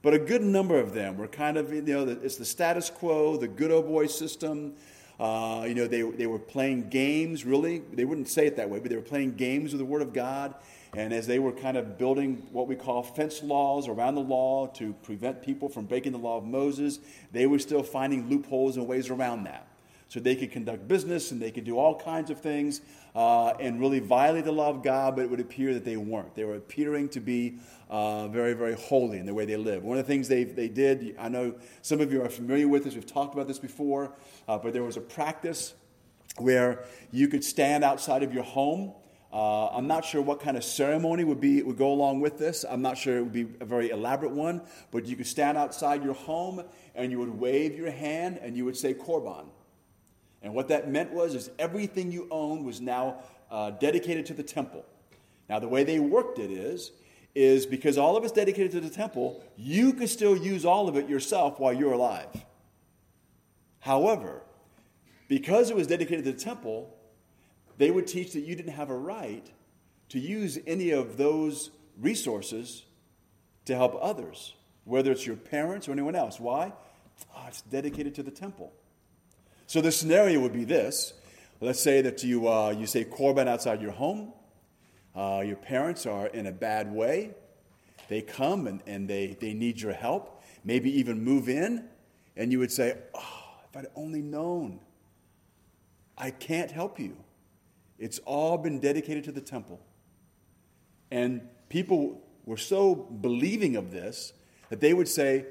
But 0.00 0.14
a 0.14 0.18
good 0.18 0.42
number 0.42 0.78
of 0.78 0.94
them 0.94 1.18
were 1.18 1.28
kind 1.28 1.56
of, 1.56 1.72
you 1.72 1.82
know, 1.82 2.08
it's 2.22 2.36
the 2.36 2.44
status 2.44 2.88
quo, 2.88 3.36
the 3.36 3.48
good 3.48 3.70
old 3.70 3.86
boy 3.86 4.06
system. 4.06 4.74
Uh, 5.18 5.64
you 5.66 5.74
know, 5.74 5.86
they, 5.86 6.02
they 6.02 6.26
were 6.26 6.38
playing 6.38 6.88
games, 6.88 7.44
really. 7.44 7.80
They 7.92 8.04
wouldn't 8.04 8.28
say 8.28 8.46
it 8.46 8.56
that 8.56 8.70
way, 8.70 8.78
but 8.80 8.90
they 8.90 8.96
were 8.96 9.02
playing 9.02 9.34
games 9.34 9.72
with 9.72 9.78
the 9.78 9.84
Word 9.84 10.02
of 10.02 10.12
God. 10.12 10.54
And 10.94 11.14
as 11.14 11.26
they 11.26 11.38
were 11.38 11.52
kind 11.52 11.78
of 11.78 11.96
building 11.96 12.46
what 12.52 12.68
we 12.68 12.76
call 12.76 13.02
fence 13.02 13.42
laws 13.42 13.88
around 13.88 14.14
the 14.14 14.20
law 14.20 14.66
to 14.74 14.92
prevent 15.02 15.42
people 15.42 15.70
from 15.70 15.86
breaking 15.86 16.12
the 16.12 16.18
law 16.18 16.36
of 16.36 16.44
Moses, 16.44 16.98
they 17.32 17.46
were 17.46 17.58
still 17.58 17.82
finding 17.82 18.28
loopholes 18.28 18.76
and 18.76 18.86
ways 18.86 19.08
around 19.08 19.44
that. 19.44 19.66
So 20.08 20.20
they 20.20 20.36
could 20.36 20.52
conduct 20.52 20.86
business 20.86 21.30
and 21.30 21.40
they 21.40 21.50
could 21.50 21.64
do 21.64 21.78
all 21.78 21.98
kinds 21.98 22.30
of 22.30 22.38
things 22.38 22.82
uh, 23.14 23.54
and 23.58 23.80
really 23.80 24.00
violate 24.00 24.44
the 24.44 24.52
law 24.52 24.68
of 24.68 24.82
God, 24.82 25.16
but 25.16 25.24
it 25.24 25.30
would 25.30 25.40
appear 25.40 25.72
that 25.72 25.86
they 25.86 25.96
weren't. 25.96 26.34
They 26.34 26.44
were 26.44 26.56
appearing 26.56 27.08
to 27.10 27.20
be 27.20 27.54
uh, 27.88 28.28
very, 28.28 28.52
very 28.52 28.74
holy 28.74 29.18
in 29.18 29.24
the 29.24 29.32
way 29.32 29.46
they 29.46 29.56
live. 29.56 29.84
One 29.84 29.96
of 29.96 30.06
the 30.06 30.12
things 30.12 30.28
they, 30.28 30.44
they 30.44 30.68
did, 30.68 31.16
I 31.18 31.30
know 31.30 31.54
some 31.80 32.02
of 32.02 32.12
you 32.12 32.22
are 32.22 32.28
familiar 32.28 32.68
with 32.68 32.84
this, 32.84 32.94
we've 32.94 33.06
talked 33.06 33.32
about 33.32 33.48
this 33.48 33.58
before, 33.58 34.12
uh, 34.46 34.58
but 34.58 34.74
there 34.74 34.82
was 34.82 34.98
a 34.98 35.00
practice 35.00 35.72
where 36.36 36.84
you 37.10 37.28
could 37.28 37.42
stand 37.42 37.82
outside 37.82 38.22
of 38.22 38.34
your 38.34 38.44
home 38.44 38.92
uh, 39.32 39.68
I'm 39.68 39.86
not 39.86 40.04
sure 40.04 40.20
what 40.20 40.40
kind 40.40 40.58
of 40.58 40.64
ceremony 40.64 41.24
would 41.24 41.40
be 41.40 41.62
would 41.62 41.78
go 41.78 41.90
along 41.90 42.20
with 42.20 42.38
this. 42.38 42.64
I'm 42.68 42.82
not 42.82 42.98
sure 42.98 43.16
it 43.16 43.22
would 43.22 43.32
be 43.32 43.46
a 43.60 43.64
very 43.64 43.88
elaborate 43.88 44.32
one, 44.32 44.60
but 44.90 45.06
you 45.06 45.16
could 45.16 45.26
stand 45.26 45.56
outside 45.56 46.04
your 46.04 46.14
home 46.14 46.62
and 46.94 47.10
you 47.10 47.18
would 47.18 47.40
wave 47.40 47.76
your 47.76 47.90
hand 47.90 48.38
and 48.42 48.56
you 48.56 48.66
would 48.66 48.76
say 48.76 48.92
korban. 48.92 49.46
And 50.42 50.52
what 50.52 50.68
that 50.68 50.90
meant 50.90 51.12
was 51.12 51.34
is 51.34 51.50
everything 51.58 52.12
you 52.12 52.28
owned 52.30 52.66
was 52.66 52.80
now 52.80 53.20
uh, 53.50 53.70
dedicated 53.70 54.26
to 54.26 54.34
the 54.34 54.42
temple. 54.42 54.84
Now 55.48 55.58
the 55.58 55.68
way 55.68 55.82
they 55.82 55.98
worked 55.98 56.38
it 56.38 56.50
is 56.50 56.90
is 57.34 57.64
because 57.64 57.96
all 57.96 58.18
of 58.18 58.24
it's 58.24 58.32
dedicated 58.34 58.72
to 58.72 58.80
the 58.80 58.90
temple, 58.90 59.42
you 59.56 59.94
could 59.94 60.10
still 60.10 60.36
use 60.36 60.66
all 60.66 60.88
of 60.88 60.96
it 60.96 61.08
yourself 61.08 61.58
while 61.58 61.72
you're 61.72 61.92
alive. 61.92 62.44
However, 63.80 64.42
because 65.28 65.70
it 65.70 65.76
was 65.76 65.86
dedicated 65.86 66.26
to 66.26 66.32
the 66.32 66.38
temple, 66.38 66.94
they 67.82 67.90
would 67.90 68.06
teach 68.06 68.32
that 68.34 68.42
you 68.42 68.54
didn't 68.54 68.74
have 68.74 68.90
a 68.90 68.96
right 68.96 69.44
to 70.08 70.20
use 70.20 70.56
any 70.68 70.90
of 70.90 71.16
those 71.16 71.72
resources 71.98 72.84
to 73.64 73.74
help 73.74 73.98
others, 74.00 74.54
whether 74.84 75.10
it's 75.10 75.26
your 75.26 75.34
parents 75.34 75.88
or 75.88 75.90
anyone 75.90 76.14
else. 76.14 76.38
Why? 76.38 76.72
Oh, 77.34 77.44
it's 77.48 77.62
dedicated 77.62 78.14
to 78.14 78.22
the 78.22 78.30
temple. 78.30 78.72
So 79.66 79.80
the 79.80 79.90
scenario 79.90 80.38
would 80.38 80.52
be 80.52 80.62
this. 80.62 81.12
Let's 81.60 81.80
say 81.80 82.02
that 82.02 82.22
you, 82.22 82.46
uh, 82.46 82.70
you 82.70 82.86
say 82.86 83.04
korban 83.04 83.48
outside 83.48 83.82
your 83.82 83.90
home. 83.90 84.32
Uh, 85.12 85.42
your 85.44 85.56
parents 85.56 86.06
are 86.06 86.28
in 86.28 86.46
a 86.46 86.52
bad 86.52 86.92
way. 86.92 87.34
They 88.06 88.22
come 88.22 88.68
and, 88.68 88.80
and 88.86 89.08
they, 89.08 89.36
they 89.40 89.54
need 89.54 89.80
your 89.80 89.92
help, 89.92 90.44
maybe 90.62 90.96
even 91.00 91.24
move 91.24 91.48
in. 91.48 91.88
And 92.36 92.52
you 92.52 92.60
would 92.60 92.70
say, 92.70 92.96
Oh, 93.12 93.54
if 93.68 93.76
I'd 93.76 93.88
only 93.96 94.22
known, 94.22 94.78
I 96.16 96.30
can't 96.30 96.70
help 96.70 97.00
you. 97.00 97.16
It's 98.02 98.18
all 98.24 98.58
been 98.58 98.80
dedicated 98.80 99.22
to 99.24 99.32
the 99.32 99.40
temple. 99.40 99.80
And 101.12 101.48
people 101.68 102.20
were 102.44 102.56
so 102.56 102.96
believing 102.96 103.76
of 103.76 103.92
this 103.92 104.32
that 104.70 104.80
they 104.80 104.92
would 104.92 105.06
say, 105.06 105.46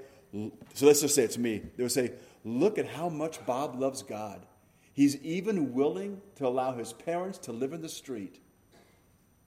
so 0.74 0.86
let's 0.86 1.00
just 1.00 1.16
say 1.16 1.24
it 1.24 1.32
to 1.32 1.40
me. 1.40 1.62
They 1.78 1.84
would 1.84 1.94
say, 1.94 2.12
Look 2.44 2.78
at 2.78 2.88
how 2.88 3.08
much 3.08 3.46
Bob 3.46 3.80
loves 3.80 4.04
God. 4.04 4.46
He's 4.92 5.16
even 5.22 5.74
willing 5.74 6.22
to 6.36 6.48
allow 6.48 6.74
his 6.74 6.92
parents 6.92 7.38
to 7.40 7.54
live 7.54 7.72
in 7.72 7.82
the 7.82 7.88
street. 7.88 8.42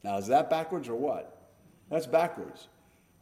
Now, 0.03 0.17
is 0.17 0.29
that 0.29 0.49
backwards 0.49 0.89
or 0.89 0.95
what? 0.95 1.51
That's 1.91 2.07
backwards. 2.07 2.69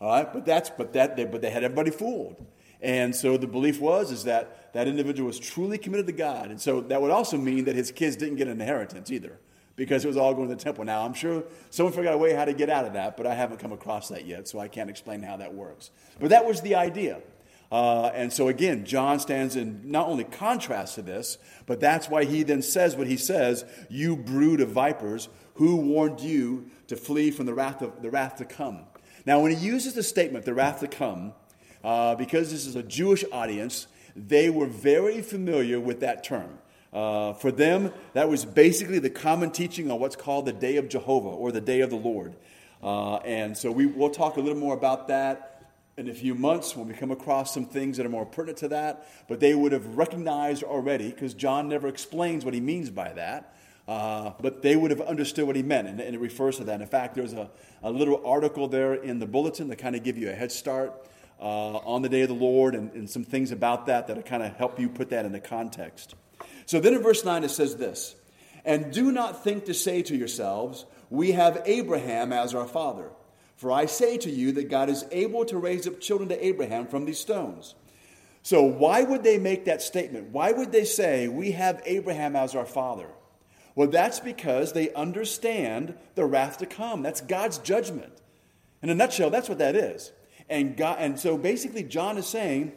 All 0.00 0.10
right, 0.10 0.32
but 0.32 0.46
that's 0.46 0.70
but 0.70 0.92
that 0.92 1.16
they, 1.16 1.24
but 1.24 1.40
they 1.40 1.50
had 1.50 1.64
everybody 1.64 1.90
fooled. 1.90 2.46
And 2.80 3.16
so 3.16 3.36
the 3.36 3.48
belief 3.48 3.80
was 3.80 4.12
is 4.12 4.24
that 4.24 4.72
that 4.74 4.86
individual 4.86 5.26
was 5.26 5.40
truly 5.40 5.78
committed 5.78 6.06
to 6.06 6.12
God. 6.12 6.50
And 6.50 6.60
so 6.60 6.82
that 6.82 7.02
would 7.02 7.10
also 7.10 7.36
mean 7.36 7.64
that 7.64 7.74
his 7.74 7.90
kids 7.90 8.14
didn't 8.14 8.36
get 8.36 8.46
an 8.46 8.60
inheritance 8.60 9.10
either 9.10 9.40
because 9.76 10.04
it 10.04 10.08
was 10.08 10.16
all 10.16 10.34
going 10.34 10.48
to 10.48 10.54
the 10.54 10.60
temple. 10.62 10.84
Now, 10.84 11.04
I'm 11.04 11.14
sure 11.14 11.44
someone 11.70 11.92
figured 11.92 12.08
out 12.08 12.14
a 12.14 12.18
way 12.18 12.34
how 12.34 12.44
to 12.44 12.52
get 12.52 12.68
out 12.68 12.84
of 12.84 12.92
that, 12.92 13.16
but 13.16 13.26
I 13.26 13.34
haven't 13.34 13.58
come 13.58 13.72
across 13.72 14.08
that 14.08 14.26
yet, 14.26 14.48
so 14.48 14.58
I 14.58 14.68
can't 14.68 14.90
explain 14.90 15.22
how 15.22 15.36
that 15.38 15.54
works. 15.54 15.90
But 16.20 16.30
that 16.30 16.46
was 16.46 16.60
the 16.60 16.74
idea. 16.74 17.20
Uh, 17.70 18.10
and 18.14 18.30
so, 18.30 18.48
again, 18.48 18.84
John 18.84 19.18
stands 19.18 19.56
in 19.56 19.80
not 19.90 20.06
only 20.06 20.24
contrast 20.24 20.96
to 20.96 21.02
this, 21.02 21.38
but 21.64 21.80
that's 21.80 22.06
why 22.08 22.24
he 22.24 22.42
then 22.42 22.60
says 22.60 22.96
what 22.96 23.06
he 23.06 23.16
says 23.16 23.64
You 23.88 24.14
brood 24.14 24.60
of 24.60 24.68
vipers, 24.68 25.30
who 25.54 25.76
warned 25.76 26.20
you 26.20 26.70
to 26.88 26.96
flee 26.96 27.30
from 27.30 27.46
the 27.46 27.54
wrath, 27.54 27.80
of, 27.80 28.02
the 28.02 28.10
wrath 28.10 28.36
to 28.36 28.44
come? 28.44 28.80
Now, 29.24 29.40
when 29.40 29.52
he 29.52 29.64
uses 29.64 29.94
the 29.94 30.02
statement, 30.02 30.44
the 30.44 30.52
wrath 30.52 30.80
to 30.80 30.88
come, 30.88 31.32
uh, 31.82 32.14
because 32.14 32.50
this 32.50 32.66
is 32.66 32.76
a 32.76 32.82
Jewish 32.82 33.24
audience, 33.32 33.86
they 34.14 34.50
were 34.50 34.66
very 34.66 35.22
familiar 35.22 35.80
with 35.80 36.00
that 36.00 36.22
term. 36.22 36.58
Uh, 36.92 37.32
for 37.32 37.50
them, 37.50 37.92
that 38.12 38.28
was 38.28 38.44
basically 38.44 38.98
the 38.98 39.10
common 39.10 39.50
teaching 39.50 39.90
on 39.90 39.98
what's 39.98 40.16
called 40.16 40.44
the 40.44 40.52
Day 40.52 40.76
of 40.76 40.88
Jehovah 40.88 41.28
or 41.28 41.50
the 41.50 41.60
Day 41.60 41.80
of 41.80 41.90
the 41.90 41.96
Lord. 41.96 42.34
Uh, 42.82 43.16
and 43.18 43.56
so 43.56 43.70
we, 43.70 43.86
will 43.86 44.10
talk 44.10 44.36
a 44.36 44.40
little 44.40 44.58
more 44.58 44.74
about 44.74 45.08
that 45.08 45.70
in 45.96 46.08
a 46.08 46.14
few 46.14 46.34
months 46.34 46.76
when 46.76 46.88
we 46.88 46.94
come 46.94 47.10
across 47.10 47.54
some 47.54 47.64
things 47.64 47.96
that 47.96 48.04
are 48.04 48.10
more 48.10 48.26
pertinent 48.26 48.58
to 48.58 48.68
that. 48.68 49.06
But 49.28 49.40
they 49.40 49.54
would 49.54 49.72
have 49.72 49.96
recognized 49.96 50.62
already, 50.62 51.10
because 51.10 51.32
John 51.32 51.68
never 51.68 51.88
explains 51.88 52.44
what 52.44 52.54
he 52.54 52.60
means 52.60 52.90
by 52.90 53.12
that. 53.12 53.54
Uh, 53.88 54.32
but 54.40 54.62
they 54.62 54.76
would 54.76 54.90
have 54.90 55.00
understood 55.00 55.46
what 55.46 55.56
he 55.56 55.62
meant, 55.62 55.88
and, 55.88 56.00
and, 56.00 56.14
it 56.14 56.20
refers 56.20 56.56
to 56.58 56.64
that. 56.64 56.80
In 56.80 56.86
fact, 56.86 57.16
there's 57.16 57.32
a, 57.32 57.50
a 57.82 57.90
little 57.90 58.24
article 58.24 58.68
there 58.68 58.94
in 58.94 59.18
the 59.18 59.26
bulletin 59.26 59.68
to 59.70 59.76
kind 59.76 59.96
of 59.96 60.04
give 60.04 60.16
you 60.16 60.30
a 60.30 60.32
head 60.32 60.52
start 60.52 60.92
uh, 61.40 61.78
on 61.78 62.00
the 62.02 62.08
day 62.08 62.22
of 62.22 62.28
the 62.28 62.34
Lord 62.34 62.76
and, 62.76 62.92
and 62.92 63.10
some 63.10 63.24
things 63.24 63.50
about 63.50 63.86
that 63.86 64.06
that 64.06 64.24
kind 64.24 64.44
of 64.44 64.54
help 64.54 64.78
you 64.78 64.88
put 64.88 65.10
that 65.10 65.24
into 65.24 65.40
context. 65.40 66.14
So 66.66 66.80
then 66.80 66.94
in 66.94 67.02
verse 67.02 67.24
9 67.24 67.44
it 67.44 67.50
says 67.50 67.76
this 67.76 68.14
And 68.64 68.92
do 68.92 69.12
not 69.12 69.44
think 69.44 69.66
to 69.66 69.74
say 69.74 70.02
to 70.02 70.16
yourselves, 70.16 70.86
We 71.10 71.32
have 71.32 71.62
Abraham 71.64 72.32
as 72.32 72.54
our 72.54 72.66
father. 72.66 73.10
For 73.56 73.70
I 73.70 73.86
say 73.86 74.18
to 74.18 74.30
you 74.30 74.52
that 74.52 74.70
God 74.70 74.88
is 74.88 75.04
able 75.12 75.44
to 75.44 75.56
raise 75.56 75.86
up 75.86 76.00
children 76.00 76.28
to 76.30 76.44
Abraham 76.44 76.86
from 76.86 77.04
these 77.04 77.20
stones. 77.20 77.76
So 78.42 78.62
why 78.62 79.04
would 79.04 79.22
they 79.22 79.38
make 79.38 79.66
that 79.66 79.82
statement? 79.82 80.30
Why 80.30 80.50
would 80.50 80.72
they 80.72 80.84
say, 80.84 81.28
We 81.28 81.52
have 81.52 81.80
Abraham 81.84 82.34
as 82.34 82.54
our 82.54 82.66
father? 82.66 83.08
Well, 83.74 83.88
that's 83.88 84.20
because 84.20 84.72
they 84.72 84.92
understand 84.92 85.94
the 86.14 86.26
wrath 86.26 86.58
to 86.58 86.66
come. 86.66 87.02
That's 87.02 87.20
God's 87.20 87.58
judgment. 87.58 88.12
In 88.82 88.90
a 88.90 88.94
nutshell, 88.94 89.30
that's 89.30 89.48
what 89.48 89.58
that 89.58 89.76
is. 89.76 90.12
And, 90.48 90.76
God, 90.76 90.96
and 90.98 91.18
so 91.18 91.38
basically, 91.38 91.84
John 91.84 92.18
is 92.18 92.26
saying, 92.26 92.72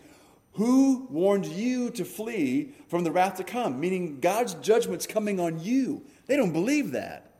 who 0.55 1.05
warned 1.09 1.45
you 1.45 1.89
to 1.91 2.05
flee 2.05 2.73
from 2.87 3.03
the 3.03 3.11
wrath 3.11 3.35
to 3.37 3.43
come? 3.43 3.79
Meaning 3.79 4.19
God's 4.21 4.53
judgment's 4.55 5.05
coming 5.05 5.39
on 5.39 5.59
you. 5.59 6.03
They 6.27 6.37
don't 6.37 6.53
believe 6.53 6.91
that. 6.91 7.31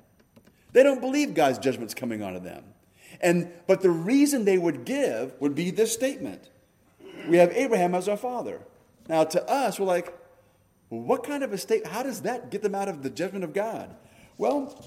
They 0.73 0.83
don't 0.83 0.99
believe 0.99 1.33
God's 1.33 1.57
judgment's 1.57 1.93
coming 1.93 2.21
onto 2.21 2.41
them. 2.41 2.63
And 3.21 3.51
but 3.67 3.81
the 3.81 3.89
reason 3.89 4.43
they 4.43 4.57
would 4.57 4.83
give 4.83 5.33
would 5.39 5.55
be 5.55 5.71
this 5.71 5.93
statement. 5.93 6.49
We 7.29 7.37
have 7.37 7.51
Abraham 7.53 7.95
as 7.95 8.09
our 8.09 8.17
father. 8.17 8.59
Now 9.07 9.23
to 9.23 9.49
us, 9.49 9.79
we're 9.79 9.85
like, 9.85 10.13
what 10.89 11.23
kind 11.23 11.41
of 11.41 11.53
a 11.53 11.57
state? 11.57 11.87
How 11.87 12.03
does 12.03 12.23
that 12.23 12.51
get 12.51 12.61
them 12.61 12.75
out 12.75 12.89
of 12.89 13.01
the 13.01 13.09
judgment 13.09 13.45
of 13.45 13.53
God? 13.53 13.95
Well, 14.37 14.85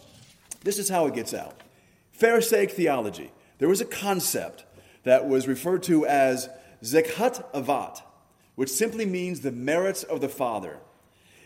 this 0.63 0.79
is 0.79 0.91
how 0.91 1.07
it 1.07 1.15
gets 1.15 1.33
out. 1.33 1.63
Pharisaic 2.13 2.73
theology. 2.73 3.33
There 3.57 3.69
was 3.69 3.81
a 3.81 3.87
concept 3.87 4.67
that 5.05 5.27
was 5.27 5.49
referred 5.49 5.83
to 5.85 6.05
as 6.05 6.51
zekhat 6.83 7.51
avat 7.53 8.03
which 8.59 8.71
simply 8.71 9.07
means 9.07 9.39
the 9.39 9.53
merits 9.53 10.03
of 10.03 10.21
the 10.21 10.29
Father. 10.29 10.81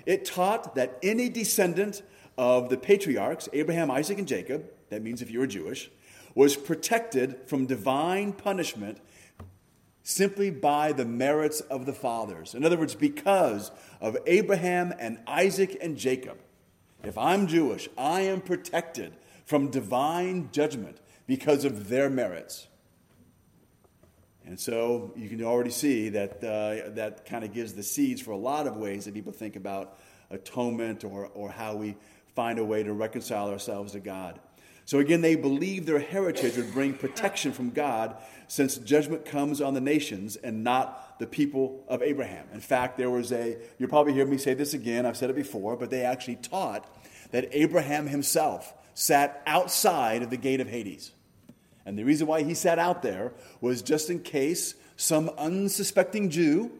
It 0.07 0.25
taught 0.25 0.77
that 0.77 0.99
any 1.03 1.29
descendant 1.29 2.01
of 2.39 2.71
the 2.71 2.79
patriarchs, 2.79 3.51
Abraham, 3.53 3.91
Isaac, 3.91 4.17
and 4.17 4.27
Jacob, 4.27 4.65
that 4.89 5.03
means 5.03 5.21
if 5.21 5.31
you 5.31 5.41
were 5.41 5.47
Jewish, 5.47 5.91
was 6.35 6.57
protected 6.57 7.37
from 7.45 7.67
divine 7.67 8.33
punishment 8.33 8.97
simply 10.03 10.51
by 10.51 10.93
the 10.93 11.05
merits 11.05 11.61
of 11.61 11.85
the 11.85 11.93
fathers. 11.93 12.55
In 12.55 12.65
other 12.65 12.79
words, 12.79 12.95
because 12.95 13.71
of 14.01 14.17
Abraham 14.25 14.95
and 14.99 15.19
Isaac 15.27 15.77
and 15.83 15.99
Jacob. 15.99 16.39
If 17.05 17.19
I'm 17.19 17.47
Jewish, 17.47 17.91
I 17.99 18.23
am 18.23 18.41
protected 18.41 19.13
from 19.45 19.69
divine 19.69 20.49
judgment 20.51 20.97
because 21.27 21.67
of 21.67 21.91
their 21.91 22.09
merits. 22.09 22.69
And 24.47 24.59
so 24.59 25.13
you 25.17 25.29
can 25.29 25.43
already 25.45 25.71
see 25.71 26.11
that 26.11 26.43
uh, 26.43 26.91
that 26.95 27.27
kind 27.27 27.45
of 27.45 27.53
gives 27.53 27.75
the 27.75 27.83
seeds 27.83 28.21
for 28.21 28.33
a 28.33 28.37
lot 28.37 28.67
of 28.67 28.77
ways 28.77 29.05
that 29.05 29.15
people 29.15 29.33
think 29.33 29.57
about 29.57 29.99
atonement 30.31 31.05
or, 31.05 31.27
or 31.35 31.51
how 31.51 31.77
we 31.77 31.97
find 32.35 32.59
a 32.59 32.65
way 32.65 32.83
to 32.83 32.93
reconcile 32.93 33.51
ourselves 33.51 33.93
to 33.93 34.01
God. 34.01 34.41
So 34.85 34.99
again, 34.99 35.21
they 35.21 35.37
believe 35.37 35.87
their 35.87 36.01
heritage 36.01 36.57
would 36.57 36.73
bring 36.73 36.95
protection 36.95 37.53
from 37.53 37.71
God 37.71 38.17
since 38.49 38.77
judgment 38.77 39.25
comes 39.25 39.61
on 39.61 39.75
the 39.75 39.81
nations 39.81 40.37
and 40.37 40.65
not 40.65 41.19
the 41.21 41.27
people 41.27 41.85
of 41.87 42.03
Abraham. 42.03 42.47
In 42.53 42.61
fact, 42.61 42.99
there 42.99 43.11
was 43.11 43.31
a, 43.33 43.57
you'll 43.79 43.89
probably 43.89 44.13
hear 44.13 44.27
me 44.27 44.39
say 44.39 44.55
this 44.55 44.75
again, 44.75 45.07
I've 45.07 45.17
said 45.17 45.31
it 45.31 45.37
before, 45.37 45.77
but 45.77 45.91
they 45.91 46.03
actually 46.03 46.37
taught 46.37 46.93
that 47.31 47.49
Abraham 47.53 48.09
himself 48.09 48.75
sat 48.95 49.43
outside 49.47 50.23
of 50.23 50.31
the 50.31 50.37
gate 50.37 50.61
of 50.61 50.69
Hades. 50.69 51.13
And 51.85 51.99
the 51.99 52.05
reason 52.05 52.27
why 52.27 52.43
he 52.43 52.55
sat 52.55 52.79
out 52.79 53.03
there 53.03 53.33
was 53.61 53.83
just 53.83 54.11
in 54.11 54.21
case 54.21 54.75
some 54.97 55.31
unsuspecting 55.31 56.31
Jew 56.31 56.71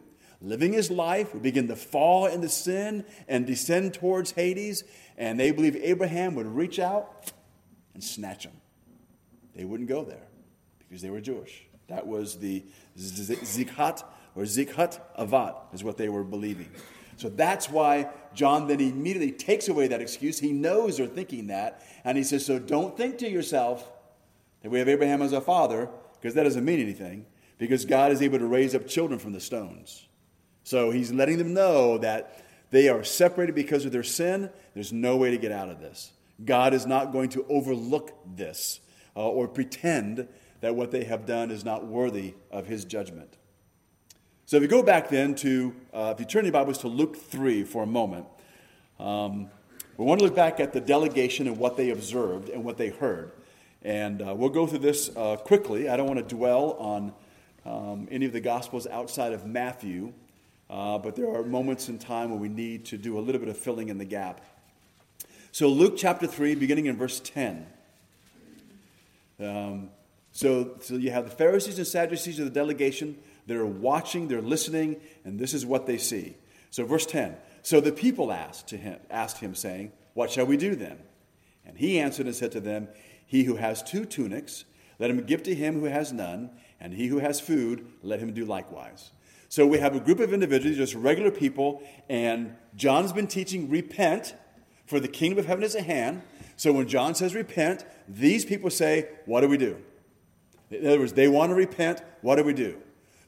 living 0.43 0.73
his 0.73 0.91
life, 0.91 1.33
would 1.33 1.41
begin 1.41 1.67
to 1.69 1.75
fall 1.75 2.27
into 2.27 2.49
sin 2.49 3.05
and 3.27 3.47
descend 3.47 3.93
towards 3.93 4.31
Hades, 4.31 4.83
and 5.17 5.39
they 5.39 5.51
believe 5.51 5.75
Abraham 5.77 6.35
would 6.35 6.45
reach 6.45 6.79
out 6.79 7.31
and 7.93 8.03
snatch 8.03 8.45
him. 8.45 8.53
They 9.55 9.63
wouldn't 9.63 9.89
go 9.89 10.03
there 10.03 10.27
because 10.79 11.01
they 11.01 11.09
were 11.09 11.21
Jewish. 11.21 11.65
That 11.87 12.05
was 12.05 12.37
the 12.39 12.63
Zikhat 12.97 14.03
or 14.35 14.43
Zikhat 14.43 14.99
Avat, 15.17 15.55
is 15.73 15.83
what 15.83 15.97
they 15.97 16.09
were 16.09 16.23
believing. 16.23 16.69
So 17.15 17.29
that's 17.29 17.69
why 17.69 18.09
John 18.33 18.67
then 18.67 18.81
immediately 18.81 19.31
takes 19.31 19.69
away 19.69 19.87
that 19.87 20.01
excuse. 20.01 20.39
He 20.39 20.51
knows 20.51 20.97
they're 20.97 21.07
thinking 21.07 21.47
that. 21.47 21.85
And 22.03 22.17
he 22.17 22.23
says, 22.23 22.45
So 22.45 22.57
don't 22.57 22.97
think 22.97 23.19
to 23.19 23.29
yourself 23.29 23.89
that 24.63 24.71
we 24.71 24.79
have 24.79 24.89
Abraham 24.89 25.21
as 25.21 25.33
our 25.33 25.41
father, 25.41 25.89
because 26.19 26.33
that 26.33 26.43
doesn't 26.43 26.65
mean 26.65 26.79
anything, 26.79 27.25
because 27.59 27.85
God 27.85 28.11
is 28.11 28.21
able 28.21 28.39
to 28.39 28.47
raise 28.47 28.73
up 28.73 28.87
children 28.87 29.19
from 29.19 29.33
the 29.33 29.39
stones. 29.39 30.07
So 30.63 30.89
he's 30.89 31.11
letting 31.11 31.37
them 31.37 31.53
know 31.53 31.99
that 31.99 32.43
they 32.71 32.89
are 32.89 33.03
separated 33.03 33.53
because 33.53 33.85
of 33.85 33.91
their 33.91 34.03
sin. 34.03 34.49
There's 34.73 34.91
no 34.91 35.17
way 35.17 35.29
to 35.31 35.37
get 35.37 35.51
out 35.51 35.69
of 35.69 35.79
this. 35.79 36.11
God 36.43 36.73
is 36.73 36.87
not 36.87 37.11
going 37.11 37.29
to 37.29 37.45
overlook 37.47 38.17
this 38.35 38.79
uh, 39.15 39.27
or 39.27 39.47
pretend 39.47 40.27
that 40.61 40.75
what 40.75 40.91
they 40.91 41.03
have 41.03 41.25
done 41.25 41.51
is 41.51 41.63
not 41.63 41.85
worthy 41.85 42.33
of 42.49 42.65
his 42.65 42.85
judgment. 42.85 43.37
So 44.45 44.57
if 44.57 44.63
you 44.63 44.69
go 44.69 44.81
back 44.81 45.09
then 45.09 45.35
to, 45.35 45.75
uh, 45.93 46.13
if 46.15 46.19
you 46.19 46.25
turn 46.25 46.45
your 46.45 46.53
Bibles 46.53 46.79
to 46.79 46.87
Luke 46.87 47.17
3 47.17 47.63
for 47.63 47.83
a 47.83 47.87
moment, 47.87 48.25
um, 48.99 49.49
we 49.97 50.05
want 50.05 50.19
to 50.19 50.25
look 50.25 50.35
back 50.35 50.59
at 50.59 50.73
the 50.73 50.81
delegation 50.81 51.47
and 51.47 51.57
what 51.57 51.77
they 51.77 51.91
observed 51.91 52.49
and 52.49 52.63
what 52.63 52.77
they 52.77 52.89
heard. 52.89 53.31
And 53.83 54.21
uh, 54.21 54.33
we'll 54.33 54.49
go 54.49 54.65
through 54.65 54.79
this 54.79 55.11
uh, 55.15 55.35
quickly. 55.35 55.89
I 55.89 55.97
don't 55.97 56.07
want 56.07 56.27
to 56.27 56.35
dwell 56.35 56.73
on 56.79 57.13
um, 57.65 58.07
any 58.09 58.25
of 58.25 58.31
the 58.31 58.39
Gospels 58.39 58.87
outside 58.87 59.33
of 59.33 59.45
Matthew, 59.45 60.13
uh, 60.69 60.97
but 60.97 61.15
there 61.15 61.33
are 61.33 61.43
moments 61.43 61.89
in 61.89 61.99
time 61.99 62.29
where 62.29 62.39
we 62.39 62.49
need 62.49 62.85
to 62.85 62.97
do 62.97 63.19
a 63.19 63.21
little 63.21 63.39
bit 63.39 63.49
of 63.49 63.57
filling 63.57 63.89
in 63.89 63.97
the 63.97 64.05
gap. 64.05 64.41
So, 65.51 65.67
Luke 65.67 65.95
chapter 65.97 66.27
3, 66.27 66.55
beginning 66.55 66.85
in 66.85 66.97
verse 66.97 67.19
10. 67.19 67.67
Um, 69.39 69.89
so, 70.31 70.77
so 70.81 70.95
you 70.95 71.11
have 71.11 71.25
the 71.25 71.35
Pharisees 71.35 71.77
and 71.77 71.85
Sadducees 71.85 72.39
of 72.39 72.45
the 72.45 72.51
delegation 72.51 73.17
they're 73.45 73.65
watching, 73.65 74.29
they're 74.29 74.41
listening, 74.41 74.95
and 75.25 75.37
this 75.37 75.53
is 75.53 75.65
what 75.65 75.85
they 75.85 75.97
see. 75.97 76.37
So, 76.71 76.85
verse 76.85 77.05
10 77.05 77.35
So 77.61 77.81
the 77.81 77.91
people 77.91 78.31
asked, 78.31 78.69
to 78.69 78.77
him, 78.77 78.99
asked 79.09 79.39
him, 79.39 79.53
saying, 79.53 79.91
What 80.13 80.31
shall 80.31 80.45
we 80.45 80.55
do 80.55 80.75
then? 80.75 80.97
And 81.65 81.77
he 81.77 81.99
answered 81.99 82.25
and 82.25 82.35
said 82.35 82.51
to 82.53 82.59
them, 82.59 82.87
He 83.33 83.45
who 83.45 83.55
has 83.55 83.81
two 83.81 84.05
tunics, 84.05 84.63
let 84.99 85.09
him 85.09 85.19
give 85.23 85.41
to 85.41 85.55
him 85.55 85.79
who 85.79 85.87
has 85.87 86.13
none, 86.13 86.51
and 86.79 86.93
he 86.93 87.07
who 87.07 87.17
has 87.17 87.39
food, 87.39 87.83
let 88.03 88.19
him 88.19 88.31
do 88.31 88.45
likewise. 88.45 89.09
So 89.49 89.65
we 89.65 89.79
have 89.79 89.95
a 89.95 89.99
group 89.99 90.19
of 90.19 90.33
individuals, 90.33 90.77
just 90.77 90.93
regular 90.93 91.31
people, 91.31 91.81
and 92.07 92.55
John's 92.75 93.11
been 93.11 93.25
teaching 93.25 93.71
repent, 93.71 94.35
for 94.85 94.99
the 94.99 95.07
kingdom 95.07 95.39
of 95.39 95.47
heaven 95.47 95.63
is 95.63 95.75
at 95.75 95.85
hand. 95.85 96.21
So 96.57 96.73
when 96.73 96.87
John 96.87 97.15
says 97.15 97.33
repent, 97.33 97.85
these 98.07 98.45
people 98.45 98.69
say, 98.69 99.09
What 99.25 99.41
do 99.41 99.47
we 99.47 99.57
do? 99.57 99.77
In 100.69 100.85
other 100.85 100.99
words, 100.99 101.13
they 101.13 101.27
want 101.27 101.49
to 101.49 101.55
repent. 101.55 102.03
What 102.21 102.35
do 102.35 102.43
we 102.43 102.53
do? 102.53 102.77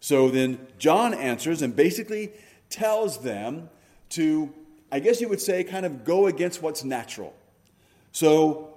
So 0.02 0.30
then 0.30 0.68
John 0.78 1.16
answers 1.16 1.64
and 1.64 1.76
basically 1.76 2.32
tells 2.70 3.24
them 3.24 3.72
to, 4.10 4.54
I 4.92 5.00
guess 5.00 5.20
you 5.20 5.30
would 5.30 5.42
say, 5.42 5.64
kind 5.64 5.84
of 5.84 6.04
go 6.04 6.28
against 6.28 6.62
what's 6.62 6.84
natural. 6.84 7.34
So 8.12 8.75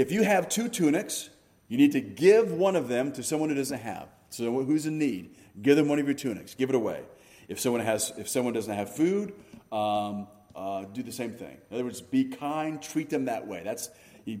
if 0.00 0.10
you 0.10 0.22
have 0.22 0.48
two 0.48 0.68
tunics, 0.68 1.28
you 1.68 1.76
need 1.76 1.92
to 1.92 2.00
give 2.00 2.52
one 2.52 2.74
of 2.74 2.88
them 2.88 3.12
to 3.12 3.22
someone 3.22 3.48
who 3.50 3.54
doesn't 3.54 3.80
have. 3.80 4.08
So 4.30 4.62
who's 4.64 4.86
in 4.86 4.98
need? 4.98 5.36
Give 5.60 5.76
them 5.76 5.88
one 5.88 5.98
of 5.98 6.06
your 6.06 6.14
tunics. 6.14 6.54
Give 6.54 6.70
it 6.70 6.74
away. 6.74 7.02
If 7.48 7.60
someone 7.60 7.82
has, 7.82 8.12
if 8.16 8.28
someone 8.28 8.54
doesn't 8.54 8.74
have 8.74 8.94
food, 8.94 9.34
um, 9.70 10.28
uh, 10.56 10.84
do 10.84 11.02
the 11.02 11.12
same 11.12 11.32
thing. 11.32 11.58
In 11.70 11.74
other 11.74 11.84
words, 11.84 12.00
be 12.00 12.24
kind, 12.24 12.80
treat 12.80 13.10
them 13.10 13.26
that 13.26 13.46
way. 13.46 13.62
That's 13.64 13.90
he. 14.24 14.40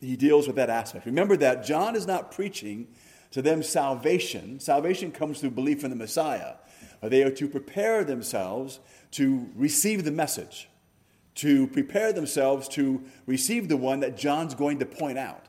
He 0.00 0.16
deals 0.16 0.46
with 0.46 0.56
that 0.56 0.70
aspect. 0.70 1.04
Remember 1.04 1.36
that 1.36 1.62
John 1.62 1.94
is 1.94 2.06
not 2.06 2.32
preaching 2.32 2.88
to 3.32 3.42
them 3.42 3.62
salvation. 3.62 4.58
Salvation 4.58 5.12
comes 5.12 5.40
through 5.40 5.50
belief 5.50 5.84
in 5.84 5.90
the 5.90 5.96
Messiah. 5.96 6.54
They 7.02 7.22
are 7.22 7.30
to 7.32 7.46
prepare 7.46 8.02
themselves 8.02 8.80
to 9.10 9.50
receive 9.54 10.04
the 10.04 10.10
message, 10.10 10.69
to 11.40 11.66
prepare 11.68 12.12
themselves 12.12 12.68
to 12.68 13.02
receive 13.24 13.68
the 13.68 13.76
one 13.76 14.00
that 14.00 14.14
John's 14.14 14.54
going 14.54 14.78
to 14.80 14.86
point 14.86 15.16
out. 15.16 15.46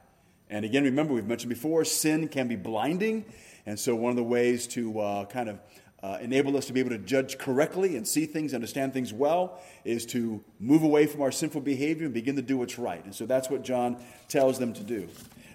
And 0.50 0.64
again, 0.64 0.86
remember, 0.86 1.14
we've 1.14 1.28
mentioned 1.28 1.50
before, 1.50 1.84
sin 1.84 2.30
can 2.30 2.48
be 2.48 2.56
blinding. 2.56 3.26
And 3.66 3.78
so, 3.78 3.94
one 3.94 4.10
of 4.10 4.16
the 4.16 4.24
ways 4.24 4.68
to 4.68 5.00
uh, 5.02 5.26
kind 5.26 5.50
of 5.50 5.60
uh, 6.02 6.18
enable 6.22 6.56
us 6.56 6.66
to 6.68 6.74
be 6.74 6.80
able 6.80 6.92
to 6.92 6.98
judge 6.98 7.38
correctly 7.38 7.98
and 7.98 8.08
see 8.08 8.26
things, 8.26 8.54
understand 8.54 8.94
things 8.94 9.12
well, 9.12 9.62
is 9.84 10.06
to 10.08 10.42
move 10.62 10.84
away 10.84 11.08
from 11.08 11.24
our 11.24 11.32
sinful 11.32 11.60
behavior 11.60 12.06
and 12.06 12.14
begin 12.14 12.38
to 12.38 12.42
do 12.42 12.58
what's 12.58 12.80
right. 12.80 13.04
And 13.04 13.14
so, 13.14 13.26
that's 13.26 13.50
what 13.50 13.62
John 13.62 14.02
tells 14.30 14.60
them 14.60 14.72
to 14.74 14.84
do. 14.84 15.10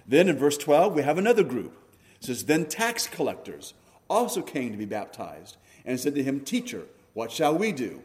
Then 0.07 0.29
in 0.29 0.37
verse 0.37 0.57
12, 0.57 0.93
we 0.93 1.01
have 1.01 1.17
another 1.17 1.43
group. 1.43 1.75
It 2.21 2.25
says, 2.25 2.45
Then 2.45 2.67
tax 2.67 3.07
collectors 3.07 3.73
also 4.07 4.43
came 4.43 4.71
to 4.71 4.77
be 4.77 4.85
baptized 4.85 5.57
and 5.83 5.99
said 5.99 6.13
to 6.13 6.21
him, 6.21 6.41
Teacher, 6.41 6.83
what 7.15 7.31
shall 7.31 7.57
we 7.57 7.71
do? 7.71 8.03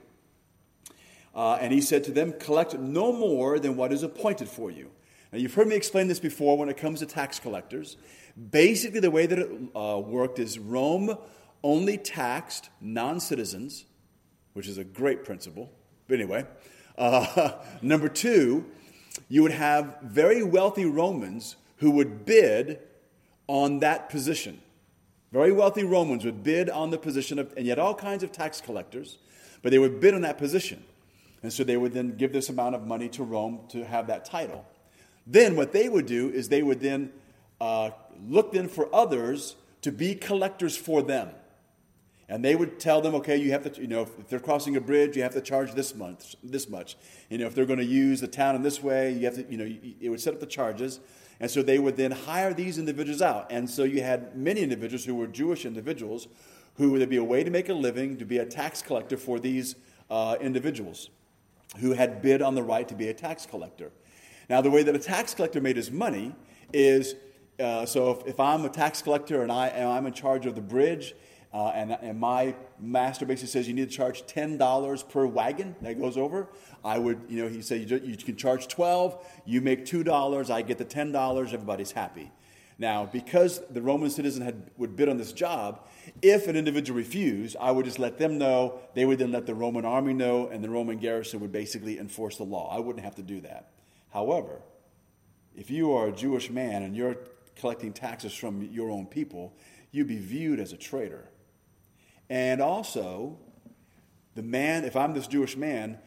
Uh, 1.35 1.59
and 1.61 1.72
he 1.72 1.80
said 1.80 2.05
to 2.05 2.12
them, 2.12 2.35
Collect 2.39 2.78
no 2.78 3.12
more 3.12 3.59
than 3.59 3.76
what 3.76 3.93
is 3.93 4.03
appointed 4.03 4.49
for 4.49 4.70
you. 4.70 4.91
Now, 5.33 5.39
you've 5.39 5.55
heard 5.55 5.68
me 5.68 5.76
explain 5.76 6.09
this 6.09 6.20
before 6.20 6.59
when 6.59 6.68
it 6.68 6.76
comes 6.76 7.01
to 7.01 7.07
tax 7.07 7.39
collectors. 7.39 7.97
Basically, 8.51 9.01
the 9.01 9.11
way 9.11 9.26
that 9.26 9.39
it 9.39 9.51
uh, 9.74 9.99
worked 9.99 10.39
is 10.39 10.59
Rome 10.59 11.16
only 11.62 11.97
taxed 11.97 12.68
non 12.80 13.20
citizens, 13.20 13.85
which 14.53 14.68
is 14.68 14.78
a 14.78 14.85
great 14.85 15.24
principle. 15.24 15.70
But 16.07 16.14
anyway, 16.14 16.47
uh, 16.99 17.53
number 17.83 18.09
two, 18.09 18.66
you 19.28 19.43
would 19.43 19.53
have 19.53 19.97
very 20.03 20.43
wealthy 20.43 20.85
Romans 20.85 21.57
who 21.78 21.91
would 21.93 22.24
bid 22.24 22.80
on 23.47 23.80
that 23.80 24.09
position. 24.09 24.61
Very 25.33 25.53
wealthy 25.53 25.83
Romans 25.83 26.24
would 26.24 26.43
bid 26.43 26.68
on 26.68 26.91
the 26.91 26.99
position 26.99 27.39
of, 27.39 27.53
and 27.57 27.66
yet 27.66 27.78
all 27.78 27.95
kinds 27.95 28.22
of 28.22 28.33
tax 28.33 28.61
collectors, 28.61 29.18
but 29.62 29.70
they 29.72 29.78
would 29.78 29.99
bid 29.99 30.14
on 30.14 30.20
that 30.22 30.37
position. 30.37 30.85
And 31.43 31.53
so 31.53 31.64
they 31.64 31.76
would 31.76 31.93
then 31.93 32.16
give 32.16 32.32
this 32.32 32.49
amount 32.49 32.74
of 32.74 32.86
money 32.86 33.09
to 33.11 33.24
Rome 33.24 33.61
to 33.70 33.84
have 33.84 34.07
that 34.07 34.24
title. 34.24 34.64
Then 35.26 35.57
what 35.57 35.72
they 35.72 35.88
would 35.88 36.07
do 36.07 36.30
is 36.30 36.49
they 36.49 36.62
would 36.62 36.80
then 36.80 37.12
uh, 37.61 37.90
look 38.28 38.53
then 38.53 38.68
for 38.68 38.93
others 38.95 39.57
to 39.82 39.93
be 39.93 40.14
collectors 40.14 40.76
for 40.76 41.03
them. 41.03 41.30
And 42.28 42.45
they 42.45 42.55
would 42.55 42.80
tell 42.80 43.03
them, 43.03 43.14
okay, 43.16 43.36
you 43.36 43.51
have 43.53 43.70
to, 43.70 43.80
you 43.80 43.88
know, 43.88 44.03
if 44.03 44.28
they're 44.28 44.40
crossing 44.40 44.76
a 44.76 44.80
bridge, 44.80 45.16
you 45.16 45.22
have 45.22 45.34
to 45.34 45.40
charge 45.40 45.74
this 45.74 45.95
month, 45.95 46.34
this 46.43 46.68
much. 46.68 46.97
You 47.28 47.38
know, 47.38 47.47
if 47.47 47.55
they're 47.55 47.66
going 47.66 47.78
to 47.78 47.84
use 47.84 48.20
the 48.20 48.28
town 48.28 48.55
in 48.55 48.62
this 48.62 48.82
way, 48.82 49.12
you 49.12 49.26
have 49.26 49.34
to, 49.34 49.45
you 49.51 49.59
know, 49.59 49.70
it 50.01 50.09
would 50.09 50.20
set 50.20 50.32
up 50.32 50.40
the 50.40 50.47
charges. 50.47 51.01
And 51.40 51.51
so 51.51 51.62
they 51.62 51.78
would 51.78 51.97
then 51.97 52.12
hire 52.12 52.55
these 52.55 52.78
individuals 52.78 53.20
out. 53.20 53.51
And 53.51 53.68
so 53.68 53.82
you 53.82 54.03
had 54.03 54.36
many 54.36 54.62
individuals 54.62 55.05
who 55.05 55.14
were 55.14 55.26
Jewish 55.26 55.66
individuals 55.66 56.28
who 56.76 56.93
would 56.93 57.07
be 57.11 57.16
a 57.16 57.24
way 57.24 57.45
to 57.45 57.51
make 57.51 57.68
a 57.68 57.74
living, 57.74 58.16
to 58.16 58.24
be 58.24 58.38
a 58.38 58.47
tax 58.47 58.80
collector 58.80 59.16
for 59.16 59.38
these 59.38 59.74
uh, 60.09 60.36
individuals 60.40 61.11
who 61.79 61.93
had 61.93 62.23
bid 62.23 62.43
on 62.43 62.55
the 62.55 62.62
right 62.62 62.89
to 62.89 62.95
be 62.95 63.09
a 63.09 63.14
tax 63.14 63.47
collector. 63.47 63.91
Now, 64.49 64.61
the 64.61 64.70
way 64.70 64.83
that 64.83 64.95
a 64.95 64.99
tax 64.99 65.35
collector 65.35 65.61
made 65.61 65.77
his 65.77 65.91
money 65.91 66.35
is 66.73 67.14
uh, 67.61 67.87
so 67.87 68.11
if, 68.11 68.27
if, 68.27 68.41
I'm 68.41 68.64
a 68.64 68.68
tax 68.68 69.03
collector 69.03 69.43
and, 69.43 69.53
I, 69.53 69.68
I'm 69.68 70.07
in 70.07 70.12
charge 70.12 70.47
of 70.47 70.55
the 70.55 70.61
bridge, 70.61 71.14
uh, 71.53 71.68
and, 71.68 71.93
and 71.93 72.18
my 72.18 72.55
master 72.81 73.27
basically 73.27 73.49
says 73.49 73.68
you 73.68 73.75
need 73.75 73.91
to 73.91 73.97
charge 73.97 74.23
$10 74.25 75.09
per 75.11 75.27
wagon 75.27 75.77
that 75.83 76.01
goes 76.01 76.16
over. 76.16 76.49
I 76.83 76.99
would, 76.99 77.20
you 77.29 77.43
know, 77.43 77.49
he 77.49 77.61
said 77.61 77.89
you, 77.89 78.01
you 78.03 78.16
can 78.16 78.37
charge 78.37 78.68
12, 78.68 79.43
you 79.45 79.61
make 79.61 79.85
$2, 79.85 80.51
I 80.51 80.62
get 80.62 80.79
the 80.79 80.85
$10, 80.85 81.53
everybody's 81.53 81.93
happy. 81.93 82.33
Now, 82.83 83.07
because 83.07 83.62
the 83.70 83.80
Roman 83.80 84.11
citizen 84.11 84.43
had, 84.43 84.72
would 84.76 84.97
bid 84.97 85.09
on 85.09 85.16
this 85.16 85.33
job, 85.33 85.87
if 86.20 86.49
an 86.49 86.57
individual 86.57 86.97
refused, 86.97 87.57
I 87.61 87.70
would 87.70 87.85
just 87.85 88.01
let 88.01 88.18
them 88.18 88.39
know. 88.39 88.80
They 88.95 89.05
would 89.05 89.20
then 89.20 89.30
let 89.30 89.47
the 89.47 89.55
Roman 89.55 89.85
army 89.85 90.14
know, 90.14 90.49
and 90.49 90.64
the 90.64 90.68
Roman 90.68 90.99
garrison 90.99 91.39
would 91.39 91.53
basically 91.53 92.01
enforce 92.01 92.39
the 92.39 92.43
law. 92.43 92.76
I 92.76 92.80
wouldn't 92.80 93.05
have 93.05 93.14
to 93.14 93.22
do 93.22 93.41
that. 93.43 93.70
However, 94.12 94.62
if 95.55 95.70
you 95.70 95.93
are 95.93 96.09
a 96.09 96.12
Jewish 96.12 96.51
man 96.51 96.83
and 96.83 96.97
you're 96.97 97.18
collecting 97.55 97.93
taxes 97.93 98.35
from 98.35 98.62
your 98.62 98.91
own 98.91 99.07
people, 99.07 99.55
you'd 99.93 100.09
be 100.09 100.18
viewed 100.18 100.59
as 100.59 100.72
a 100.72 100.76
traitor. 100.76 101.28
And 102.28 102.61
also, 102.61 103.39
the 104.35 104.43
man, 104.43 104.85
if 104.85 104.97
I'm 104.97 105.14
this 105.14 105.28
Jewish 105.28 105.57
man, 105.57 106.01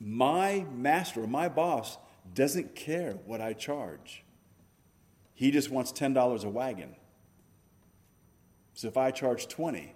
my 0.00 0.64
master, 0.72 1.24
or 1.24 1.26
my 1.26 1.50
boss, 1.50 1.98
doesn't 2.32 2.74
care 2.74 3.18
what 3.26 3.42
I 3.42 3.52
charge. 3.52 4.24
He 5.38 5.52
just 5.52 5.70
wants 5.70 5.92
$10 5.92 6.44
a 6.44 6.48
wagon. 6.48 6.96
So 8.74 8.88
if 8.88 8.96
I 8.96 9.12
charge 9.12 9.46
20, 9.46 9.94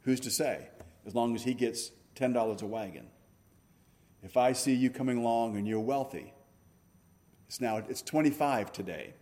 who's 0.00 0.18
to 0.20 0.30
say? 0.30 0.68
As 1.04 1.14
long 1.14 1.34
as 1.34 1.42
he 1.42 1.52
gets 1.52 1.90
$10 2.14 2.62
a 2.62 2.66
wagon. 2.66 3.08
If 4.22 4.38
I 4.38 4.54
see 4.54 4.72
you 4.72 4.88
coming 4.88 5.18
along 5.18 5.58
and 5.58 5.68
you're 5.68 5.78
wealthy, 5.78 6.32
it's 7.48 7.60
now 7.60 7.76
it's 7.76 8.00
25 8.00 8.72
today. 8.72 9.12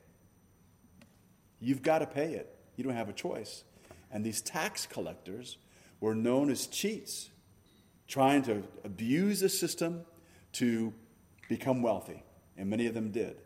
You've 1.59 1.83
got 1.83 1.99
to 1.99 2.07
pay 2.07 2.35
it. 2.35 2.55
You 2.77 2.85
don't 2.85 2.95
have 2.95 3.09
a 3.09 3.13
choice. 3.13 3.65
And 4.13 4.25
these 4.25 4.41
tax 4.41 4.87
collectors 4.87 5.59
were 5.99 6.15
known 6.15 6.49
as 6.49 6.69
cheats, 6.69 7.31
trying 8.07 8.43
to 8.43 8.63
abuse 8.85 9.41
the 9.41 9.49
system 9.49 10.03
to 10.53 10.95
become 11.49 11.83
wealthy. 11.83 12.23
And 12.57 12.71
many 12.71 12.87
of 12.87 12.95
them 12.95 13.11
did. 13.11 13.41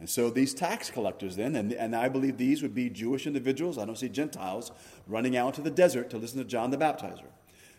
And 0.00 0.08
so 0.08 0.30
these 0.30 0.54
tax 0.54 0.90
collectors, 0.90 1.36
then, 1.36 1.56
and, 1.56 1.72
and 1.72 1.94
I 1.96 2.08
believe 2.08 2.36
these 2.36 2.62
would 2.62 2.74
be 2.74 2.88
Jewish 2.88 3.26
individuals, 3.26 3.78
I 3.78 3.84
don't 3.84 3.98
see 3.98 4.08
Gentiles, 4.08 4.70
running 5.06 5.36
out 5.36 5.54
to 5.54 5.60
the 5.60 5.70
desert 5.70 6.10
to 6.10 6.18
listen 6.18 6.38
to 6.38 6.44
John 6.44 6.70
the 6.70 6.76
Baptizer. 6.76 7.26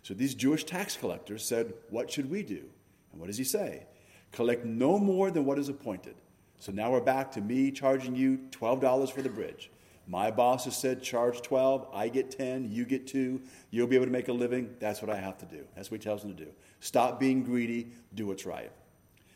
So 0.04 0.14
these 0.14 0.36
Jewish 0.36 0.66
tax 0.66 0.98
collectors 0.98 1.46
said, 1.46 1.74
What 1.90 2.12
should 2.12 2.30
we 2.30 2.44
do? 2.44 2.64
And 3.12 3.22
what 3.22 3.28
does 3.28 3.38
he 3.38 3.44
say? 3.44 3.86
Collect 4.32 4.66
no 4.66 5.00
more 5.00 5.32
than 5.32 5.46
what 5.46 5.60
is 5.60 5.70
appointed. 5.70 6.16
So 6.60 6.72
now 6.72 6.92
we're 6.92 7.02
back 7.02 7.32
to 7.34 7.42
me 7.42 7.72
charging 7.72 8.16
you 8.16 8.40
$12 8.52 9.12
for 9.12 9.22
the 9.22 9.30
bridge. 9.30 9.72
My 10.08 10.32
boss 10.32 10.66
has 10.66 10.76
said 10.76 11.04
charge 11.04 11.42
12, 11.42 11.88
I 11.94 12.10
get 12.10 12.32
10, 12.32 12.70
you 12.72 12.84
get 12.84 13.08
2, 13.08 13.40
you'll 13.70 13.88
be 13.88 13.96
able 13.96 14.08
to 14.08 14.12
make 14.12 14.28
a 14.28 14.34
living. 14.34 14.76
That's 14.80 15.02
what 15.02 15.10
I 15.12 15.18
have 15.18 15.38
to 15.38 15.46
do. 15.46 15.64
That's 15.76 15.92
what 15.92 16.02
he 16.02 16.04
tells 16.04 16.24
them 16.24 16.36
to 16.36 16.46
do. 16.46 16.52
Stop 16.80 17.20
being 17.20 17.44
greedy, 17.44 17.92
do 18.16 18.26
what's 18.26 18.46
right. 18.46 18.72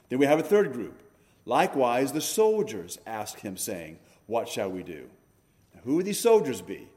Then 0.10 0.20
we 0.20 0.26
have 0.26 0.40
a 0.40 0.44
third 0.44 0.74
group. 0.74 1.02
Likewise, 1.46 2.12
the 2.12 2.22
soldiers 2.22 2.98
asked 3.06 3.40
him, 3.42 3.58
saying, 3.58 4.00
What 4.28 4.48
shall 4.48 4.70
we 4.70 4.84
do? 4.84 5.10
Now, 5.74 5.82
who 5.84 5.96
would 5.96 6.06
these 6.06 6.20
soldiers 6.20 6.62
be? 6.62 6.88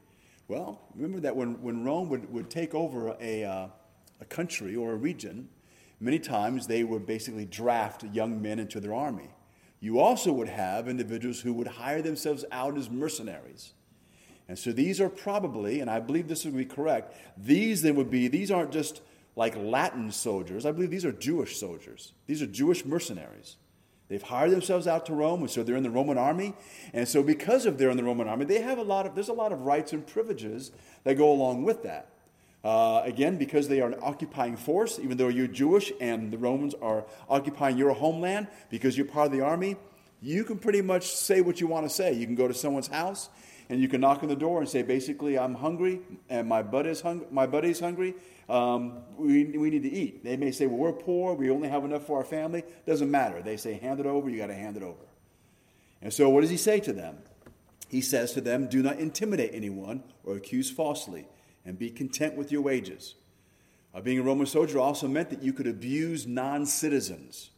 Well, 0.47 0.79
remember 0.95 1.19
that 1.21 1.35
when, 1.35 1.61
when 1.61 1.83
Rome 1.83 2.09
would, 2.09 2.31
would 2.31 2.49
take 2.49 2.73
over 2.73 3.15
a, 3.19 3.43
uh, 3.43 3.67
a 4.21 4.25
country 4.25 4.75
or 4.75 4.93
a 4.93 4.95
region, 4.95 5.49
many 5.99 6.19
times 6.19 6.67
they 6.67 6.83
would 6.83 7.05
basically 7.05 7.45
draft 7.45 8.03
young 8.05 8.41
men 8.41 8.59
into 8.59 8.79
their 8.79 8.93
army. 8.93 9.29
You 9.79 9.99
also 9.99 10.31
would 10.31 10.47
have 10.47 10.87
individuals 10.87 11.41
who 11.41 11.53
would 11.53 11.67
hire 11.67 12.01
themselves 12.01 12.45
out 12.51 12.77
as 12.77 12.89
mercenaries. 12.89 13.73
And 14.47 14.57
so 14.57 14.71
these 14.71 15.01
are 15.01 15.09
probably, 15.09 15.81
and 15.81 15.89
I 15.89 15.99
believe 15.99 16.29
this 16.29 16.45
would 16.45 16.55
be 16.55 16.65
correct, 16.65 17.15
these 17.37 17.81
then 17.81 17.95
would 17.95 18.09
be, 18.09 18.29
these 18.29 18.49
aren't 18.49 18.71
just 18.71 19.01
like 19.35 19.55
Latin 19.57 20.11
soldiers. 20.11 20.65
I 20.65 20.71
believe 20.71 20.89
these 20.89 21.05
are 21.05 21.11
Jewish 21.11 21.59
soldiers. 21.59 22.13
These 22.25 22.41
are 22.41 22.47
Jewish 22.47 22.85
mercenaries. 22.85 23.57
They've 24.09 24.23
hired 24.23 24.51
themselves 24.51 24.87
out 24.87 25.05
to 25.07 25.13
Rome, 25.13 25.41
and 25.41 25.51
so 25.51 25.63
they're 25.63 25.75
in 25.75 25.83
the 25.83 25.89
Roman 25.89 26.17
army. 26.17 26.53
And 26.93 27.07
so 27.07 27.21
because 27.21 27.65
of 27.65 27.77
they're 27.77 27.89
in 27.89 27.97
the 27.97 28.03
Roman 28.03 28.27
army, 28.27 28.45
they 28.45 28.61
have 28.61 28.77
a 28.77 28.83
lot 28.83 29.05
of, 29.05 29.15
there's 29.15 29.27
a 29.27 29.33
lot 29.33 29.51
of 29.51 29.61
rights 29.61 29.91
and 29.91 30.05
privileges 30.05 30.71
that 31.03 31.15
go 31.15 31.31
along 31.31 31.63
with 31.63 31.83
that. 31.83 32.09
Uh, 32.63 33.01
again, 33.03 33.37
because 33.37 33.67
they 33.67 33.81
are 33.81 33.89
an 33.89 33.99
occupying 34.01 34.57
force, 34.57 34.99
even 34.99 35.17
though 35.17 35.27
you're 35.27 35.47
Jewish 35.47 35.91
and 36.01 36.31
the 36.31 36.37
Romans 36.37 36.73
are 36.81 37.05
occupying 37.29 37.77
your 37.77 37.93
homeland, 37.93 38.47
because 38.69 38.97
you're 38.97 39.05
part 39.05 39.27
of 39.27 39.31
the 39.31 39.41
army, 39.41 39.75
you 40.21 40.43
can 40.43 40.57
pretty 40.57 40.81
much 40.81 41.07
say 41.07 41.41
what 41.41 41.61
you 41.61 41.67
want 41.67 41.87
to 41.87 41.93
say. 41.93 42.13
You 42.13 42.25
can 42.25 42.35
go 42.35 42.47
to 42.47 42.53
someone's 42.53 42.87
house 42.87 43.29
and 43.69 43.81
you 43.81 43.87
can 43.87 44.01
knock 44.01 44.23
on 44.23 44.29
the 44.29 44.35
door 44.35 44.61
and 44.61 44.69
say, 44.69 44.81
basically, 44.81 45.37
I'm 45.37 45.55
hungry 45.55 45.99
and 46.29 46.47
my 46.47 46.63
buddy's, 46.63 47.01
hung- 47.01 47.25
my 47.31 47.45
buddy's 47.45 47.79
hungry. 47.79 48.15
Um, 48.47 48.99
we, 49.17 49.43
we 49.45 49.69
need 49.69 49.83
to 49.83 49.91
eat. 49.91 50.23
They 50.23 50.37
may 50.37 50.51
say, 50.51 50.67
well, 50.67 50.77
we're 50.77 50.93
poor. 50.93 51.33
We 51.33 51.49
only 51.49 51.67
have 51.67 51.83
enough 51.83 52.05
for 52.05 52.17
our 52.17 52.23
family. 52.23 52.63
Doesn't 52.85 53.11
matter. 53.11 53.41
They 53.41 53.57
say, 53.57 53.73
hand 53.73 53.99
it 53.99 54.05
over. 54.05 54.29
You 54.29 54.37
got 54.37 54.47
to 54.47 54.53
hand 54.53 54.77
it 54.77 54.83
over. 54.83 55.03
And 56.01 56.13
so, 56.13 56.29
what 56.29 56.41
does 56.41 56.49
he 56.49 56.57
say 56.57 56.79
to 56.81 56.93
them? 56.93 57.17
He 57.89 58.01
says 58.01 58.33
to 58.33 58.41
them, 58.41 58.67
do 58.67 58.81
not 58.81 58.99
intimidate 58.99 59.51
anyone 59.53 60.03
or 60.23 60.35
accuse 60.35 60.69
falsely 60.69 61.27
and 61.65 61.77
be 61.77 61.89
content 61.89 62.35
with 62.35 62.51
your 62.51 62.61
wages. 62.61 63.15
Uh, 63.93 64.01
being 64.01 64.19
a 64.19 64.23
Roman 64.23 64.45
soldier 64.45 64.79
also 64.79 65.07
meant 65.07 65.29
that 65.29 65.41
you 65.41 65.53
could 65.53 65.67
abuse 65.67 66.27
non 66.27 66.65
citizens. 66.65 67.49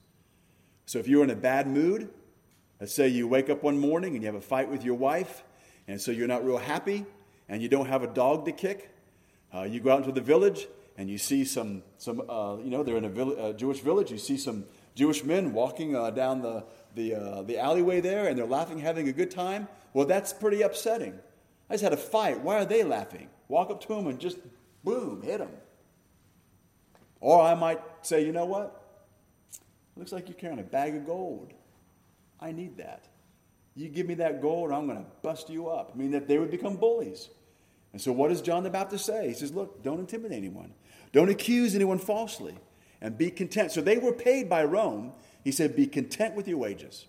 So 0.86 0.98
if 0.98 1.08
you're 1.08 1.24
in 1.24 1.30
a 1.30 1.36
bad 1.36 1.68
mood, 1.68 2.10
let's 2.80 2.94
say 2.94 3.08
you 3.08 3.28
wake 3.28 3.50
up 3.50 3.62
one 3.62 3.78
morning 3.78 4.16
and 4.16 4.24
you 4.24 4.28
have 4.28 4.36
a 4.36 4.42
fight 4.42 4.70
with 4.70 4.84
your 4.84 4.96
wife, 4.96 5.44
and 5.90 6.00
so 6.00 6.12
you're 6.12 6.28
not 6.28 6.46
real 6.46 6.60
happy, 6.60 7.04
and 7.50 7.64
you 7.64 7.68
don't 7.68 7.88
have 7.88 8.04
a 8.04 8.08
dog 8.08 8.46
to 8.46 8.52
kick, 8.52 8.92
uh, 9.54 9.64
you 9.64 9.80
go 9.80 9.92
out 9.92 10.02
into 10.02 10.12
the 10.12 10.22
village 10.22 10.68
and 10.98 11.10
you 11.10 11.18
see 11.18 11.44
some, 11.44 11.82
some 11.98 12.22
uh, 12.30 12.58
you 12.58 12.70
know, 12.70 12.84
they're 12.84 12.98
in 12.98 13.06
a 13.06 13.10
vill- 13.10 13.54
Jewish 13.54 13.80
village, 13.80 14.12
you 14.12 14.20
see 14.20 14.38
some 14.38 14.66
Jewish 14.94 15.24
men 15.24 15.52
walking 15.52 15.96
uh, 15.96 16.12
down 16.12 16.42
the, 16.42 16.64
the, 16.94 17.16
uh, 17.16 17.42
the 17.42 17.58
alleyway 17.58 18.02
there, 18.02 18.28
and 18.28 18.38
they're 18.38 18.46
laughing, 18.46 18.78
having 18.78 19.08
a 19.08 19.12
good 19.12 19.32
time. 19.32 19.68
Well, 19.94 20.06
that's 20.06 20.32
pretty 20.32 20.62
upsetting. 20.62 21.18
I 21.70 21.74
just 21.74 21.84
had 21.84 21.94
a 21.94 21.98
fight. 21.98 22.42
Why 22.42 22.58
are 22.58 22.66
they 22.66 22.84
laughing? 22.84 23.30
Walk 23.48 23.72
up 23.72 23.82
to 23.82 23.88
them 23.88 24.06
and 24.08 24.20
just 24.20 24.38
boom, 24.84 25.24
hit 25.24 25.40
them. 25.40 25.52
Or 27.20 27.42
I 27.42 27.56
might 27.56 27.82
say, 28.04 28.24
you 28.24 28.32
know 28.32 28.46
what? 28.46 28.80
Looks 29.96 30.12
like 30.12 30.28
you're 30.28 30.38
carrying 30.38 30.60
a 30.60 30.64
bag 30.64 30.96
of 30.96 31.08
gold. 31.08 31.54
I 32.40 32.52
need 32.52 32.78
that. 32.78 33.09
You 33.80 33.88
give 33.88 34.08
me 34.08 34.16
that 34.16 34.42
gold, 34.42 34.74
I'm 34.74 34.88
going 34.88 34.98
to 34.98 35.06
bust 35.22 35.50
you 35.50 35.70
up. 35.70 35.92
I 35.96 35.98
mean, 35.98 36.12
that 36.12 36.28
they 36.28 36.38
would 36.38 36.52
become 36.52 36.76
bullies. 36.76 37.30
And 37.94 38.02
so, 38.02 38.12
what 38.12 38.28
does 38.28 38.42
John 38.42 38.64
the 38.64 38.70
Baptist 38.70 39.06
say? 39.06 39.30
He 39.30 39.34
says, 39.34 39.54
Look, 39.54 39.82
don't 39.82 40.02
intimidate 40.02 40.38
anyone, 40.38 40.74
don't 41.14 41.30
accuse 41.30 41.76
anyone 41.76 41.98
falsely, 41.98 42.56
and 43.00 43.18
be 43.18 43.32
content. 43.32 43.72
So, 43.72 43.80
they 43.80 43.98
were 43.98 44.12
paid 44.12 44.50
by 44.50 44.66
Rome. 44.66 45.14
He 45.46 45.54
said, 45.54 45.78
Be 45.78 45.88
content 45.88 46.36
with 46.36 46.46
your 46.46 46.58
wages. 46.58 47.06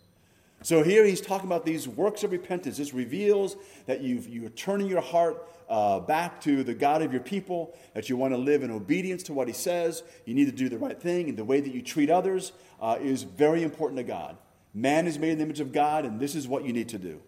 So 0.63 0.83
here 0.83 1.05
he's 1.05 1.23
talking 1.23 1.47
about 1.49 1.65
these 1.65 1.89
works 1.89 2.23
of 2.23 2.33
repentance. 2.33 2.77
This 2.77 2.93
reveals 2.93 3.57
that 3.87 4.03
you've, 4.03 4.29
you're 4.29 4.51
turning 4.51 4.89
your 4.89 5.01
heart 5.01 5.49
uh, 5.71 6.01
back 6.01 6.41
to 6.43 6.63
the 6.63 6.75
God 6.75 7.01
of 7.01 7.13
your 7.13 7.23
people, 7.23 7.75
that 7.95 8.11
you 8.11 8.17
want 8.19 8.35
to 8.35 8.39
live 8.39 8.63
in 8.63 8.71
obedience 8.71 9.23
to 9.25 9.33
what 9.33 9.49
he 9.49 9.55
says. 9.55 10.03
You 10.27 10.35
need 10.35 10.45
to 10.45 10.53
do 10.53 10.69
the 10.69 10.77
right 10.77 11.01
thing, 11.01 11.31
and 11.31 11.39
the 11.39 11.45
way 11.45 11.61
that 11.61 11.75
you 11.75 11.81
treat 11.81 12.11
others 12.11 12.53
uh, 12.81 12.99
is 13.01 13.23
very 13.23 13.63
important 13.63 13.97
to 13.97 14.05
God. 14.05 14.37
Man 14.73 15.07
is 15.07 15.19
made 15.19 15.33
in 15.33 15.39
the 15.39 15.45
image 15.45 15.61
of 15.61 15.73
God, 15.73 16.05
and 16.05 16.21
this 16.21 16.35
is 16.35 16.47
what 16.47 16.65
you 16.65 16.73
need 16.73 16.91
to 16.91 16.99
do. 16.99 17.21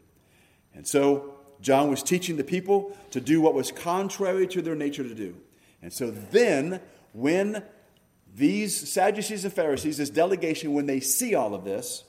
And 0.74 0.86
so 0.86 1.34
John 1.60 1.90
was 1.90 2.02
teaching 2.02 2.36
the 2.36 2.44
people 2.44 2.96
to 3.10 3.20
do 3.20 3.40
what 3.40 3.54
was 3.54 3.72
contrary 3.72 4.46
to 4.48 4.62
their 4.62 4.74
nature 4.74 5.02
to 5.02 5.14
do. 5.14 5.36
And 5.80 5.92
so 5.92 6.10
then, 6.10 6.80
when 7.12 7.62
these 8.34 8.90
Sadducees 8.90 9.44
and 9.44 9.52
Pharisees, 9.52 9.98
this 9.98 10.10
delegation, 10.10 10.72
when 10.72 10.86
they 10.86 11.00
see 11.00 11.34
all 11.34 11.54
of 11.54 11.64
this, 11.64 12.04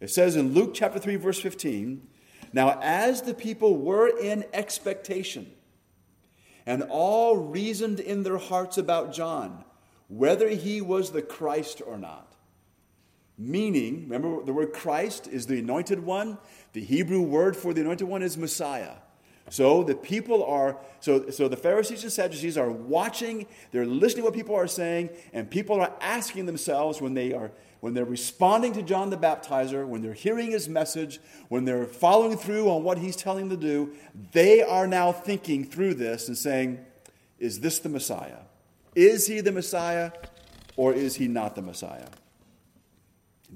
it 0.00 0.10
says 0.10 0.36
in 0.36 0.54
Luke 0.54 0.72
chapter 0.74 0.98
3, 0.98 1.16
verse 1.16 1.40
15 1.40 2.06
Now, 2.52 2.78
as 2.82 3.22
the 3.22 3.34
people 3.34 3.76
were 3.76 4.08
in 4.08 4.44
expectation, 4.52 5.50
and 6.66 6.82
all 6.82 7.36
reasoned 7.36 8.00
in 8.00 8.22
their 8.22 8.38
hearts 8.38 8.76
about 8.76 9.12
John, 9.12 9.64
whether 10.08 10.48
he 10.48 10.80
was 10.80 11.10
the 11.10 11.22
Christ 11.22 11.80
or 11.84 11.96
not. 11.96 12.35
Meaning, 13.38 14.04
remember 14.04 14.42
the 14.42 14.52
word 14.52 14.72
Christ 14.72 15.28
is 15.28 15.46
the 15.46 15.58
anointed 15.58 16.00
one. 16.00 16.38
The 16.72 16.82
Hebrew 16.82 17.20
word 17.20 17.56
for 17.56 17.74
the 17.74 17.82
anointed 17.82 18.08
one 18.08 18.22
is 18.22 18.36
Messiah. 18.36 18.94
So 19.48 19.84
the 19.84 19.94
people 19.94 20.44
are, 20.44 20.78
so, 21.00 21.30
so 21.30 21.46
the 21.46 21.56
Pharisees 21.56 22.02
and 22.02 22.12
Sadducees 22.12 22.58
are 22.58 22.70
watching, 22.70 23.46
they're 23.70 23.86
listening 23.86 24.22
to 24.22 24.24
what 24.24 24.34
people 24.34 24.56
are 24.56 24.66
saying, 24.66 25.10
and 25.32 25.48
people 25.48 25.80
are 25.80 25.92
asking 26.00 26.46
themselves 26.46 27.00
when 27.00 27.14
they 27.14 27.32
are 27.32 27.52
when 27.80 27.94
they're 27.94 28.04
responding 28.04 28.72
to 28.72 28.82
John 28.82 29.10
the 29.10 29.16
Baptizer, 29.16 29.86
when 29.86 30.00
they're 30.00 30.14
hearing 30.14 30.50
his 30.50 30.68
message, 30.68 31.20
when 31.50 31.64
they're 31.64 31.84
following 31.84 32.36
through 32.36 32.68
on 32.68 32.82
what 32.82 32.98
he's 32.98 33.14
telling 33.14 33.48
them 33.48 33.60
to 33.60 33.64
do, 33.64 33.92
they 34.32 34.62
are 34.62 34.86
now 34.86 35.12
thinking 35.12 35.62
through 35.62 35.94
this 35.94 36.26
and 36.26 36.36
saying, 36.36 36.84
Is 37.38 37.60
this 37.60 37.78
the 37.78 37.88
Messiah? 37.88 38.38
Is 38.96 39.26
he 39.26 39.40
the 39.40 39.52
Messiah 39.52 40.10
or 40.76 40.94
is 40.94 41.16
he 41.16 41.28
not 41.28 41.54
the 41.54 41.62
Messiah? 41.62 42.08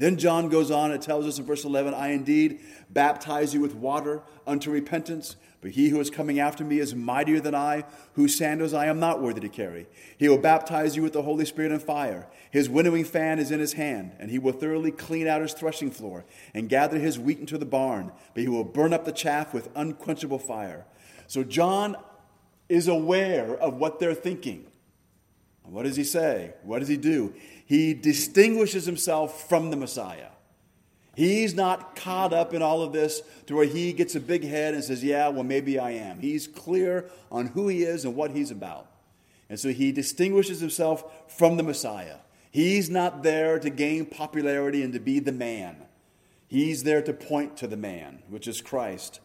Then 0.01 0.17
John 0.17 0.49
goes 0.49 0.71
on, 0.71 0.93
it 0.93 1.03
tells 1.03 1.27
us 1.27 1.39
in 1.39 1.45
verse 1.45 1.63
11, 1.63 1.93
I 1.93 2.13
indeed 2.13 2.61
baptize 2.89 3.53
you 3.53 3.61
with 3.61 3.75
water 3.75 4.23
unto 4.47 4.71
repentance, 4.71 5.37
but 5.61 5.73
he 5.73 5.91
who 5.91 6.01
is 6.01 6.09
coming 6.09 6.41
after 6.41 6.65
me 6.65 6.79
is 6.79 6.95
mightier 6.95 7.39
than 7.39 7.55
I, 7.55 7.85
whose 8.15 8.35
sandals 8.35 8.73
I 8.73 8.87
am 8.87 8.99
not 8.99 9.21
worthy 9.21 9.43
to 9.43 9.51
carry. 9.51 9.87
He 10.17 10.27
will 10.27 10.39
baptize 10.39 10.97
you 10.97 11.03
with 11.03 11.13
the 11.13 11.21
Holy 11.21 11.45
Spirit 11.45 11.71
and 11.71 11.83
fire. 11.83 12.29
His 12.51 12.71
winnowing 12.71 13.05
fan 13.05 13.39
is 13.39 13.51
in 13.51 13.61
his 13.61 13.75
hand, 13.75 14.13
and 14.19 14.31
he 14.31 14.39
will 14.39 14.53
thoroughly 14.53 14.91
clean 14.91 15.27
out 15.27 15.43
his 15.43 15.53
threshing 15.53 15.91
floor 15.91 16.25
and 16.55 16.71
gather 16.71 16.99
his 16.99 17.19
wheat 17.19 17.39
into 17.39 17.59
the 17.59 17.67
barn, 17.67 18.11
but 18.33 18.43
he 18.43 18.49
will 18.49 18.65
burn 18.65 18.95
up 18.95 19.05
the 19.05 19.13
chaff 19.13 19.53
with 19.53 19.69
unquenchable 19.75 20.39
fire. 20.39 20.87
So 21.27 21.45
John 21.45 21.95
is 22.71 22.89
aware 22.89 23.55
of 23.55 23.75
what 23.75 23.99
they're 23.99 24.15
thinking. 24.15 24.65
What 25.71 25.85
does 25.85 25.97
he 25.97 26.05
say? 26.05 26.55
What 26.63 26.81
does 26.81 26.89
he 26.89 26.97
do? 26.97 27.33
He 27.71 27.95
distinguishes 27.95 28.85
himself 28.85 29.49
from 29.49 29.71
the 29.71 29.77
Messiah. 29.77 30.31
He's 31.15 31.55
not 31.55 31.95
caught 31.95 32.33
up 32.33 32.53
in 32.53 32.63
all 32.63 32.83
of 32.83 32.93
this 32.93 33.23
to 33.47 33.55
where 33.55 33.65
he 33.65 33.93
gets 33.93 34.17
a 34.17 34.21
big 34.21 34.43
head 34.43 34.75
and 34.75 34.83
says, 34.83 35.05
Yeah, 35.05 35.29
well, 35.29 35.45
maybe 35.45 35.79
I 35.79 35.93
am. 35.93 36.19
He's 36.19 36.49
clear 36.49 37.09
on 37.31 37.47
who 37.47 37.69
he 37.69 37.85
is 37.85 38.05
and 38.05 38.17
what 38.17 38.33
he's 38.33 38.51
about. 38.51 38.89
And 39.49 39.57
so 39.57 39.69
he 39.69 39.93
distinguishes 39.93 40.59
himself 40.59 41.05
from 41.39 41.59
the 41.59 41.63
Messiah. 41.63 42.17
He's 42.51 42.91
not 42.91 43.23
there 43.23 43.61
to 43.61 43.71
gain 43.71 44.05
popularity 44.05 44.83
and 44.83 44.93
to 44.93 44.99
be 44.99 45.21
the 45.21 45.31
man. 45.31 45.77
He's 46.49 46.83
there 46.83 47.03
to 47.03 47.13
point 47.13 47.57
to 47.59 47.69
the 47.69 47.77
man, 47.77 48.25
which 48.29 48.49
is 48.49 48.61
Christ. 48.61 49.21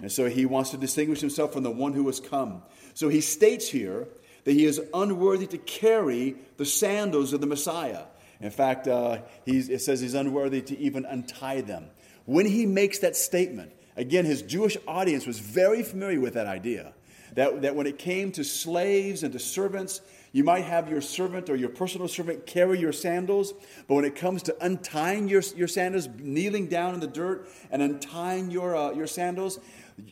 And 0.00 0.12
so 0.12 0.28
he 0.28 0.46
wants 0.46 0.70
to 0.70 0.76
distinguish 0.76 1.18
himself 1.18 1.54
from 1.54 1.64
the 1.64 1.72
one 1.72 1.94
who 1.94 2.06
has 2.06 2.20
come. 2.20 2.62
So 2.94 3.08
he 3.08 3.20
states 3.20 3.70
here 3.70 4.06
that 4.44 4.52
he 4.52 4.64
is 4.64 4.80
unworthy 4.92 5.46
to 5.46 5.58
carry 5.58 6.36
the 6.56 6.64
sandals 6.64 7.32
of 7.32 7.40
the 7.40 7.46
Messiah. 7.46 8.04
In 8.40 8.50
fact, 8.50 8.88
uh, 8.88 9.18
it 9.46 9.80
says 9.80 10.00
he's 10.00 10.14
unworthy 10.14 10.62
to 10.62 10.78
even 10.78 11.04
untie 11.04 11.60
them. 11.60 11.90
When 12.24 12.46
he 12.46 12.66
makes 12.66 13.00
that 13.00 13.16
statement, 13.16 13.72
again, 13.96 14.24
his 14.24 14.42
Jewish 14.42 14.76
audience 14.86 15.26
was 15.26 15.38
very 15.38 15.82
familiar 15.82 16.20
with 16.20 16.34
that 16.34 16.46
idea 16.46 16.94
That, 17.34 17.62
that 17.62 17.76
when 17.76 17.86
it 17.86 17.98
came 17.98 18.32
to 18.32 18.44
slaves 18.44 19.22
and 19.22 19.32
to 19.32 19.38
servants, 19.38 20.00
you 20.32 20.44
might 20.44 20.64
have 20.64 20.90
your 20.90 21.00
servant 21.00 21.48
or 21.48 21.56
your 21.56 21.68
personal 21.68 22.08
servant 22.08 22.46
carry 22.46 22.80
your 22.80 22.92
sandals, 22.92 23.52
but 23.86 23.94
when 23.94 24.04
it 24.04 24.16
comes 24.16 24.42
to 24.44 24.56
untying 24.60 25.28
your, 25.28 25.42
your 25.56 25.68
sandals, 25.68 26.08
kneeling 26.18 26.66
down 26.68 26.94
in 26.94 27.00
the 27.00 27.06
dirt 27.06 27.48
and 27.70 27.82
untying 27.82 28.50
your, 28.50 28.76
uh, 28.76 28.92
your 28.92 29.06
sandals, 29.06 29.58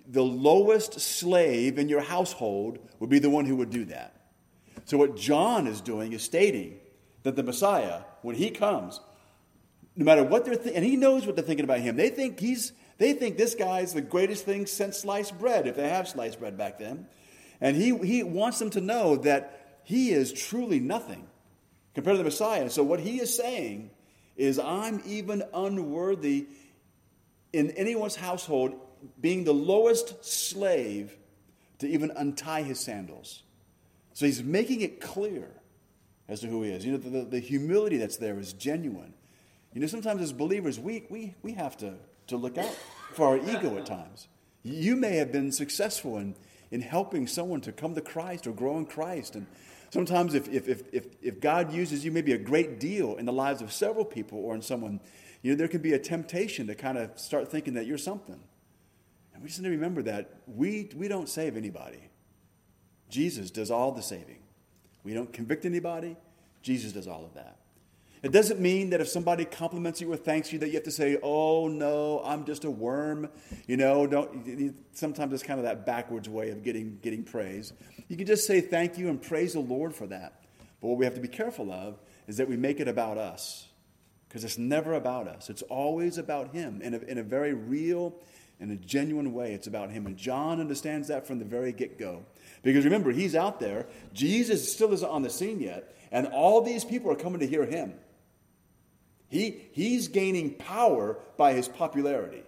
the 0.07 0.23
lowest 0.23 1.01
slave 1.01 1.79
in 1.79 1.89
your 1.89 2.03
household 2.03 2.79
would 3.01 3.11
be 3.11 3.19
the 3.19 3.31
one 3.31 3.47
who 3.47 3.57
would 3.57 3.71
do 3.71 3.85
that. 3.87 4.15
So, 4.89 4.97
what 4.97 5.17
John 5.17 5.67
is 5.67 5.83
doing 5.83 6.15
is 6.15 6.23
stating 6.23 6.79
that 7.23 7.37
the 7.37 7.43
Messiah, 7.43 8.01
when 8.23 8.35
he 8.35 8.49
comes, 8.49 9.01
no 9.95 10.07
matter 10.07 10.25
what 10.25 10.47
they're 10.47 10.55
thinking, 10.55 10.77
and 10.77 10.85
he 10.85 10.97
knows 10.97 11.27
what 11.27 11.37
they're 11.37 11.45
thinking 11.45 11.65
about 11.65 11.81
him, 11.81 11.97
they 11.97 12.09
think 12.09 12.41
he's 12.41 12.73
they 12.97 13.13
think 13.13 13.37
this 13.37 13.55
guy's 13.55 13.93
the 13.93 14.01
greatest 14.01 14.47
thing 14.47 14.65
since 14.65 14.97
sliced 14.97 15.39
bread, 15.39 15.67
if 15.67 15.77
they 15.77 15.91
have 15.91 16.09
sliced 16.09 16.41
bread 16.41 16.57
back 16.57 16.79
then. 16.79 17.07
And 17.61 17.77
he, 17.77 17.99
he 17.99 18.23
wants 18.23 18.59
them 18.59 18.71
to 18.71 18.81
know 18.81 19.17
that 19.17 19.81
he 19.85 20.11
is 20.11 20.33
truly 20.33 20.81
nothing 20.81 21.29
compared 21.95 22.15
to 22.15 22.19
the 22.19 22.25
Messiah. 22.25 22.71
So, 22.71 22.83
what 22.83 23.01
he 23.01 23.21
is 23.21 23.37
saying 23.37 23.91
is, 24.37 24.59
I'm 24.59 25.03
even 25.05 25.43
unworthy 25.53 26.47
in 27.53 27.73
anyone's 27.73 28.17
household, 28.17 28.73
being 29.21 29.45
the 29.45 29.53
lowest 29.53 30.25
slave 30.25 31.15
to 31.81 31.87
even 31.87 32.11
untie 32.17 32.63
his 32.63 32.81
sandals. 32.81 33.43
So, 34.19 34.27
he's 34.27 34.43
making 34.43 34.81
it 34.81 35.01
clear 35.01 35.49
as 36.29 36.41
to 36.41 36.49
who 36.49 36.65
he 36.65 36.71
is. 36.71 36.85
You 36.85 36.91
know, 36.91 36.99
the, 36.99 37.25
the 37.25 37.39
humility 37.39 37.99
that's 37.99 38.17
there 38.17 38.37
is 38.41 38.53
genuine. 38.53 39.15
You 39.73 39.81
know, 39.81 39.87
sometimes 39.87 40.21
as 40.23 40.33
believers, 40.33 40.81
we, 40.81 41.05
we, 41.09 41.37
we 41.43 41.53
have 41.53 41.77
to, 41.77 41.95
to 42.27 42.37
look 42.37 42.59
out 42.59 42.77
for 43.13 43.29
our 43.29 43.37
ego 43.37 43.77
at 43.79 43.87
times. 43.87 44.27
You 44.65 44.97
may 44.97 45.19
have 45.19 45.31
been 45.31 45.53
successful 45.53 46.19
in, 46.19 46.35
in 46.73 46.81
helping 46.81 47.29
someone 47.29 47.61
to 47.61 47.71
come 47.71 47.95
to 47.95 48.01
Christ 48.01 48.49
or 48.49 48.51
grow 48.51 48.77
in 48.77 48.87
Christ. 48.87 49.37
And 49.37 49.47
Sometimes, 49.91 50.35
if, 50.35 50.49
if, 50.49 50.69
if, 50.93 51.07
if, 51.23 51.41
God 51.41 51.73
uses 51.73 52.05
you 52.05 52.11
maybe 52.11 52.33
a 52.33 52.39
great 52.39 52.81
deal 52.81 53.15
in 53.19 53.25
the 53.25 53.33
lives 53.33 53.63
of 53.63 53.73
several 53.73 54.05
people 54.05 54.41
or 54.41 54.57
in 54.57 54.63
someone, 54.63 54.99
you 55.43 55.53
know, 55.53 55.57
there 55.57 55.69
can 55.69 55.81
be 55.81 55.93
a 55.93 55.99
temptation 56.01 56.67
to 56.67 56.75
kind 56.75 56.99
of 56.99 57.17
start 57.21 57.49
thinking 57.53 57.75
that 57.75 57.87
you're 57.87 57.99
something. 57.99 58.41
And 59.33 59.43
we 59.45 59.49
just 59.49 59.61
need 59.61 59.69
to 59.69 59.75
remember 59.77 60.03
that 60.03 60.41
we, 60.49 60.91
we 60.97 61.07
don't 61.07 61.29
save 61.29 61.57
anybody. 61.57 62.11
Jesus 63.09 63.51
does 63.51 63.71
all 63.71 63.93
the 63.93 64.03
saving. 64.03 64.39
We 65.05 65.15
don't 65.15 65.33
convict 65.33 65.65
anybody. 65.65 66.17
Jesus 66.63 66.93
does 66.93 67.07
all 67.07 67.25
of 67.25 67.35
that. 67.35 67.57
It 68.23 68.33
doesn't 68.33 68.59
mean 68.59 68.91
that 68.91 69.01
if 69.01 69.09
somebody 69.09 69.45
compliments 69.45 70.01
you 70.01 70.13
or 70.13 70.17
thanks 70.17 70.53
you 70.53 70.59
that 70.59 70.69
you 70.69 70.75
have 70.75 70.83
to 70.85 70.91
say, 70.91 71.19
"Oh 71.23 71.69
no, 71.69 72.21
I'm 72.25 72.45
just 72.45 72.65
a 72.65 72.71
worm." 72.71 73.29
You 73.69 73.77
know, 73.77 74.07
don't. 74.07 74.75
Sometimes 74.93 75.33
it's 75.33 75.45
kind 75.45 75.61
of 75.61 75.65
that 75.65 75.87
backwards 75.87 76.29
way 76.29 76.51
of 76.51 76.65
getting 76.65 76.99
getting 77.01 77.23
praise. 77.23 77.73
You 78.09 78.17
can 78.17 78.27
just 78.27 78.47
say 78.47 78.61
thank 78.61 78.99
you 78.99 79.09
and 79.09 79.23
praise 79.23 79.53
the 79.53 79.61
Lord 79.61 79.95
for 79.95 80.07
that. 80.09 80.43
But 80.81 80.89
what 80.89 80.99
we 80.99 81.05
have 81.05 81.15
to 81.15 81.21
be 81.21 81.29
careful 81.29 81.71
of 81.71 82.01
is 82.27 82.37
that 82.39 82.49
we 82.49 82.57
make 82.57 82.81
it 82.81 82.89
about 82.89 83.19
us, 83.19 83.69
because 84.29 84.43
it's 84.43 84.59
never 84.59 84.95
about 84.95 85.29
us. 85.29 85.49
It's 85.49 85.63
always 85.63 86.19
about 86.19 86.53
Him 86.53 86.83
in 86.83 86.95
a, 86.95 86.99
in 86.99 87.19
a 87.19 87.23
very 87.23 87.55
real 87.55 88.15
in 88.61 88.71
a 88.71 88.77
genuine 88.77 89.33
way. 89.33 89.53
It's 89.53 89.67
about 89.67 89.91
Him, 89.91 90.07
and 90.07 90.17
John 90.17 90.61
understands 90.61 91.09
that 91.09 91.27
from 91.27 91.39
the 91.39 91.45
very 91.45 91.73
get 91.73 91.99
go. 91.99 92.25
Because 92.63 92.85
remember, 92.85 93.13
he's 93.13 93.35
out 93.35 93.61
there. 93.61 93.87
Jesus 94.13 94.73
still 94.73 94.93
isn't 94.93 95.09
on 95.09 95.23
the 95.23 95.31
scene 95.31 95.61
yet, 95.61 95.95
and 96.11 96.27
all 96.27 96.61
these 96.61 96.85
people 96.85 97.11
are 97.11 97.17
coming 97.17 97.41
to 97.41 97.47
hear 97.47 97.65
Him. 97.65 97.95
He, 99.29 99.69
he's 99.73 100.09
gaining 100.09 100.55
power 100.55 101.19
by 101.37 101.53
his 101.53 101.69
popularity. 101.69 102.43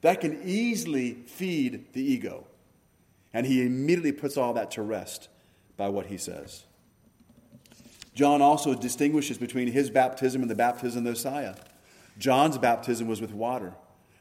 That 0.00 0.20
can 0.20 0.42
easily 0.44 1.14
feed 1.26 1.92
the 1.92 2.02
ego. 2.02 2.46
And 3.32 3.46
he 3.46 3.64
immediately 3.64 4.12
puts 4.12 4.36
all 4.36 4.54
that 4.54 4.72
to 4.72 4.82
rest 4.82 5.28
by 5.76 5.88
what 5.88 6.06
he 6.06 6.16
says. 6.16 6.64
John 8.14 8.40
also 8.40 8.74
distinguishes 8.74 9.38
between 9.38 9.68
his 9.68 9.90
baptism 9.90 10.40
and 10.40 10.50
the 10.50 10.54
baptism 10.54 10.98
of 10.98 11.04
the 11.04 11.10
Messiah. 11.10 11.56
John's 12.16 12.58
baptism 12.58 13.08
was 13.08 13.20
with 13.20 13.32
water, 13.32 13.74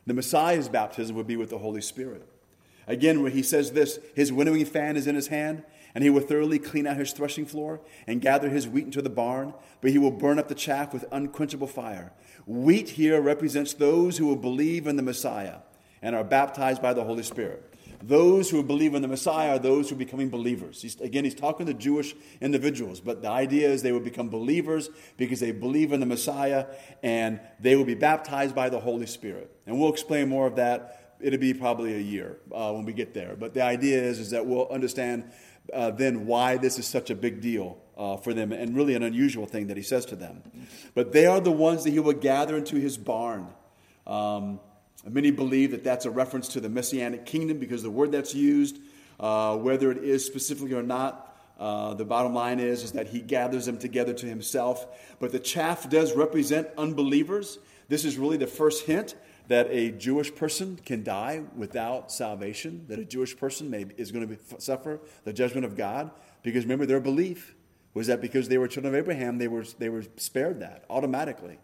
the 0.05 0.13
Messiah's 0.13 0.69
baptism 0.69 1.15
would 1.15 1.27
be 1.27 1.37
with 1.37 1.49
the 1.49 1.59
Holy 1.59 1.81
Spirit. 1.81 2.27
Again, 2.87 3.21
where 3.21 3.31
he 3.31 3.43
says 3.43 3.71
this 3.71 3.99
his 4.13 4.33
winnowing 4.33 4.65
fan 4.65 4.97
is 4.97 5.07
in 5.07 5.15
his 5.15 5.27
hand, 5.27 5.63
and 5.95 6.03
he 6.03 6.09
will 6.09 6.21
thoroughly 6.21 6.59
clean 6.59 6.87
out 6.87 6.97
his 6.97 7.13
threshing 7.13 7.45
floor 7.45 7.79
and 8.07 8.21
gather 8.21 8.49
his 8.49 8.67
wheat 8.67 8.85
into 8.85 9.01
the 9.01 9.09
barn, 9.09 9.53
but 9.79 9.91
he 9.91 9.97
will 9.97 10.11
burn 10.11 10.39
up 10.39 10.47
the 10.47 10.55
chaff 10.55 10.93
with 10.93 11.05
unquenchable 11.11 11.67
fire. 11.67 12.11
Wheat 12.45 12.89
here 12.89 13.21
represents 13.21 13.73
those 13.73 14.17
who 14.17 14.25
will 14.25 14.35
believe 14.35 14.87
in 14.87 14.95
the 14.95 15.03
Messiah 15.03 15.57
and 16.01 16.15
are 16.15 16.23
baptized 16.23 16.81
by 16.81 16.93
the 16.93 17.03
Holy 17.03 17.23
Spirit. 17.23 17.72
Those 18.05 18.49
who 18.49 18.61
believe 18.63 18.95
in 18.95 19.01
the 19.01 19.07
Messiah 19.07 19.55
are 19.55 19.59
those 19.59 19.89
who 19.89 19.95
are 19.95 19.97
becoming 19.97 20.29
believers. 20.29 20.81
He's, 20.81 20.99
again, 20.99 21.23
he's 21.23 21.33
talking 21.35 21.67
to 21.67 21.73
Jewish 21.73 22.13
individuals, 22.41 22.99
but 22.99 23.21
the 23.21 23.29
idea 23.29 23.69
is 23.69 23.81
they 23.81 23.93
will 23.93 24.01
become 24.01 24.27
believers 24.27 24.89
because 25.15 25.39
they 25.39 25.53
believe 25.53 25.93
in 25.93 26.01
the 26.01 26.05
Messiah 26.05 26.65
and 27.01 27.39
they 27.61 27.77
will 27.77 27.85
be 27.85 27.95
baptized 27.95 28.53
by 28.53 28.67
the 28.67 28.79
Holy 28.79 29.05
Spirit. 29.05 29.55
And 29.65 29.79
we'll 29.79 29.91
explain 29.91 30.27
more 30.27 30.45
of 30.45 30.57
that. 30.57 31.15
It'll 31.21 31.39
be 31.39 31.53
probably 31.53 31.93
a 31.93 31.99
year 31.99 32.39
uh, 32.51 32.73
when 32.73 32.83
we 32.83 32.91
get 32.91 33.13
there. 33.13 33.37
But 33.39 33.53
the 33.53 33.61
idea 33.61 34.01
is, 34.01 34.19
is 34.19 34.31
that 34.31 34.45
we'll 34.45 34.67
understand 34.67 35.31
uh, 35.73 35.91
then 35.91 36.25
why 36.25 36.57
this 36.57 36.77
is 36.77 36.85
such 36.85 37.09
a 37.09 37.15
big 37.15 37.39
deal 37.39 37.77
uh, 37.97 38.17
for 38.17 38.33
them 38.33 38.51
and 38.51 38.75
really 38.75 38.95
an 38.95 39.03
unusual 39.03 39.45
thing 39.45 39.67
that 39.67 39.77
he 39.77 39.83
says 39.83 40.05
to 40.07 40.17
them. 40.17 40.43
But 40.93 41.13
they 41.13 41.25
are 41.25 41.39
the 41.39 41.53
ones 41.53 41.85
that 41.85 41.91
he 41.91 41.99
will 41.99 42.11
gather 42.11 42.57
into 42.57 42.75
his 42.75 42.97
barn. 42.97 43.47
Um, 44.05 44.59
many 45.09 45.31
believe 45.31 45.71
that 45.71 45.83
that's 45.83 46.05
a 46.05 46.11
reference 46.11 46.47
to 46.49 46.59
the 46.59 46.69
messianic 46.69 47.25
kingdom 47.25 47.59
because 47.59 47.83
the 47.83 47.89
word 47.89 48.11
that's 48.11 48.33
used, 48.33 48.79
uh, 49.19 49.57
whether 49.57 49.91
it 49.91 49.97
is 49.97 50.25
specifically 50.25 50.73
or 50.73 50.83
not, 50.83 51.35
uh, 51.59 51.93
the 51.93 52.05
bottom 52.05 52.33
line 52.33 52.59
is, 52.59 52.83
is 52.83 52.93
that 52.93 53.07
he 53.07 53.21
gathers 53.21 53.65
them 53.65 53.77
together 53.77 54.13
to 54.13 54.25
himself. 54.25 54.87
But 55.19 55.31
the 55.31 55.39
chaff 55.39 55.89
does 55.89 56.13
represent 56.13 56.67
unbelievers. 56.77 57.59
This 57.89 58.05
is 58.05 58.17
really 58.17 58.37
the 58.37 58.47
first 58.47 58.85
hint 58.85 59.15
that 59.47 59.67
a 59.69 59.91
Jewish 59.91 60.33
person 60.33 60.79
can 60.85 61.03
die 61.03 61.43
without 61.55 62.11
salvation, 62.11 62.85
that 62.87 62.97
a 62.97 63.05
Jewish 63.05 63.35
person 63.35 63.69
may, 63.69 63.85
is 63.97 64.11
going 64.11 64.27
to 64.27 64.35
be, 64.35 64.41
suffer 64.57 64.99
the 65.25 65.33
judgment 65.33 65.65
of 65.65 65.75
God, 65.75 66.11
because 66.43 66.63
remember, 66.63 66.85
their 66.85 67.01
belief 67.01 67.55
was 67.93 68.07
that 68.07 68.21
because 68.21 68.47
they 68.47 68.57
were 68.57 68.67
children 68.67 68.93
of 68.93 68.99
Abraham, 68.99 69.37
they 69.37 69.47
were, 69.47 69.65
they 69.79 69.89
were 69.89 70.03
spared 70.17 70.61
that 70.61 70.85
automatically. 70.89 71.59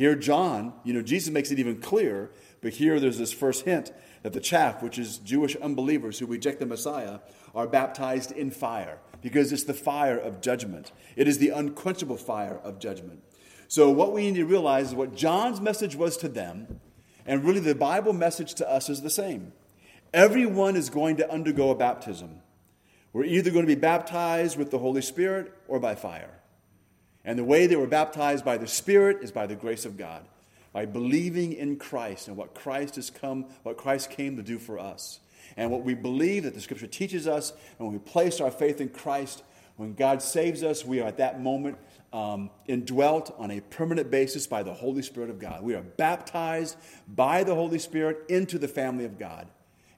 Here, 0.00 0.14
John, 0.14 0.72
you 0.82 0.94
know, 0.94 1.02
Jesus 1.02 1.30
makes 1.30 1.50
it 1.50 1.58
even 1.58 1.78
clearer, 1.78 2.30
but 2.62 2.72
here 2.72 2.98
there's 2.98 3.18
this 3.18 3.34
first 3.34 3.66
hint 3.66 3.92
that 4.22 4.32
the 4.32 4.40
chaff, 4.40 4.82
which 4.82 4.98
is 4.98 5.18
Jewish 5.18 5.56
unbelievers 5.56 6.18
who 6.18 6.24
reject 6.24 6.58
the 6.58 6.64
Messiah, 6.64 7.18
are 7.54 7.66
baptized 7.66 8.32
in 8.32 8.50
fire, 8.50 8.96
because 9.20 9.52
it's 9.52 9.64
the 9.64 9.74
fire 9.74 10.16
of 10.16 10.40
judgment. 10.40 10.92
It 11.16 11.28
is 11.28 11.36
the 11.36 11.50
unquenchable 11.50 12.16
fire 12.16 12.58
of 12.64 12.78
judgment. 12.78 13.22
So, 13.68 13.90
what 13.90 14.14
we 14.14 14.22
need 14.22 14.36
to 14.36 14.46
realize 14.46 14.86
is 14.86 14.94
what 14.94 15.14
John's 15.14 15.60
message 15.60 15.96
was 15.96 16.16
to 16.16 16.28
them 16.28 16.80
and 17.26 17.44
really, 17.44 17.60
the 17.60 17.74
Bible 17.74 18.14
message 18.14 18.54
to 18.54 18.70
us 18.70 18.88
is 18.88 19.02
the 19.02 19.10
same. 19.10 19.52
Everyone 20.14 20.76
is 20.76 20.88
going 20.88 21.18
to 21.18 21.30
undergo 21.30 21.68
a 21.68 21.74
baptism. 21.74 22.40
We're 23.12 23.24
either 23.24 23.50
going 23.50 23.66
to 23.66 23.74
be 23.74 23.78
baptized 23.78 24.56
with 24.56 24.70
the 24.70 24.78
Holy 24.78 25.02
Spirit 25.02 25.52
or 25.68 25.78
by 25.78 25.94
fire. 25.94 26.39
And 27.24 27.38
the 27.38 27.44
way 27.44 27.66
they 27.66 27.76
were 27.76 27.86
baptized 27.86 28.44
by 28.44 28.56
the 28.56 28.66
Spirit 28.66 29.18
is 29.22 29.30
by 29.30 29.46
the 29.46 29.54
grace 29.54 29.84
of 29.84 29.96
God, 29.96 30.24
by 30.72 30.86
believing 30.86 31.52
in 31.52 31.76
Christ 31.76 32.28
and 32.28 32.36
what 32.36 32.54
Christ 32.54 32.96
has 32.96 33.10
come, 33.10 33.46
what 33.62 33.76
Christ 33.76 34.10
came 34.10 34.36
to 34.36 34.42
do 34.42 34.58
for 34.58 34.78
us. 34.78 35.20
And 35.56 35.70
what 35.70 35.82
we 35.82 35.94
believe 35.94 36.44
that 36.44 36.54
the 36.54 36.60
Scripture 36.60 36.86
teaches 36.86 37.26
us, 37.26 37.50
and 37.78 37.88
when 37.88 37.92
we 37.92 37.98
place 37.98 38.40
our 38.40 38.50
faith 38.50 38.80
in 38.80 38.88
Christ, 38.88 39.42
when 39.76 39.94
God 39.94 40.22
saves 40.22 40.62
us, 40.62 40.84
we 40.84 41.00
are 41.00 41.08
at 41.08 41.16
that 41.18 41.40
moment 41.40 41.78
um, 42.12 42.50
indwelt 42.66 43.34
on 43.38 43.50
a 43.50 43.60
permanent 43.60 44.10
basis 44.10 44.46
by 44.46 44.62
the 44.62 44.74
Holy 44.74 45.02
Spirit 45.02 45.30
of 45.30 45.38
God. 45.38 45.62
We 45.62 45.74
are 45.74 45.82
baptized 45.82 46.76
by 47.08 47.44
the 47.44 47.54
Holy 47.54 47.78
Spirit 47.78 48.18
into 48.28 48.58
the 48.58 48.68
family 48.68 49.04
of 49.04 49.18
God. 49.18 49.48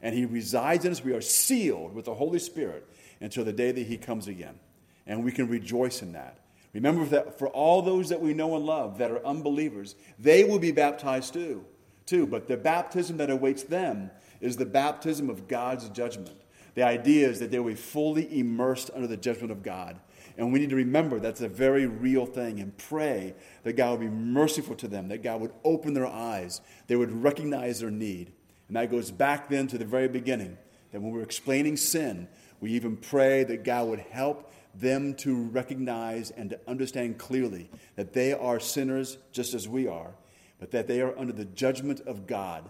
And 0.01 0.15
He 0.15 0.25
resides 0.25 0.85
in 0.85 0.93
us. 0.93 1.03
We 1.03 1.15
are 1.15 1.21
sealed 1.21 1.95
with 1.95 2.05
the 2.05 2.15
Holy 2.15 2.39
Spirit 2.39 2.87
until 3.21 3.45
the 3.45 3.53
day 3.53 3.73
that 3.73 3.87
He 3.87 3.97
comes 3.97 4.29
again. 4.29 4.59
And 5.07 5.25
we 5.25 5.33
can 5.33 5.49
rejoice 5.49 6.03
in 6.03 6.13
that. 6.13 6.39
Remember 6.75 7.05
that 7.07 7.39
for 7.39 7.49
all 7.49 7.83
those 7.83 8.09
that 8.09 8.21
we 8.21 8.33
know 8.33 8.57
and 8.57 8.65
love 8.65 8.99
that 8.99 9.11
are 9.11 9.25
unbelievers, 9.27 9.95
they 10.19 10.45
will 10.45 10.59
be 10.59 10.73
baptized 10.73 11.35
too. 11.35 11.65
Too, 12.07 12.27
but 12.27 12.49
the 12.49 12.57
baptism 12.57 13.19
that 13.19 13.31
awaits 13.31 13.63
them 13.63 14.11
is 14.41 14.57
the 14.57 14.67
baptism 14.67 15.31
of 15.31 15.49
God's 15.49 15.89
judgment. 15.91 16.37
The 16.75 16.83
idea 16.83 17.29
is 17.29 17.39
that 17.41 17.51
they 17.51 17.59
will 17.59 17.71
be 17.71 17.77
fully 17.77 18.39
immersed 18.39 18.91
under 18.95 19.07
the 19.07 19.17
judgment 19.17 19.53
of 19.53 19.63
God. 19.63 20.01
And 20.39 20.53
we 20.53 20.59
need 20.59 20.71
to 20.71 20.77
remember 20.77 21.21
that's 21.21 21.43
a 21.43 21.49
very 21.49 21.87
real 21.87 22.25
thing 22.25 22.59
and 22.59 22.77
pray 22.77 23.35
that 23.65 23.75
God 23.75 23.99
would 23.99 24.01
be 24.01 24.17
merciful 24.17 24.75
to 24.77 24.89
them, 24.89 25.09
that 25.09 25.23
God 25.23 25.41
would 25.43 25.53
open 25.63 25.93
their 25.93 26.07
eyes, 26.07 26.63
they 26.87 26.97
would 26.97 27.23
recognize 27.23 27.81
their 27.81 27.91
need. 27.91 28.33
And 28.69 28.77
that 28.77 28.91
goes 28.91 29.11
back 29.11 29.49
then 29.49 29.67
to 29.69 29.79
the 29.79 29.85
very 29.85 30.09
beginning, 30.09 30.57
that 30.91 31.03
when 31.03 31.13
we're 31.13 31.23
explaining 31.23 31.77
sin, 31.77 32.29
we 32.61 32.71
even 32.71 32.97
pray 32.97 33.45
that 33.45 33.65
God 33.65 33.89
would 33.89 34.01
help 34.01 34.51
them 34.75 35.15
to 35.15 35.45
recognize 35.49 36.31
and 36.31 36.51
to 36.51 36.61
understand 36.67 37.19
clearly 37.19 37.71
that 37.97 38.13
they 38.13 38.33
are 38.33 38.59
sinners 38.59 39.19
just 39.33 39.55
as 39.55 39.69
we 39.69 39.87
are, 39.87 40.13
but 40.59 40.71
that 40.71 40.87
they 40.87 41.01
are 41.01 41.17
under 41.19 41.33
the 41.33 41.45
judgment 41.45 42.01
of 42.07 42.27
God, 42.27 42.69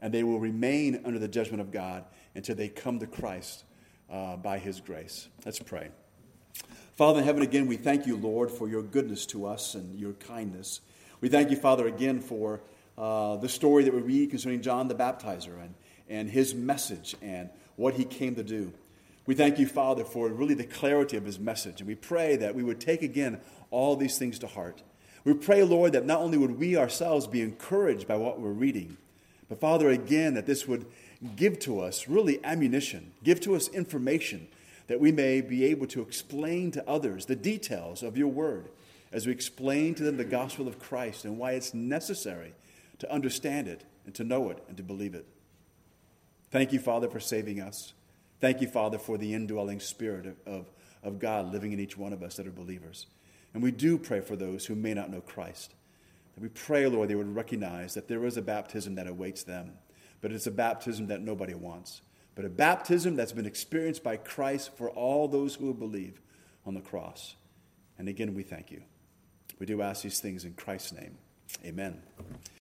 and 0.00 0.12
they 0.12 0.22
will 0.22 0.38
remain 0.38 1.00
under 1.04 1.18
the 1.18 1.28
judgment 1.28 1.60
of 1.60 1.70
God 1.70 2.04
until 2.34 2.54
they 2.54 2.68
come 2.68 2.98
to 3.00 3.06
Christ 3.06 3.64
uh, 4.10 4.36
by 4.36 4.58
his 4.58 4.80
grace. 4.80 5.28
Let's 5.44 5.58
pray. 5.58 5.88
Father 6.96 7.18
in 7.18 7.24
heaven, 7.24 7.42
again, 7.42 7.66
we 7.66 7.76
thank 7.76 8.06
you, 8.06 8.16
Lord, 8.16 8.50
for 8.50 8.68
your 8.68 8.82
goodness 8.82 9.26
to 9.26 9.46
us 9.46 9.74
and 9.74 9.98
your 9.98 10.12
kindness. 10.12 10.80
We 11.20 11.28
thank 11.28 11.50
you, 11.50 11.56
Father, 11.56 11.88
again 11.88 12.20
for 12.20 12.60
uh, 12.96 13.36
the 13.36 13.48
story 13.48 13.84
that 13.84 13.94
we 13.94 14.00
read 14.00 14.30
concerning 14.30 14.62
John 14.62 14.86
the 14.86 14.94
Baptizer 14.94 15.60
and, 15.60 15.74
and 16.08 16.30
his 16.30 16.54
message 16.54 17.16
and 17.20 17.50
what 17.76 17.94
he 17.94 18.04
came 18.04 18.36
to 18.36 18.44
do. 18.44 18.72
We 19.26 19.34
thank 19.34 19.58
you, 19.58 19.66
Father, 19.66 20.04
for 20.04 20.28
really 20.28 20.54
the 20.54 20.64
clarity 20.64 21.16
of 21.16 21.24
his 21.24 21.38
message. 21.38 21.80
And 21.80 21.88
we 21.88 21.94
pray 21.94 22.36
that 22.36 22.54
we 22.54 22.62
would 22.62 22.80
take 22.80 23.02
again 23.02 23.40
all 23.70 23.96
these 23.96 24.18
things 24.18 24.38
to 24.40 24.46
heart. 24.46 24.82
We 25.24 25.32
pray, 25.32 25.62
Lord, 25.62 25.92
that 25.92 26.04
not 26.04 26.20
only 26.20 26.36
would 26.36 26.58
we 26.58 26.76
ourselves 26.76 27.26
be 27.26 27.40
encouraged 27.40 28.06
by 28.06 28.16
what 28.16 28.38
we're 28.38 28.50
reading, 28.50 28.98
but 29.48 29.60
Father, 29.60 29.88
again, 29.88 30.34
that 30.34 30.46
this 30.46 30.68
would 30.68 30.86
give 31.36 31.58
to 31.60 31.80
us 31.80 32.08
really 32.08 32.44
ammunition, 32.44 33.12
give 33.22 33.40
to 33.40 33.54
us 33.54 33.68
information 33.68 34.48
that 34.86 35.00
we 35.00 35.12
may 35.12 35.40
be 35.40 35.64
able 35.64 35.86
to 35.86 36.02
explain 36.02 36.70
to 36.72 36.88
others 36.88 37.26
the 37.26 37.36
details 37.36 38.02
of 38.02 38.18
your 38.18 38.28
word 38.28 38.68
as 39.12 39.26
we 39.26 39.32
explain 39.32 39.94
to 39.94 40.02
them 40.02 40.16
the 40.16 40.24
gospel 40.24 40.68
of 40.68 40.78
Christ 40.78 41.24
and 41.24 41.38
why 41.38 41.52
it's 41.52 41.72
necessary 41.72 42.52
to 42.98 43.10
understand 43.10 43.68
it 43.68 43.84
and 44.04 44.14
to 44.14 44.24
know 44.24 44.50
it 44.50 44.62
and 44.68 44.76
to 44.76 44.82
believe 44.82 45.14
it. 45.14 45.26
Thank 46.50 46.72
you, 46.72 46.78
Father, 46.78 47.08
for 47.08 47.20
saving 47.20 47.60
us. 47.60 47.94
Thank 48.40 48.60
you, 48.60 48.68
Father, 48.68 48.98
for 48.98 49.16
the 49.16 49.34
indwelling 49.34 49.80
spirit 49.80 50.26
of, 50.26 50.36
of, 50.46 50.66
of 51.02 51.18
God 51.18 51.52
living 51.52 51.72
in 51.72 51.80
each 51.80 51.96
one 51.96 52.12
of 52.12 52.22
us 52.22 52.36
that 52.36 52.46
are 52.46 52.52
believers. 52.52 53.06
And 53.52 53.62
we 53.62 53.70
do 53.70 53.96
pray 53.98 54.20
for 54.20 54.36
those 54.36 54.66
who 54.66 54.74
may 54.74 54.94
not 54.94 55.10
know 55.10 55.20
Christ. 55.20 55.74
That 56.34 56.42
we 56.42 56.48
pray, 56.48 56.86
Lord, 56.86 57.08
they 57.08 57.14
would 57.14 57.34
recognize 57.34 57.94
that 57.94 58.08
there 58.08 58.24
is 58.24 58.36
a 58.36 58.42
baptism 58.42 58.96
that 58.96 59.06
awaits 59.06 59.44
them, 59.44 59.72
but 60.20 60.32
it's 60.32 60.48
a 60.48 60.50
baptism 60.50 61.06
that 61.06 61.20
nobody 61.20 61.54
wants. 61.54 62.02
But 62.34 62.44
a 62.44 62.50
baptism 62.50 63.14
that's 63.14 63.32
been 63.32 63.46
experienced 63.46 64.02
by 64.02 64.16
Christ 64.16 64.76
for 64.76 64.90
all 64.90 65.28
those 65.28 65.54
who 65.54 65.66
will 65.66 65.74
believe 65.74 66.20
on 66.66 66.74
the 66.74 66.80
cross. 66.80 67.36
And 67.98 68.08
again, 68.08 68.34
we 68.34 68.42
thank 68.42 68.72
you. 68.72 68.82
We 69.60 69.66
do 69.66 69.82
ask 69.82 70.02
these 70.02 70.18
things 70.18 70.44
in 70.44 70.54
Christ's 70.54 70.92
name. 70.92 71.16
Amen. 71.64 72.02